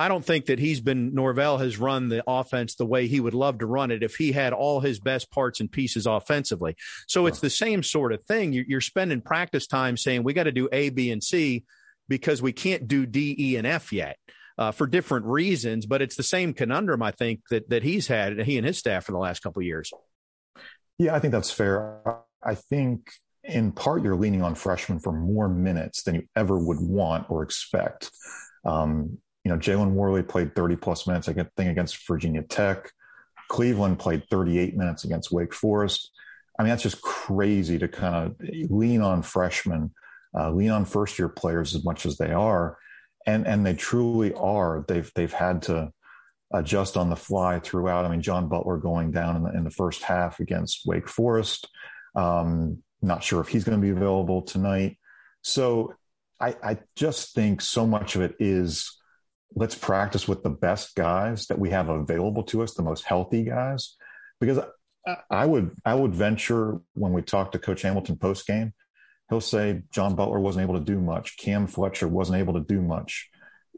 I 0.00 0.08
don't 0.08 0.24
think 0.24 0.46
that 0.46 0.58
he's 0.58 0.80
been 0.80 1.14
Norvell 1.14 1.58
has 1.58 1.76
run 1.76 2.08
the 2.08 2.24
offense 2.26 2.74
the 2.74 2.86
way 2.86 3.06
he 3.06 3.20
would 3.20 3.34
love 3.34 3.58
to 3.58 3.66
run 3.66 3.90
it 3.90 4.02
if 4.02 4.16
he 4.16 4.32
had 4.32 4.54
all 4.54 4.80
his 4.80 4.98
best 4.98 5.30
parts 5.30 5.60
and 5.60 5.70
pieces 5.70 6.06
offensively. 6.06 6.74
So 7.06 7.26
it's 7.26 7.40
the 7.40 7.50
same 7.50 7.82
sort 7.82 8.14
of 8.14 8.24
thing. 8.24 8.54
You're, 8.54 8.64
you're 8.66 8.80
spending 8.80 9.20
practice 9.20 9.66
time 9.66 9.98
saying 9.98 10.22
we 10.22 10.32
got 10.32 10.44
to 10.44 10.52
do 10.52 10.70
A, 10.72 10.88
B, 10.88 11.10
and 11.10 11.22
C 11.22 11.64
because 12.08 12.40
we 12.40 12.50
can't 12.50 12.88
do 12.88 13.04
D, 13.04 13.36
E, 13.38 13.56
and 13.56 13.66
F 13.66 13.92
yet. 13.92 14.16
Uh, 14.56 14.72
for 14.72 14.86
different 14.86 15.26
reasons, 15.26 15.84
but 15.84 16.00
it's 16.02 16.16
the 16.16 16.22
same 16.22 16.54
conundrum 16.54 17.02
I 17.02 17.10
think 17.12 17.40
that 17.50 17.68
that 17.68 17.82
he's 17.82 18.06
had, 18.06 18.40
he 18.40 18.56
and 18.56 18.66
his 18.66 18.78
staff 18.78 19.04
for 19.04 19.12
the 19.12 19.18
last 19.18 19.42
couple 19.42 19.60
of 19.60 19.66
years. 19.66 19.90
Yeah, 20.98 21.14
I 21.14 21.18
think 21.18 21.32
that's 21.32 21.50
fair. 21.50 22.00
I 22.42 22.54
think 22.54 23.10
in 23.44 23.72
part 23.72 24.02
you're 24.02 24.16
leaning 24.16 24.42
on 24.42 24.54
freshmen 24.54 24.98
for 24.98 25.12
more 25.12 25.48
minutes 25.48 26.04
than 26.04 26.14
you 26.14 26.22
ever 26.34 26.58
would 26.58 26.80
want 26.80 27.30
or 27.30 27.42
expect. 27.42 28.10
Um, 28.64 29.18
you 29.44 29.50
know, 29.50 29.58
Jalen 29.58 29.92
Warley 29.92 30.22
played 30.22 30.54
30 30.54 30.76
plus 30.76 31.06
minutes, 31.06 31.28
I 31.28 31.32
think, 31.32 31.50
against 31.58 32.06
Virginia 32.06 32.42
Tech. 32.42 32.90
Cleveland 33.48 33.98
played 33.98 34.24
38 34.30 34.76
minutes 34.76 35.04
against 35.04 35.32
Wake 35.32 35.54
Forest. 35.54 36.10
I 36.58 36.62
mean, 36.62 36.70
that's 36.70 36.82
just 36.82 37.00
crazy 37.00 37.78
to 37.78 37.88
kind 37.88 38.14
of 38.14 38.70
lean 38.70 39.00
on 39.00 39.22
freshmen, 39.22 39.92
uh, 40.38 40.50
lean 40.50 40.70
on 40.70 40.84
first 40.84 41.18
year 41.18 41.28
players 41.28 41.74
as 41.74 41.84
much 41.84 42.04
as 42.04 42.18
they 42.18 42.32
are. 42.32 42.76
And, 43.26 43.46
and 43.46 43.64
they 43.64 43.74
truly 43.74 44.32
are. 44.34 44.84
They've, 44.86 45.10
they've 45.14 45.32
had 45.32 45.62
to 45.62 45.92
adjust 46.52 46.96
on 46.96 47.10
the 47.10 47.16
fly 47.16 47.60
throughout. 47.60 48.04
I 48.04 48.08
mean, 48.08 48.22
John 48.22 48.48
Butler 48.48 48.76
going 48.76 49.10
down 49.10 49.36
in 49.36 49.42
the, 49.42 49.56
in 49.56 49.64
the 49.64 49.70
first 49.70 50.02
half 50.02 50.40
against 50.40 50.86
Wake 50.86 51.08
Forest. 51.08 51.68
Um, 52.14 52.82
not 53.02 53.24
sure 53.24 53.40
if 53.40 53.48
he's 53.48 53.64
going 53.64 53.80
to 53.80 53.82
be 53.82 53.90
available 53.90 54.42
tonight. 54.42 54.98
So 55.42 55.94
I, 56.38 56.56
I 56.62 56.78
just 56.96 57.34
think 57.34 57.62
so 57.62 57.86
much 57.86 58.16
of 58.16 58.22
it 58.22 58.34
is 58.38 58.99
let's 59.54 59.74
practice 59.74 60.28
with 60.28 60.42
the 60.42 60.50
best 60.50 60.94
guys 60.94 61.46
that 61.46 61.58
we 61.58 61.70
have 61.70 61.88
available 61.88 62.42
to 62.44 62.62
us, 62.62 62.74
the 62.74 62.82
most 62.82 63.04
healthy 63.04 63.44
guys. 63.44 63.96
Because 64.40 64.60
I, 65.30 65.46
would 65.46 65.72
I 65.84 65.94
would 65.94 66.14
venture 66.14 66.80
when 66.94 67.12
we 67.12 67.22
talk 67.22 67.52
to 67.52 67.58
Coach 67.58 67.82
Hamilton 67.82 68.16
post 68.16 68.46
game, 68.46 68.72
he'll 69.28 69.40
say 69.40 69.82
John 69.90 70.14
Butler 70.14 70.40
wasn't 70.40 70.64
able 70.64 70.78
to 70.78 70.84
do 70.84 71.00
much. 71.00 71.36
Cam 71.36 71.66
Fletcher 71.66 72.08
wasn't 72.08 72.38
able 72.38 72.54
to 72.54 72.60
do 72.60 72.80
much. 72.80 73.28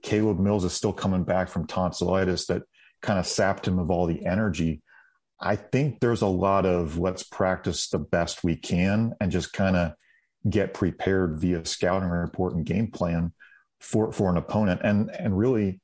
Caleb 0.03 0.41
Mills 0.41 0.65
is 0.65 0.73
still 0.73 0.93
coming 0.93 1.25
back 1.25 1.49
from 1.49 1.67
tonsillitis 1.67 2.47
that 2.47 2.63
kind 3.03 3.19
of 3.19 3.27
sapped 3.27 3.67
him 3.67 3.79
of 3.79 3.91
all 3.91 4.07
the 4.07 4.27
energy. 4.27 4.83
I 5.41 5.57
think 5.57 6.01
there's 6.01 6.23
a 6.23 6.27
lot 6.27 6.67
of 6.67 6.99
let's 6.99 7.23
practice 7.23 7.89
the 7.89 7.99
best 7.99 8.45
we 8.45 8.57
can 8.57 9.15
and 9.21 9.33
just 9.33 9.53
kind 9.53 9.77
of 9.77 9.93
get 10.49 10.75
prepared 10.75 11.39
via 11.39 11.65
scouting 11.65 12.09
report 12.09 12.55
and 12.55 12.65
game 12.65 12.91
plan 12.91 13.33
for 13.83 14.13
for 14.13 14.31
an 14.31 14.37
opponent. 14.37 14.81
And 14.83 15.11
and 15.11 15.37
really, 15.37 15.81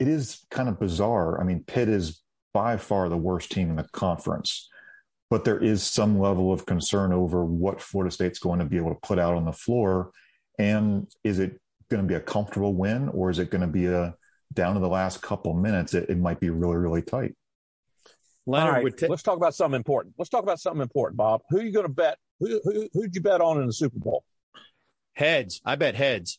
it 0.00 0.08
is 0.08 0.44
kind 0.50 0.68
of 0.68 0.80
bizarre. 0.80 1.40
I 1.40 1.44
mean, 1.44 1.64
Pitt 1.66 1.88
is 1.88 2.22
by 2.52 2.76
far 2.76 3.08
the 3.08 3.16
worst 3.16 3.52
team 3.52 3.70
in 3.70 3.76
the 3.76 3.86
conference, 3.92 4.68
but 5.30 5.44
there 5.44 5.58
is 5.58 5.82
some 5.82 6.18
level 6.18 6.52
of 6.52 6.66
concern 6.66 7.12
over 7.12 7.44
what 7.44 7.80
Florida 7.80 8.10
State's 8.10 8.38
going 8.38 8.58
to 8.58 8.64
be 8.64 8.76
able 8.76 8.90
to 8.90 9.00
put 9.02 9.18
out 9.18 9.34
on 9.34 9.44
the 9.44 9.52
floor, 9.52 10.10
and 10.58 11.06
is 11.24 11.38
it 11.38 11.60
going 11.90 12.02
to 12.02 12.08
be 12.08 12.14
a 12.14 12.20
comfortable 12.20 12.74
win 12.74 13.08
or 13.10 13.30
is 13.30 13.38
it 13.38 13.50
going 13.50 13.60
to 13.60 13.66
be 13.66 13.86
a 13.86 14.14
down 14.54 14.74
to 14.74 14.80
the 14.80 14.88
last 14.88 15.22
couple 15.22 15.54
minutes? 15.54 15.94
It, 15.94 16.08
it 16.08 16.18
might 16.18 16.40
be 16.40 16.50
really 16.50 16.76
really 16.76 17.02
tight. 17.02 17.34
Leonard 18.44 18.66
All 18.66 18.74
right, 18.74 18.84
would 18.84 18.98
ta- 18.98 19.06
let's 19.08 19.22
talk 19.22 19.36
about 19.36 19.54
something 19.54 19.76
important. 19.76 20.14
Let's 20.18 20.28
talk 20.28 20.42
about 20.42 20.58
something 20.58 20.82
important, 20.82 21.16
Bob. 21.16 21.42
Who 21.50 21.58
are 21.58 21.62
you 21.62 21.72
going 21.72 21.86
to 21.86 21.92
bet? 21.92 22.18
Who, 22.40 22.60
who 22.64 22.88
who'd 22.92 23.14
you 23.14 23.20
bet 23.20 23.40
on 23.40 23.60
in 23.60 23.66
the 23.66 23.72
Super 23.72 23.98
Bowl? 23.98 24.24
heads. 25.14 25.60
I 25.64 25.76
bet 25.76 25.94
heads. 25.94 26.38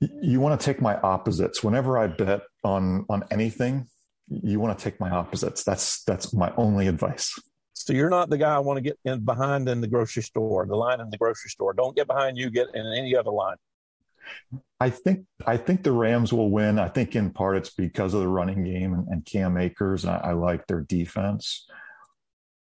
You 0.00 0.40
want 0.40 0.58
to 0.58 0.64
take 0.64 0.80
my 0.80 0.96
opposites 1.00 1.62
whenever 1.62 1.96
i 1.98 2.06
bet 2.06 2.42
on 2.62 3.04
on 3.08 3.22
anything 3.30 3.86
you 4.28 4.58
want 4.60 4.76
to 4.76 4.82
take 4.82 4.98
my 5.00 5.10
opposites 5.10 5.62
that's 5.64 6.02
that's 6.04 6.32
my 6.32 6.52
only 6.56 6.86
advice 6.88 7.34
So 7.74 7.92
you're 7.92 8.10
not 8.10 8.30
the 8.30 8.38
guy 8.38 8.54
I 8.54 8.60
want 8.60 8.76
to 8.78 8.80
get 8.80 8.98
in 9.04 9.24
behind 9.24 9.68
in 9.68 9.80
the 9.80 9.88
grocery 9.88 10.22
store, 10.22 10.64
the 10.64 10.76
line 10.76 11.00
in 11.00 11.10
the 11.10 11.18
grocery 11.18 11.50
store. 11.50 11.74
Don't 11.74 11.94
get 11.96 12.06
behind 12.06 12.38
you. 12.38 12.48
Get 12.48 12.68
in 12.72 12.86
any 12.86 13.16
other 13.16 13.32
line. 13.32 13.56
i 14.80 14.88
think 14.90 15.26
i 15.46 15.56
think 15.56 15.82
the 15.82 15.92
rams 15.92 16.32
will 16.32 16.50
win 16.50 16.78
i 16.78 16.88
think 16.88 17.14
in 17.14 17.30
part 17.30 17.56
it's 17.56 17.70
because 17.74 18.14
of 18.14 18.20
the 18.20 18.28
running 18.28 18.64
game 18.64 18.94
and, 18.94 19.06
and 19.08 19.26
cam 19.26 19.56
akers 19.58 20.04
and 20.04 20.12
I, 20.14 20.30
I 20.30 20.32
like 20.32 20.66
their 20.66 20.80
defense 20.80 21.66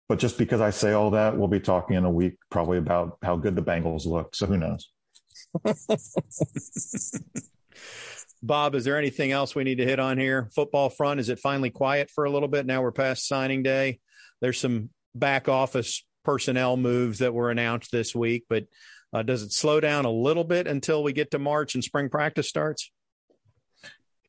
but 0.08 0.18
just 0.18 0.36
because 0.36 0.60
i 0.60 0.70
say 0.70 0.92
all 0.92 1.10
that 1.10 1.36
we'll 1.36 1.48
be 1.48 1.60
talking 1.60 1.96
in 1.96 2.04
a 2.04 2.10
week 2.10 2.34
probably 2.50 2.78
about 2.78 3.18
how 3.22 3.36
good 3.36 3.54
the 3.54 3.62
bengals 3.62 4.06
look 4.06 4.34
so 4.34 4.46
who 4.46 4.56
knows 4.56 4.90
Bob, 8.42 8.74
is 8.74 8.84
there 8.84 8.98
anything 8.98 9.32
else 9.32 9.54
we 9.54 9.64
need 9.64 9.78
to 9.78 9.86
hit 9.86 9.98
on 9.98 10.18
here? 10.18 10.50
Football 10.54 10.90
front, 10.90 11.20
is 11.20 11.28
it 11.28 11.38
finally 11.38 11.70
quiet 11.70 12.10
for 12.10 12.24
a 12.24 12.30
little 12.30 12.48
bit? 12.48 12.66
Now 12.66 12.82
we're 12.82 12.92
past 12.92 13.26
signing 13.26 13.62
day. 13.62 14.00
There's 14.40 14.60
some 14.60 14.90
back 15.14 15.48
office 15.48 16.04
personnel 16.24 16.76
moves 16.76 17.20
that 17.20 17.34
were 17.34 17.50
announced 17.50 17.90
this 17.90 18.14
week, 18.14 18.44
but 18.48 18.64
uh, 19.12 19.22
does 19.22 19.42
it 19.42 19.52
slow 19.52 19.80
down 19.80 20.04
a 20.04 20.10
little 20.10 20.44
bit 20.44 20.66
until 20.66 21.02
we 21.02 21.12
get 21.12 21.30
to 21.30 21.38
March 21.38 21.74
and 21.74 21.84
spring 21.84 22.08
practice 22.08 22.48
starts? 22.48 22.90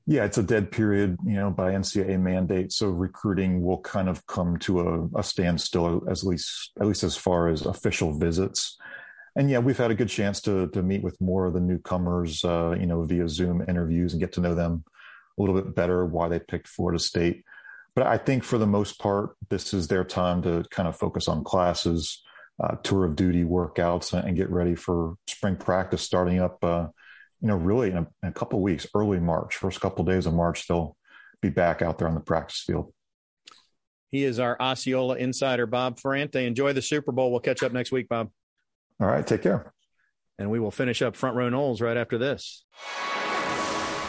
Yeah, 0.07 0.23
it's 0.25 0.37
a 0.37 0.43
dead 0.43 0.71
period, 0.71 1.17
you 1.25 1.33
know, 1.33 1.49
by 1.49 1.71
NCAA 1.71 2.19
mandate. 2.19 2.71
So 2.71 2.89
recruiting 2.89 3.63
will 3.63 3.79
kind 3.79 4.07
of 4.07 4.25
come 4.27 4.57
to 4.59 4.81
a, 4.81 5.19
a 5.19 5.23
standstill, 5.23 6.03
at 6.07 6.23
least 6.23 6.71
at 6.79 6.85
least 6.85 7.03
as 7.03 7.17
far 7.17 7.49
as 7.49 7.65
official 7.65 8.15
visits. 8.15 8.77
And 9.35 9.49
yeah, 9.49 9.59
we've 9.59 9.77
had 9.77 9.91
a 9.91 9.95
good 9.95 10.09
chance 10.09 10.41
to 10.41 10.67
to 10.69 10.81
meet 10.81 11.03
with 11.03 11.19
more 11.19 11.45
of 11.45 11.53
the 11.53 11.59
newcomers, 11.59 12.43
uh, 12.45 12.75
you 12.79 12.85
know, 12.85 13.03
via 13.03 13.27
Zoom 13.27 13.63
interviews 13.67 14.13
and 14.13 14.19
get 14.19 14.33
to 14.33 14.41
know 14.41 14.55
them 14.55 14.83
a 15.37 15.41
little 15.41 15.55
bit 15.59 15.75
better. 15.75 16.05
Why 16.05 16.29
they 16.29 16.39
picked 16.39 16.67
Florida 16.67 16.99
State, 16.99 17.43
but 17.95 18.05
I 18.05 18.17
think 18.17 18.43
for 18.43 18.57
the 18.57 18.67
most 18.67 18.99
part, 18.99 19.35
this 19.49 19.73
is 19.73 19.87
their 19.87 20.03
time 20.03 20.41
to 20.43 20.63
kind 20.69 20.87
of 20.87 20.97
focus 20.97 21.27
on 21.27 21.43
classes, 21.43 22.23
uh, 22.61 22.75
tour 22.83 23.05
of 23.05 23.15
duty 23.15 23.43
workouts, 23.43 24.13
and 24.13 24.37
get 24.37 24.49
ready 24.49 24.75
for 24.75 25.15
spring 25.27 25.55
practice 25.55 26.01
starting 26.01 26.39
up. 26.39 26.63
Uh, 26.63 26.87
you 27.41 27.47
know, 27.49 27.55
really 27.55 27.91
in 27.91 27.97
a, 27.97 28.07
in 28.23 28.29
a 28.29 28.33
couple 28.33 28.61
weeks, 28.61 28.87
early 28.95 29.19
March, 29.19 29.57
first 29.57 29.79
couple 29.79 30.01
of 30.01 30.13
days 30.13 30.25
of 30.25 30.33
March, 30.33 30.67
they'll 30.67 30.97
be 31.41 31.49
back 31.49 31.81
out 31.81 31.97
there 31.97 32.07
on 32.07 32.15
the 32.15 32.21
practice 32.21 32.63
field. 32.65 32.93
He 34.11 34.23
is 34.23 34.39
our 34.39 34.59
Osceola 34.61 35.15
insider, 35.17 35.65
Bob 35.65 35.99
Ferrante. 35.99 36.45
Enjoy 36.45 36.73
the 36.73 36.81
Super 36.81 37.11
Bowl. 37.11 37.31
We'll 37.31 37.41
catch 37.41 37.63
up 37.63 37.73
next 37.73 37.91
week, 37.91 38.07
Bob. 38.07 38.31
All 38.99 39.07
right, 39.07 39.25
take 39.25 39.41
care. 39.41 39.73
And 40.37 40.49
we 40.51 40.59
will 40.59 40.71
finish 40.71 41.01
up 41.01 41.15
Front 41.15 41.35
Row 41.35 41.49
Noles 41.49 41.81
right 41.81 41.97
after 41.97 42.17
this. 42.17 42.63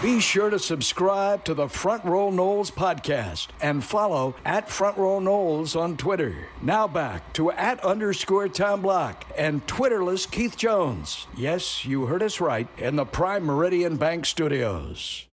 Be 0.03 0.21
sure 0.21 0.51
to 0.51 0.59
subscribe 0.59 1.45
to 1.45 1.55
the 1.55 1.69
Front 1.69 2.05
Row 2.05 2.31
Noles 2.31 2.71
podcast 2.71 3.49
and 3.63 3.83
follow 3.83 4.35
at 4.45 4.69
Front 4.69 4.99
Row 4.99 5.21
Noles 5.21 5.75
on 5.75 5.97
Twitter. 5.97 6.49
Now 6.61 6.87
back 6.87 7.33
to 7.33 7.51
at 7.53 7.83
underscore 7.83 8.49
Tom 8.49 8.83
Block 8.83 9.25
and 9.39 9.67
Twitterless 9.67 10.31
Keith 10.31 10.57
Jones. 10.57 11.27
Yes, 11.35 11.87
you 11.87 12.07
heard 12.07 12.23
us 12.23 12.41
right 12.43 12.69
in 12.77 12.97
the 12.97 13.07
Prime 13.07 13.45
Meridian 13.45 13.97
Bank 13.97 14.27
Studios. 14.27 15.27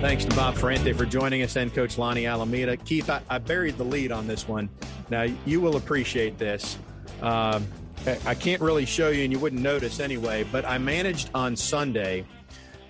Thanks 0.00 0.24
to 0.24 0.36
Bob 0.36 0.54
Ferrante 0.54 0.92
for 0.92 1.04
joining 1.04 1.42
us 1.42 1.56
and 1.56 1.74
Coach 1.74 1.96
Lonni 1.96 2.30
Alameda. 2.30 2.76
Keith, 2.76 3.10
I, 3.10 3.20
I 3.28 3.38
buried 3.38 3.76
the 3.76 3.84
lead 3.84 4.12
on 4.12 4.28
this 4.28 4.46
one. 4.46 4.68
Now, 5.10 5.26
you 5.44 5.60
will 5.60 5.76
appreciate 5.76 6.38
this. 6.38 6.78
Um, 7.20 7.66
I- 8.24 8.36
can't 8.36 8.62
really 8.62 8.86
show 8.86 9.08
you, 9.08 9.24
and 9.24 9.32
you 9.32 9.40
wouldn't 9.40 9.60
notice 9.60 9.98
anyway, 9.98 10.44
but 10.52 10.64
I 10.64 10.78
managed 10.78 11.30
on 11.34 11.56
Sunday 11.56 12.24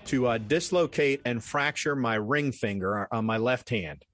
to 0.04 0.26
uh, 0.26 0.38
dislocate 0.38 1.22
and 1.24 1.42
fracture 1.42 1.96
my 1.96 2.16
ring 2.16 2.52
finger 2.52 3.08
on 3.10 3.24
my 3.24 3.38
left 3.38 3.70
hand. 3.70 4.04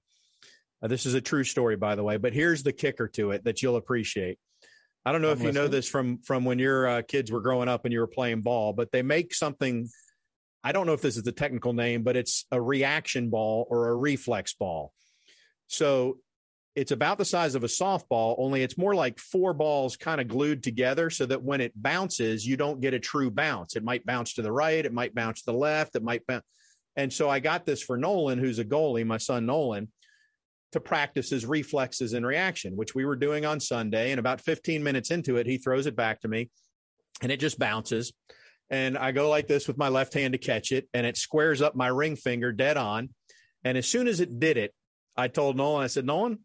Uh, 0.81 0.87
this 0.87 1.05
is 1.05 1.15
a 1.15 1.21
true 1.21 1.43
story, 1.43 1.75
by 1.75 1.95
the 1.95 2.03
way, 2.03 2.15
but 2.15 2.31
here's 2.31 2.63
the 2.63 2.71
kicker 2.73 3.09
to 3.09 3.31
it 3.31 3.43
that 3.43 3.61
you'll 3.61 3.75
appreciate. 3.75 4.39
I 5.05 5.11
don't 5.11 5.21
know 5.21 5.31
I'm 5.31 5.37
if 5.37 5.43
you 5.43 5.51
know 5.51 5.67
this 5.67 5.87
from 5.87 6.19
from 6.19 6.45
when 6.45 6.59
your 6.59 6.87
uh, 6.87 7.01
kids 7.01 7.29
were 7.29 7.41
growing 7.41 7.67
up 7.67 7.83
and 7.83 7.91
you 7.91 7.99
were 7.99 8.07
playing 8.07 8.41
ball, 8.41 8.71
but 8.71 8.91
they 8.93 9.01
make 9.01 9.33
something. 9.33 9.89
I 10.65 10.71
don't 10.71 10.87
know 10.87 10.93
if 10.93 11.01
this 11.01 11.15
is 11.15 11.21
the 11.21 11.31
technical 11.31 11.73
name, 11.73 12.01
but 12.01 12.17
it's 12.17 12.45
a 12.51 12.59
reaction 12.59 13.29
ball 13.29 13.67
or 13.69 13.89
a 13.89 13.95
reflex 13.95 14.55
ball. 14.55 14.91
So 15.67 16.17
it's 16.75 16.91
about 16.91 17.19
the 17.19 17.23
size 17.23 17.53
of 17.53 17.63
a 17.63 17.67
softball, 17.67 18.33
only 18.39 18.63
it's 18.63 18.77
more 18.77 18.95
like 18.95 19.19
four 19.19 19.53
balls 19.53 19.95
kind 19.95 20.19
of 20.19 20.27
glued 20.27 20.63
together 20.63 21.11
so 21.11 21.27
that 21.27 21.43
when 21.43 21.61
it 21.61 21.71
bounces, 21.75 22.45
you 22.45 22.57
don't 22.57 22.81
get 22.81 22.95
a 22.95 22.99
true 22.99 23.29
bounce. 23.29 23.75
It 23.75 23.83
might 23.83 24.07
bounce 24.07 24.33
to 24.33 24.41
the 24.41 24.51
right, 24.51 24.83
it 24.83 24.91
might 24.91 25.13
bounce 25.13 25.43
to 25.43 25.51
the 25.51 25.57
left, 25.57 25.95
it 25.95 26.03
might 26.03 26.25
bounce. 26.25 26.43
And 26.95 27.13
so 27.13 27.29
I 27.29 27.39
got 27.39 27.67
this 27.67 27.83
for 27.83 27.95
Nolan, 27.95 28.39
who's 28.39 28.57
a 28.57 28.65
goalie, 28.65 29.05
my 29.05 29.17
son 29.17 29.45
Nolan, 29.45 29.91
to 30.71 30.79
practice 30.79 31.29
his 31.29 31.45
reflexes 31.45 32.13
and 32.13 32.25
reaction, 32.25 32.75
which 32.75 32.95
we 32.95 33.05
were 33.05 33.15
doing 33.15 33.45
on 33.45 33.59
Sunday. 33.59 34.11
And 34.11 34.19
about 34.19 34.41
15 34.41 34.81
minutes 34.81 35.11
into 35.11 35.37
it, 35.37 35.45
he 35.45 35.59
throws 35.59 35.85
it 35.85 35.95
back 35.95 36.21
to 36.21 36.27
me 36.27 36.49
and 37.21 37.31
it 37.31 37.39
just 37.39 37.59
bounces. 37.59 38.11
And 38.69 38.97
I 38.97 39.11
go 39.11 39.29
like 39.29 39.47
this 39.47 39.67
with 39.67 39.77
my 39.77 39.89
left 39.89 40.13
hand 40.13 40.33
to 40.33 40.37
catch 40.37 40.71
it, 40.71 40.87
and 40.93 41.05
it 41.05 41.17
squares 41.17 41.61
up 41.61 41.75
my 41.75 41.87
ring 41.87 42.15
finger 42.15 42.51
dead 42.51 42.77
on. 42.77 43.09
And 43.63 43.77
as 43.77 43.87
soon 43.87 44.07
as 44.07 44.19
it 44.19 44.39
did 44.39 44.57
it, 44.57 44.73
I 45.17 45.27
told 45.27 45.55
Nolan, 45.55 45.83
I 45.83 45.87
said, 45.87 46.05
Nolan, 46.05 46.39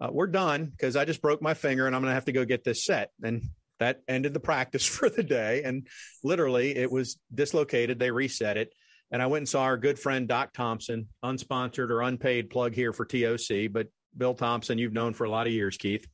uh, 0.00 0.08
we're 0.10 0.26
done 0.26 0.66
because 0.66 0.96
I 0.96 1.04
just 1.04 1.22
broke 1.22 1.40
my 1.40 1.54
finger 1.54 1.86
and 1.86 1.94
I'm 1.94 2.02
going 2.02 2.10
to 2.10 2.14
have 2.14 2.26
to 2.26 2.32
go 2.32 2.44
get 2.44 2.64
this 2.64 2.84
set. 2.84 3.10
And 3.22 3.42
that 3.78 4.00
ended 4.08 4.34
the 4.34 4.40
practice 4.40 4.84
for 4.86 5.08
the 5.08 5.22
day. 5.22 5.62
And 5.64 5.86
literally, 6.22 6.76
it 6.76 6.90
was 6.90 7.18
dislocated. 7.34 7.98
They 7.98 8.10
reset 8.10 8.56
it. 8.56 8.72
And 9.10 9.22
I 9.22 9.26
went 9.26 9.42
and 9.42 9.48
saw 9.48 9.62
our 9.62 9.76
good 9.76 9.98
friend, 9.98 10.26
Doc 10.26 10.52
Thompson, 10.52 11.08
unsponsored 11.24 11.90
or 11.90 12.02
unpaid 12.02 12.50
plug 12.50 12.74
here 12.74 12.92
for 12.92 13.04
TOC. 13.04 13.70
But 13.70 13.86
Bill 14.16 14.34
Thompson, 14.34 14.78
you've 14.78 14.92
known 14.92 15.14
for 15.14 15.24
a 15.24 15.30
lot 15.30 15.46
of 15.46 15.52
years, 15.52 15.76
Keith. 15.76 16.06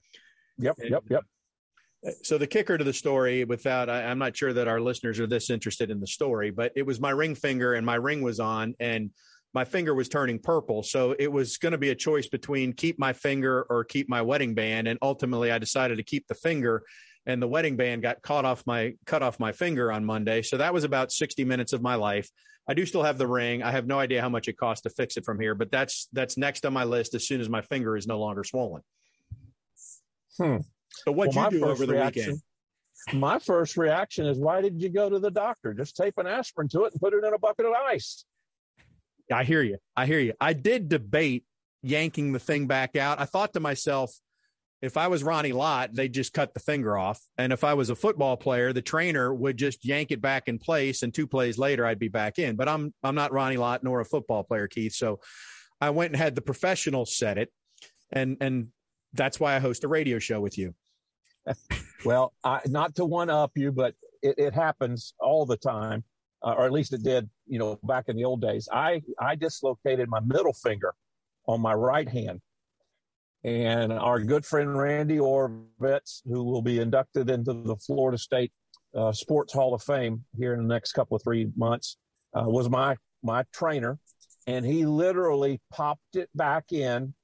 Yep, 0.59 0.77
and, 0.79 0.91
yep, 0.91 1.03
yep. 1.09 1.25
So 2.23 2.37
the 2.37 2.49
kicker 2.49 2.77
to 2.77 2.85
the 2.85 2.93
story, 2.93 3.45
without 3.45 3.89
I, 3.89 4.05
I'm 4.05 4.19
not 4.19 4.37
sure 4.37 4.53
that 4.53 4.67
our 4.67 4.81
listeners 4.81 5.21
are 5.21 5.27
this 5.27 5.51
interested 5.51 5.91
in 5.91 6.01
the 6.01 6.07
story, 6.07 6.51
but 6.51 6.73
it 6.75 6.85
was 6.85 7.01
my 7.01 7.11
ring 7.11 7.35
finger 7.35 7.75
and 7.75 7.87
my 7.87 7.95
ring 7.95 8.23
was 8.23 8.41
on 8.41 8.75
and 8.81 9.11
my 9.55 9.65
finger 9.65 9.95
was 9.95 10.09
turning 10.09 10.39
purple. 10.39 10.83
So 10.83 11.15
it 11.19 11.31
was 11.31 11.59
going 11.59 11.73
to 11.73 11.79
be 11.79 11.91
a 11.91 11.95
choice 11.95 12.27
between 12.27 12.73
keep 12.73 12.99
my 12.99 13.13
finger 13.13 13.67
or 13.71 13.85
keep 13.85 14.09
my 14.09 14.23
wedding 14.23 14.55
band. 14.55 14.89
And 14.89 14.99
ultimately 15.01 15.53
I 15.53 15.59
decided 15.59 15.99
to 15.99 16.03
keep 16.03 16.27
the 16.27 16.35
finger 16.35 16.83
and 17.27 17.41
the 17.41 17.47
wedding 17.47 17.77
band 17.77 18.03
got 18.03 18.21
caught 18.23 18.45
off 18.45 18.67
my 18.67 18.95
cut 19.07 19.23
off 19.23 19.39
my 19.39 19.53
finger 19.53 19.93
on 19.93 20.05
Monday. 20.05 20.43
So 20.43 20.57
that 20.57 20.75
was 20.75 20.83
about 20.83 21.13
60 21.13 21.45
minutes 21.45 21.73
of 21.73 21.83
my 21.83 21.95
life. 21.95 22.29
I 22.69 22.75
do 22.75 22.87
still 22.87 23.03
have 23.03 23.19
the 23.19 23.27
ring. 23.27 23.63
I 23.63 23.71
have 23.71 23.87
no 23.87 23.99
idea 23.99 24.21
how 24.21 24.29
much 24.29 24.49
it 24.49 24.57
costs 24.57 24.83
to 24.83 24.91
fix 24.91 25.17
it 25.17 25.25
from 25.25 25.39
here, 25.39 25.55
but 25.55 25.71
that's 25.71 26.09
that's 26.13 26.37
next 26.37 26.65
on 26.65 26.73
my 26.73 26.85
list 26.85 27.15
as 27.15 27.27
soon 27.27 27.41
as 27.41 27.49
my 27.49 27.61
finger 27.61 27.97
is 27.97 28.07
no 28.07 28.19
longer 28.19 28.45
swollen. 28.45 28.83
Hmm. 30.37 30.59
So 31.05 31.13
what'd 31.13 31.35
well, 31.35 31.53
you 31.53 31.61
do 31.61 31.67
over 31.67 31.87
the 31.87 31.95
reaction, 31.95 32.23
weekend? 32.23 33.21
My 33.21 33.39
first 33.39 33.77
reaction 33.77 34.27
is, 34.27 34.39
why 34.39 34.61
did 34.61 34.81
you 34.81 34.89
go 34.89 35.09
to 35.09 35.19
the 35.19 35.31
doctor? 35.31 35.75
Just 35.75 35.97
tape 35.97 36.15
an 36.19 36.27
aspirin 36.27 36.69
to 36.69 36.85
it 36.85 36.93
and 36.93 37.01
put 37.01 37.15
it 37.15 37.25
in 37.25 37.35
a 37.35 37.39
bucket 37.39 37.67
of 37.67 37.73
ice. 37.73 38.25
I 39.33 39.45
hear 39.45 39.63
you. 39.63 39.79
I 39.97 40.07
hear 40.07 40.21
you. 40.21 40.35
I 40.41 40.53
did 40.53 40.89
debate 40.89 41.45
yanking 41.83 42.33
the 42.33 42.39
thing 42.39 42.67
back 42.67 42.97
out. 42.97 43.21
I 43.21 43.25
thought 43.25 43.55
to 43.55 43.61
myself, 43.61 44.13
if 44.83 44.97
I 44.97 45.07
was 45.07 45.23
Ronnie 45.23 45.53
Lott, 45.53 45.91
they'd 45.95 46.13
just 46.13 46.33
cut 46.33 46.55
the 46.55 46.61
finger 46.61 46.99
off. 46.99 47.21
And 47.39 47.53
if 47.53 47.63
I 47.63 47.75
was 47.75 47.89
a 47.89 47.95
football 47.95 48.37
player, 48.37 48.73
the 48.73 48.83
trainer 48.83 49.33
would 49.33 49.57
just 49.57 49.85
yank 49.85 50.11
it 50.11 50.21
back 50.21 50.49
in 50.49 50.59
place 50.59 51.03
and 51.03 51.15
two 51.15 51.27
plays 51.27 51.57
later 51.57 51.87
I'd 51.87 52.01
be 52.01 52.09
back 52.09 52.39
in. 52.41 52.57
But 52.57 52.69
I'm 52.69 52.93
I'm 53.03 53.15
not 53.15 53.33
Ronnie 53.33 53.57
Lott 53.57 53.85
nor 53.85 54.01
a 54.01 54.05
football 54.05 54.43
player, 54.43 54.67
Keith. 54.67 54.95
So 54.95 55.21
I 55.81 55.91
went 55.91 56.13
and 56.13 56.21
had 56.21 56.35
the 56.35 56.43
professionals 56.43 57.17
set 57.17 57.39
it. 57.39 57.53
And 58.11 58.37
and 58.41 58.69
that's 59.15 59.39
why 59.39 59.55
I 59.55 59.61
host 59.61 59.85
a 59.85 59.89
radio 59.89 60.19
show 60.19 60.41
with 60.41 60.59
you. 60.59 60.75
Well, 62.05 62.33
I, 62.43 62.61
not 62.67 62.95
to 62.97 63.05
one 63.05 63.31
up 63.31 63.53
you, 63.55 63.71
but 63.73 63.95
it, 64.23 64.35
it 64.39 64.55
happens 64.55 65.15
all 65.21 65.47
the 65.47 65.57
time, 65.57 66.05
uh, 66.43 66.55
or 66.57 66.67
at 66.67 66.73
least 66.73 66.93
it 66.93 67.03
did, 67.03 67.29
you 67.47 67.59
know, 67.59 67.79
back 67.85 68.09
in 68.09 68.17
the 68.17 68.25
old 68.25 68.41
days. 68.41 68.69
I 68.73 69.03
I 69.21 69.37
dislocated 69.37 70.09
my 70.09 70.21
middle 70.21 70.53
finger 70.53 70.95
on 71.47 71.61
my 71.61 71.75
right 71.75 72.09
hand, 72.09 72.41
and 73.45 73.93
our 73.93 74.21
good 74.21 74.45
friend 74.45 74.77
Randy 74.77 75.19
Oravetz, 75.19 76.23
who 76.25 76.43
will 76.45 76.63
be 76.63 76.81
inducted 76.81 77.31
into 77.31 77.53
the 77.53 77.77
Florida 77.77 78.19
State 78.19 78.53
uh, 78.97 79.13
Sports 79.13 79.53
Hall 79.53 79.75
of 79.75 79.83
Fame 79.83 80.25
here 80.37 80.55
in 80.55 80.67
the 80.67 80.75
next 80.75 80.93
couple 80.93 81.17
of 81.17 81.23
three 81.23 81.51
months, 81.57 81.99
uh, 82.35 82.45
was 82.47 82.69
my 82.69 82.97
my 83.23 83.45
trainer, 83.53 83.99
and 84.49 84.67
he 84.67 84.85
literally 84.87 85.61
popped 85.73 86.17
it 86.17 86.31
back 86.35 86.73
in 86.73 87.15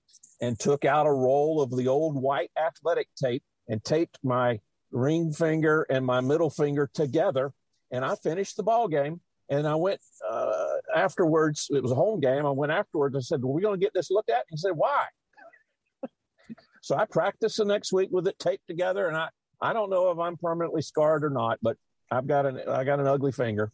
and 0.41 0.57
took 0.57 0.85
out 0.85 1.07
a 1.07 1.13
roll 1.13 1.61
of 1.61 1.77
the 1.77 1.89
old 1.89 2.15
white 2.15 2.53
athletic 2.57 3.09
tape 3.21 3.43
and 3.69 3.83
taped 3.85 4.19
my 4.23 4.61
ring 4.91 5.33
finger 5.33 5.87
and 5.91 6.05
my 6.05 6.21
middle 6.21 6.51
finger 6.51 6.91
together. 6.93 7.53
And 7.91 8.05
I 8.05 8.15
finished 8.17 8.57
the 8.57 8.63
ball 8.63 8.89
game. 8.89 9.21
And 9.51 9.67
I 9.67 9.77
went 9.77 10.01
uh, 10.31 10.75
afterwards. 10.95 11.69
It 11.71 11.83
was 11.83 11.93
a 11.93 11.95
home 11.95 12.21
game. 12.21 12.45
I 12.45 12.51
went 12.51 12.71
afterwards. 12.71 13.15
and 13.15 13.25
said, 13.25 13.43
"Well, 13.43 13.55
we 13.55 13.63
going 13.63 13.81
to 13.81 13.85
get 13.85 13.95
this 13.95 14.11
looked 14.11 14.29
at?" 14.29 14.45
He 14.51 14.59
said, 14.59 14.73
"Why?" 14.75 15.07
so 16.83 16.97
I 16.97 17.07
practiced 17.07 17.57
the 17.57 17.65
next 17.65 17.91
week 17.91 18.11
with 18.13 18.29
it 18.29 18.39
taped 18.39 18.67
together, 18.69 19.09
and 19.09 19.17
I 19.17 19.29
I 19.59 19.73
don't 19.73 19.89
know 19.89 20.11
if 20.11 20.19
I'm 20.19 20.37
permanently 20.37 20.83
scarred 20.83 21.25
or 21.25 21.31
not, 21.31 21.59
but 21.63 21.79
I've 22.11 22.27
got 22.27 22.45
an 22.45 22.61
I 22.69 22.85
got 22.85 23.01
an 23.01 23.07
ugly 23.07 23.33
finger. 23.33 23.73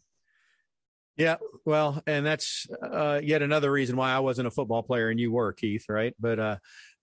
Yeah, 1.16 1.36
well, 1.64 2.02
and 2.06 2.26
that's 2.26 2.66
uh, 2.82 3.20
yet 3.22 3.42
another 3.42 3.70
reason 3.70 3.96
why 3.96 4.12
I 4.12 4.18
wasn't 4.18 4.48
a 4.48 4.50
football 4.50 4.82
player 4.82 5.10
and 5.10 5.20
you 5.20 5.30
were, 5.30 5.52
Keith, 5.52 5.84
right? 5.88 6.12
But 6.18 6.38
uh, 6.40 6.56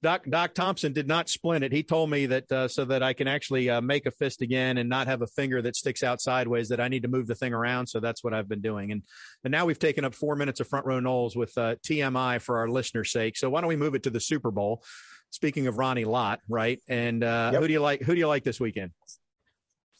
Doc 0.04 0.24
Doc 0.28 0.54
Thompson 0.56 0.93
did 0.93 1.08
not 1.08 1.30
splint 1.30 1.64
it. 1.64 1.72
He 1.72 1.84
told 1.84 2.10
me 2.10 2.26
that 2.26 2.52
uh, 2.52 2.68
so 2.68 2.86
that 2.86 3.04
I 3.04 3.14
can 3.14 3.28
actually 3.28 3.70
uh, 3.70 3.82
make 3.82 4.08
a 4.08 4.12
fist 4.12 4.41
again 4.41 4.78
and 4.78 4.89
not 4.89 5.08
have 5.08 5.22
a 5.22 5.28
finger 5.28 5.62
that 5.62 5.76
sticks 5.76 6.04
out 6.04 6.20
sideways. 6.20 6.70
That 6.70 6.80
I 6.80 6.88
need 6.88 7.04
to 7.04 7.08
move 7.08 7.28
the 7.28 7.36
thing 7.36 7.54
around. 7.54 7.88
So 7.88 7.99
that's 7.99 8.24
what 8.24 8.34
I've 8.34 8.49
been 8.49 8.62
doing. 8.62 8.91
And 8.91 9.04
and 9.43 9.52
now 9.52 9.66
we've 9.66 9.78
taken 9.78 10.04
up 10.04 10.16
four 10.16 10.36
minutes 10.36 10.60
of 10.60 10.68
front 10.68 10.86
row 10.86 10.99
Noles 10.99 11.36
with 11.36 11.56
uh, 11.58 11.76
TMI 11.88 12.41
for 12.41 12.58
our 12.58 12.68
listeners' 12.68 13.12
sake. 13.12 13.38
So 13.38 13.49
why 13.49 13.62
don't 13.62 13.68
we 13.68 13.76
move 13.76 13.93
it 13.93 14.04
to 14.04 14.10
the 14.10 14.20
Super 14.20 14.49
Bowl? 14.49 14.84
Speaking 15.30 15.68
of 15.68 15.78
Ronnie 15.78 16.06
Lott, 16.06 16.39
right? 16.49 16.80
And 16.89 17.24
uh, 17.24 17.52
yep. 17.54 17.62
who 17.62 17.68
do 17.68 17.74
you 17.74 17.80
like? 17.80 18.02
Who 18.02 18.14
do 18.14 18.20
you 18.20 18.28
like 18.28 18.43
this 18.43 18.60
weekend? 18.60 18.91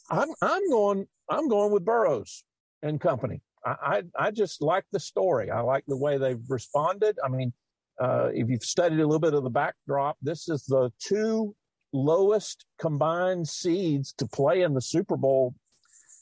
I'm 0.10 0.30
I'm 0.42 0.70
going 0.70 1.08
I'm 1.30 1.48
going 1.48 1.72
with 1.72 1.86
Burrows 1.86 2.44
and 2.82 3.00
company. 3.00 3.42
I, 3.64 4.02
I 4.18 4.32
just 4.32 4.62
like 4.62 4.86
the 4.92 5.00
story. 5.00 5.52
I 5.52 5.62
like 5.62 5.84
the 5.88 5.96
way 5.96 6.18
they've 6.18 6.42
responded. 6.50 7.20
I 7.24 7.28
mean, 7.28 7.54
uh, 8.00 8.30
if 8.34 8.50
you've 8.50 8.64
studied 8.64 9.00
a 9.00 9.06
little 9.06 9.20
bit 9.20 9.34
of 9.34 9.44
the 9.44 9.50
backdrop, 9.50 10.18
this 10.22 10.48
is 10.50 10.66
the 10.66 10.92
two 11.00 11.56
lowest 11.94 12.66
combined 12.80 13.48
seeds 13.48 14.14
to 14.14 14.28
play 14.28 14.62
in 14.62 14.74
the 14.74 14.82
Super 14.82 15.18
Bowl, 15.18 15.54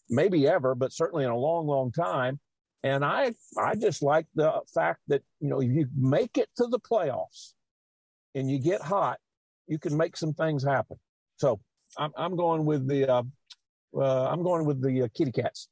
maybe 0.09 0.47
ever, 0.47 0.75
but 0.75 0.91
certainly 0.91 1.23
in 1.23 1.29
a 1.29 1.37
long, 1.37 1.67
long 1.67 1.91
time. 1.91 2.39
And 2.83 3.03
I, 3.03 3.33
I 3.57 3.75
just 3.75 4.01
like 4.01 4.25
the 4.35 4.61
fact 4.73 5.01
that 5.07 5.21
you 5.41 5.49
know 5.49 5.61
if 5.61 5.69
you 5.69 5.87
make 5.97 6.37
it 6.37 6.47
to 6.57 6.67
the 6.67 6.79
playoffs 6.79 7.53
and 8.35 8.49
you 8.49 8.59
get 8.59 8.81
hot, 8.81 9.19
you 9.67 9.77
can 9.77 9.95
make 9.97 10.15
some 10.15 10.33
things 10.33 10.63
happen. 10.63 10.97
So 11.37 11.59
I'm, 11.97 12.11
I'm 12.17 12.35
going 12.35 12.65
with 12.65 12.87
the, 12.87 13.07
uh, 13.07 13.23
uh, 13.95 14.27
I'm 14.29 14.43
going 14.43 14.65
with 14.65 14.81
the 14.81 15.03
uh, 15.03 15.07
Kitty 15.15 15.31
Cats. 15.31 15.67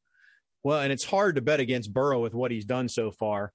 Well, 0.64 0.82
and 0.82 0.92
it's 0.92 1.04
hard 1.04 1.36
to 1.36 1.42
bet 1.42 1.60
against 1.60 1.94
Burrow 1.94 2.20
with 2.20 2.34
what 2.34 2.52
he's 2.52 2.66
done 2.66 2.90
so 2.90 3.12
far, 3.12 3.54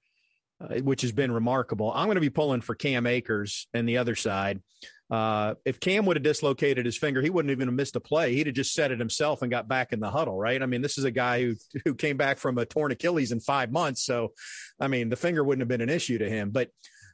uh, 0.62 0.80
which 0.80 1.02
has 1.02 1.12
been 1.12 1.32
remarkable. 1.32 1.92
I'm 1.92 2.06
going 2.06 2.16
to 2.16 2.20
be 2.20 2.30
pulling 2.30 2.60
for 2.60 2.74
Cam 2.74 3.06
Akers 3.06 3.66
and 3.74 3.88
the 3.88 3.98
other 3.98 4.14
side. 4.14 4.60
Uh, 5.10 5.56
if 5.66 5.78
Cam 5.78 6.06
would 6.06 6.16
have 6.16 6.22
dislocated 6.22 6.86
his 6.86 6.96
finger, 6.96 7.20
he 7.20 7.28
wouldn't 7.28 7.52
even 7.52 7.68
have 7.68 7.74
missed 7.74 7.96
a 7.96 8.00
play. 8.00 8.34
He'd 8.34 8.46
have 8.46 8.56
just 8.56 8.72
set 8.72 8.90
it 8.90 8.98
himself 8.98 9.42
and 9.42 9.50
got 9.50 9.68
back 9.68 9.92
in 9.92 10.00
the 10.00 10.10
huddle, 10.10 10.38
right? 10.38 10.62
I 10.62 10.64
mean, 10.64 10.80
this 10.80 10.96
is 10.96 11.04
a 11.04 11.10
guy 11.10 11.42
who 11.42 11.54
who 11.84 11.94
came 11.94 12.16
back 12.16 12.38
from 12.38 12.56
a 12.56 12.64
torn 12.64 12.92
Achilles 12.92 13.30
in 13.30 13.40
five 13.40 13.70
months, 13.70 14.02
so 14.02 14.32
I 14.80 14.88
mean, 14.88 15.10
the 15.10 15.16
finger 15.16 15.44
wouldn't 15.44 15.60
have 15.60 15.68
been 15.68 15.86
an 15.86 15.94
issue 15.94 16.16
to 16.16 16.30
him. 16.30 16.50
But 16.50 16.70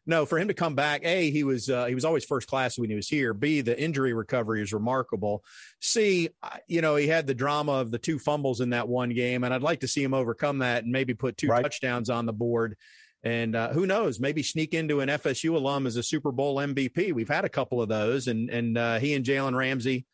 no, 0.07 0.25
for 0.25 0.39
him 0.39 0.49
to 0.49 0.55
come 0.55 0.75
back, 0.75 1.03
a 1.05 1.31
he 1.31 1.45
was 1.45 1.69
uh, 1.69 1.85
he 1.85 1.95
was 1.95 2.05
always 2.05 2.25
first 2.25 2.49
class 2.49 2.79
when 2.79 2.89
he 2.89 2.97
was 2.97 3.09
here. 3.09 3.35
B 3.35 3.61
the 3.61 3.79
injury 3.79 4.15
recovery 4.15 4.63
is 4.63 4.73
remarkable. 4.73 5.45
C 5.81 6.31
you 6.67 6.81
know 6.81 6.97
he 6.97 7.09
had 7.09 7.27
the 7.27 7.35
drama 7.35 7.73
of 7.73 7.91
the 7.91 7.99
two 7.99 8.19
fumbles 8.19 8.61
in 8.61 8.71
that 8.71 8.89
one 8.89 9.11
game, 9.11 9.45
and 9.45 9.53
I'd 9.53 9.63
like 9.63 9.81
to 9.81 9.89
see 9.89 10.03
him 10.03 10.15
overcome 10.15 10.59
that 10.59 10.85
and 10.85 10.93
maybe 10.93 11.15
put 11.15 11.37
two 11.37 11.49
right. 11.49 11.63
touchdowns 11.63 12.11
on 12.11 12.27
the 12.27 12.33
board. 12.33 12.77
And 13.25 13.57
uh, 13.57 13.71
who 13.71 13.87
knows, 13.87 14.21
maybe 14.21 14.43
sneak 14.43 14.75
into 14.75 15.01
an 15.01 15.09
FSU 15.09 15.55
alum 15.55 15.87
as 15.87 15.97
a 15.97 16.03
Super 16.03 16.31
Bowl 16.31 16.57
MVP. 16.57 17.13
We've 17.13 17.29
had 17.29 17.45
a 17.45 17.49
couple 17.49 17.83
of 17.83 17.89
those, 17.89 18.29
and 18.29 18.49
and 18.51 18.79
uh, 18.79 18.99
he 18.99 19.15
and 19.15 19.25
Jalen 19.25 19.57
Ramsey. 19.57 20.07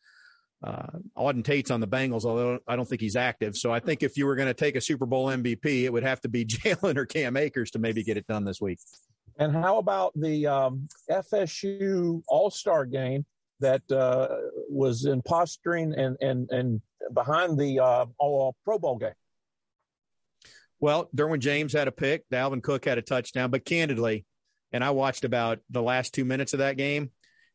Uh, 0.63 0.87
Auden 1.15 1.43
Tate's 1.43 1.69
on 1.69 1.79
the 1.79 1.87
Bengals, 1.87 2.25
although 2.25 2.57
I 2.67 2.75
don't 2.75 2.87
think 2.87 3.01
he's 3.01 3.15
active. 3.15 3.55
So 3.55 3.71
I 3.71 3.79
think 3.79 4.01
if 4.01 4.17
you 4.17 4.25
were 4.25 4.35
going 4.35 4.47
to 4.47 4.53
take 4.53 4.75
a 4.75 4.81
Super 4.81 5.05
Bowl 5.05 5.27
MVP, 5.27 5.83
it 5.83 5.93
would 5.93 6.01
have 6.01 6.21
to 6.21 6.29
be 6.29 6.45
Jalen 6.45 6.97
or 6.97 7.05
Cam 7.05 7.37
Akers 7.37 7.71
to 7.71 7.79
maybe 7.79 8.03
get 8.03 8.17
it 8.17 8.25
done 8.25 8.45
this 8.45 8.59
week. 8.59 8.79
And 9.37 9.53
how 9.53 9.77
about 9.77 10.13
the 10.15 10.47
um, 10.47 10.87
FSU 11.11 12.23
All 12.27 12.49
Star 12.49 12.85
game 12.85 13.25
that 13.59 13.83
uh, 13.91 14.27
was 14.69 15.05
in 15.05 15.21
posturing 15.21 15.93
and 15.93 16.17
and 16.21 16.49
and 16.51 16.81
behind 17.13 17.59
the 17.59 17.79
uh, 17.79 18.05
All 18.17 18.55
Pro 18.63 18.79
Bowl 18.79 18.97
game? 18.97 19.13
Well, 20.79 21.09
Derwin 21.15 21.39
James 21.39 21.73
had 21.73 21.87
a 21.87 21.91
pick, 21.91 22.23
Dalvin 22.29 22.61
Cook 22.61 22.85
had 22.85 22.97
a 22.97 23.01
touchdown, 23.01 23.49
but 23.49 23.65
candidly, 23.65 24.25
and 24.71 24.83
I 24.83 24.91
watched 24.91 25.23
about 25.23 25.59
the 25.69 25.81
last 25.81 26.13
two 26.13 26.25
minutes 26.25 26.53
of 26.53 26.59
that 26.59 26.77
game. 26.77 27.11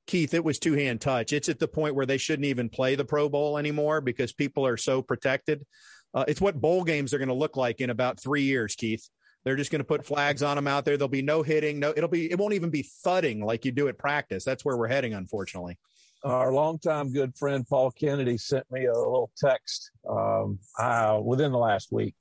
Keith, 0.07 0.35
it 0.35 0.45
was 0.45 0.59
two 0.59 0.75
hand 0.75 1.01
touch. 1.01 1.33
It's 1.33 1.49
at 1.49 1.59
the 1.59 1.69
point 1.69 1.95
where 1.95 2.07
they 2.07 2.17
shouldn't 2.19 2.47
even 2.47 2.69
play 2.69 2.95
the 2.95 3.05
Pro 3.05 3.29
Bowl 3.29 3.59
anymore 3.59 4.01
because 4.01 4.33
people 4.33 4.67
are 4.67 4.77
so 4.77 5.03
protected. 5.03 5.65
Uh, 6.13 6.25
it's 6.27 6.41
what 6.41 6.61
bowl 6.61 6.83
games 6.83 7.15
are 7.15 7.19
going 7.19 7.29
to 7.29 7.35
look 7.35 7.57
like 7.57 7.81
in 7.81 7.91
about 7.91 8.19
three 8.19 8.43
years, 8.43 8.75
Keith. 8.75 9.09
They're 9.45 9.57
just 9.57 9.71
going 9.71 9.81
to 9.81 9.87
put 9.87 10.05
flags 10.05 10.43
on 10.43 10.57
them 10.57 10.67
out 10.67 10.85
there. 10.85 10.97
There'll 10.97 11.09
be 11.09 11.23
no 11.23 11.43
hitting. 11.43 11.79
No, 11.79 11.95
it'll 11.97 12.09
be. 12.09 12.31
It 12.31 12.39
won't 12.39 12.55
even 12.55 12.71
be 12.71 12.83
thudding 13.05 13.45
like 13.45 13.65
you 13.65 13.73
do 13.73 13.89
at 13.89 13.99
practice. 13.99 14.45
That's 14.45 14.65
where 14.65 14.77
we're 14.77 14.89
heading, 14.89 15.15
unfortunately. 15.15 15.79
Our 16.23 16.53
longtime 16.53 17.13
good 17.13 17.35
friend 17.37 17.67
Paul 17.67 17.91
Kennedy 17.93 18.37
sent 18.37 18.71
me 18.71 18.85
a 18.85 18.93
little 18.93 19.31
text 19.39 19.91
um, 20.09 20.59
uh, 20.79 21.19
within 21.23 21.53
the 21.53 21.59
last 21.59 21.91
week, 21.91 22.15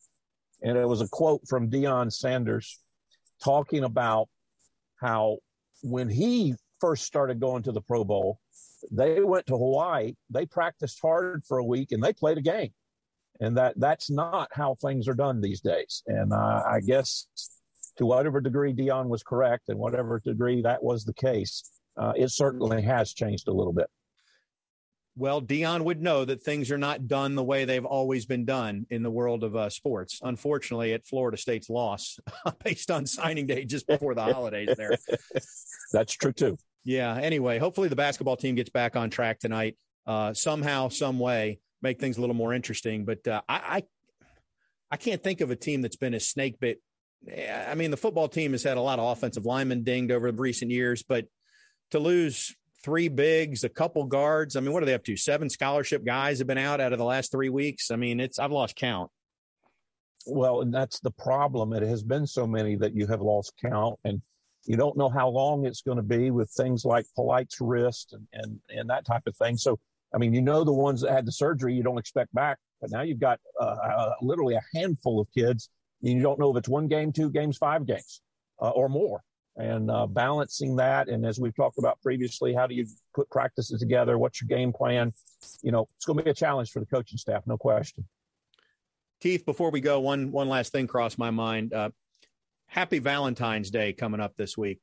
and 0.62 0.78
it 0.78 0.88
was 0.88 1.02
a 1.02 1.08
quote 1.08 1.42
from 1.48 1.70
Deion 1.70 2.12
Sanders 2.12 2.80
talking 3.44 3.84
about 3.84 4.28
how 4.98 5.38
when 5.82 6.10
he 6.10 6.56
first 6.80 7.06
started 7.06 7.40
going 7.40 7.64
to 7.64 7.72
the 7.72 7.82
Pro 7.82 8.04
Bowl, 8.04 8.40
they 8.92 9.22
went 9.22 9.46
to 9.48 9.58
Hawaii. 9.58 10.14
They 10.30 10.46
practiced 10.46 11.00
hard 11.02 11.44
for 11.48 11.58
a 11.58 11.64
week 11.64 11.92
and 11.92 12.04
they 12.04 12.14
played 12.14 12.38
a 12.38 12.42
game 12.42 12.72
and 13.40 13.58
that 13.58 13.74
that's 13.78 14.10
not 14.10 14.50
how 14.52 14.76
things 14.76 15.08
are 15.08 15.14
done 15.14 15.42
these 15.42 15.62
days. 15.62 16.04
And 16.08 16.34
uh, 16.34 16.64
I 16.68 16.80
guess 16.86 17.28
to 17.98 18.06
whatever 18.06 18.42
degree 18.42 18.74
Deion 18.74 19.08
was 19.08 19.24
correct 19.24 19.70
and 19.70 19.80
whatever 19.80 20.22
degree 20.24 20.62
that 20.62 20.84
was 20.84 21.06
the 21.06 21.14
case, 21.14 21.70
uh, 21.98 22.14
it 22.16 22.32
certainly 22.32 22.82
has 22.82 23.14
changed 23.14 23.48
a 23.48 23.54
little 23.54 23.74
bit. 23.74 23.88
Well, 25.20 25.42
Deion 25.42 25.84
would 25.84 26.02
know 26.02 26.24
that 26.24 26.42
things 26.42 26.72
are 26.72 26.78
not 26.78 27.06
done 27.06 27.36
the 27.36 27.44
way 27.44 27.66
they've 27.66 27.84
always 27.84 28.26
been 28.26 28.46
done 28.46 28.86
in 28.90 29.04
the 29.04 29.12
world 29.12 29.44
of 29.44 29.54
uh, 29.54 29.70
sports. 29.70 30.22
Unfortunately, 30.24 30.94
at 30.94 31.06
Florida 31.06 31.36
State's 31.36 31.70
loss 31.70 32.22
based 32.64 32.90
on 32.90 33.06
signing 33.06 33.46
day 33.46 33.66
just 33.66 33.86
before 33.86 34.16
the 34.16 34.24
holidays 34.24 34.70
there. 34.78 34.98
That's 35.92 36.14
true 36.14 36.32
too. 36.32 36.58
Yeah. 36.86 37.18
Anyway, 37.18 37.60
hopefully 37.60 37.90
the 37.90 37.98
basketball 37.98 38.38
team 38.38 38.56
gets 38.56 38.70
back 38.70 38.96
on 38.96 39.10
track 39.10 39.40
tonight. 39.40 39.76
Uh, 40.08 40.34
somehow, 40.34 40.88
some 40.88 41.20
way, 41.20 41.60
make 41.82 42.00
things 42.00 42.18
a 42.18 42.22
little 42.22 42.34
more 42.34 42.54
interesting. 42.54 43.04
But 43.04 43.28
uh, 43.28 43.42
I, 43.50 43.56
I, 43.58 43.84
I 44.92 44.96
can't 44.96 45.22
think 45.22 45.42
of 45.42 45.52
a 45.52 45.56
team 45.58 45.82
that's 45.82 45.98
been 45.98 46.14
a 46.14 46.22
snake 46.22 46.62
bit. 46.62 46.80
I 47.30 47.76
mean, 47.76 47.92
the 47.92 47.98
football 47.98 48.30
team 48.30 48.54
has 48.54 48.64
had 48.64 48.78
a 48.78 48.82
lot 48.82 49.00
of 49.00 49.12
offensive 49.12 49.46
linemen 49.46 49.84
dinged 49.84 50.14
over 50.14 50.32
the 50.32 50.42
recent 50.42 50.72
years, 50.72 51.04
but 51.04 51.26
to 51.92 52.00
lose 52.00 52.56
three 52.84 53.10
bigs, 53.10 53.64
a 53.64 53.70
couple 53.70 54.04
guards. 54.06 54.56
I 54.56 54.62
mean, 54.62 54.72
what 54.72 54.84
are 54.84 54.86
they 54.86 54.94
up 54.94 55.04
to? 55.06 55.18
Seven 55.18 55.50
scholarship 55.50 56.06
guys 56.06 56.40
have 56.40 56.48
been 56.48 56.58
out 56.58 56.80
out 56.80 56.94
of 56.94 57.00
the 57.00 57.06
last 57.06 57.32
three 57.32 57.50
weeks. 57.50 57.92
I 57.92 57.96
mean, 57.96 58.20
it's 58.20 58.40
I've 58.40 58.52
lost 58.52 58.76
count. 58.76 59.12
Well, 60.26 60.62
and 60.62 60.74
that's 60.74 61.00
the 61.00 61.12
problem. 61.12 61.74
It 61.74 61.84
has 61.84 62.04
been 62.04 62.28
so 62.28 62.46
many 62.46 62.76
that 62.76 62.96
you 62.96 63.08
have 63.08 63.22
lost 63.22 63.54
count, 63.62 63.98
and 64.04 64.22
you 64.66 64.78
don't 64.78 64.98
know 64.98 65.10
how 65.10 65.30
long 65.30 65.66
it's 65.66 65.82
going 65.82 65.98
to 65.98 66.04
be 66.04 66.32
with 66.32 66.52
things 66.52 66.86
like 66.86 67.06
Polite's 67.16 67.60
wrist 67.60 68.14
and, 68.14 68.28
and 68.34 68.60
and 68.70 68.90
that 68.90 69.06
type 69.06 69.24
of 69.28 69.36
thing. 69.38 69.58
So, 69.58 69.80
I 70.14 70.18
mean, 70.18 70.34
you 70.34 70.42
know, 70.42 70.64
the 70.64 70.74
ones 70.74 71.02
that 71.02 71.12
had 71.12 71.26
the 71.26 71.32
surgery 71.32 71.74
you 71.74 71.84
don't 71.84 71.98
expect 71.98 72.34
back, 72.34 72.58
but 72.82 72.92
now 72.92 73.02
you've 73.02 73.20
got 73.20 73.40
uh, 73.60 73.64
uh, 73.64 74.14
literally 74.22 74.56
a 74.56 74.62
handful 74.76 75.20
of 75.20 75.28
kids, 75.34 75.70
and 76.04 76.14
you 76.14 76.22
don't 76.22 76.40
know 76.40 76.52
if 76.52 76.58
it's 76.58 76.70
one 76.70 76.88
game, 76.88 77.12
two 77.12 77.32
games, 77.32 77.58
five 77.58 77.86
games, 77.86 78.22
uh, 78.62 78.70
or 78.70 78.90
more 78.90 79.24
and 79.60 79.92
uh, 79.92 80.08
balancing 80.08 80.78
that. 80.78 81.10
And 81.10 81.26
as 81.26 81.40
we've 81.40 81.56
talked 81.56 81.78
about 81.78 82.02
previously, 82.02 82.54
how 82.54 82.66
do 82.66 82.74
you 82.74 82.88
put 83.14 83.30
practices 83.30 83.80
together? 83.80 84.18
What's 84.18 84.42
your 84.42 84.48
game 84.48 84.72
plan? 84.72 85.14
You 85.62 85.72
know, 85.72 85.86
it's 85.98 86.06
going 86.06 86.18
to 86.18 86.24
be 86.24 86.30
a 86.32 86.34
challenge 86.34 86.72
for 86.72 86.80
the 86.80 86.86
coaching 86.86 87.18
staff, 87.18 87.44
no 87.46 87.58
question. 87.58 88.08
Keith, 89.20 89.46
before 89.46 89.70
we 89.70 89.82
go, 89.82 90.00
one 90.00 90.32
one 90.32 90.48
last 90.48 90.72
thing 90.72 90.88
crossed 90.88 91.20
my 91.20 91.30
mind. 91.30 91.74
Uh, 91.74 91.90
happy 92.68 93.00
Valentine's 93.00 93.70
Day 93.70 93.92
coming 93.92 94.22
up 94.22 94.38
this 94.38 94.58
week 94.58 94.80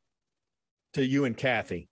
to 0.93 1.05
you 1.05 1.25
and 1.25 1.35
Kathy. 1.35 1.89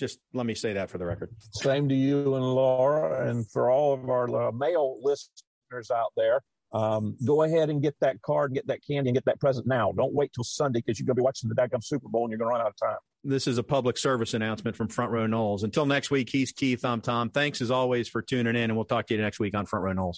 Just 0.00 0.18
let 0.32 0.46
me 0.46 0.54
say 0.54 0.72
that 0.72 0.88
for 0.88 0.96
the 0.96 1.04
record. 1.04 1.30
Same 1.50 1.90
to 1.90 1.94
you 1.94 2.34
and 2.34 2.44
Laura, 2.44 3.28
and 3.28 3.48
for 3.50 3.70
all 3.70 3.92
of 3.92 4.08
our 4.08 4.48
uh, 4.48 4.52
male 4.52 4.98
listeners 5.02 5.90
out 5.90 6.12
there 6.16 6.40
um, 6.72 7.16
go 7.24 7.42
ahead 7.42 7.70
and 7.70 7.82
get 7.82 7.94
that 8.00 8.20
card, 8.22 8.54
get 8.54 8.66
that 8.66 8.80
candy, 8.86 9.10
and 9.10 9.16
get 9.16 9.24
that 9.26 9.40
present 9.40 9.66
now. 9.66 9.92
Don't 9.92 10.14
wait 10.14 10.32
till 10.32 10.44
Sunday 10.44 10.82
because 10.84 10.98
you're 10.98 11.06
going 11.06 11.16
to 11.16 11.20
be 11.20 11.24
watching 11.24 11.48
the 11.48 11.54
Daggum 11.54 11.84
Super 11.84 12.08
Bowl 12.08 12.24
and 12.24 12.30
you're 12.30 12.38
going 12.38 12.50
to 12.50 12.52
run 12.52 12.60
out 12.60 12.68
of 12.68 12.76
time. 12.76 12.98
This 13.24 13.46
is 13.46 13.58
a 13.58 13.62
public 13.62 13.98
service 13.98 14.34
announcement 14.34 14.76
from 14.76 14.88
Front 14.88 15.12
Row 15.12 15.26
Noles. 15.26 15.62
Until 15.62 15.86
next 15.86 16.10
week, 16.10 16.28
he's 16.30 16.50
Keith. 16.50 16.84
I'm 16.84 17.00
Tom. 17.00 17.30
Thanks 17.30 17.60
as 17.60 17.70
always 17.70 18.08
for 18.08 18.20
tuning 18.20 18.56
in, 18.56 18.64
and 18.64 18.74
we'll 18.74 18.84
talk 18.84 19.06
to 19.06 19.14
you 19.14 19.20
next 19.20 19.38
week 19.38 19.54
on 19.54 19.64
Front 19.64 19.84
Row 19.84 19.92
Noles. 19.92 20.16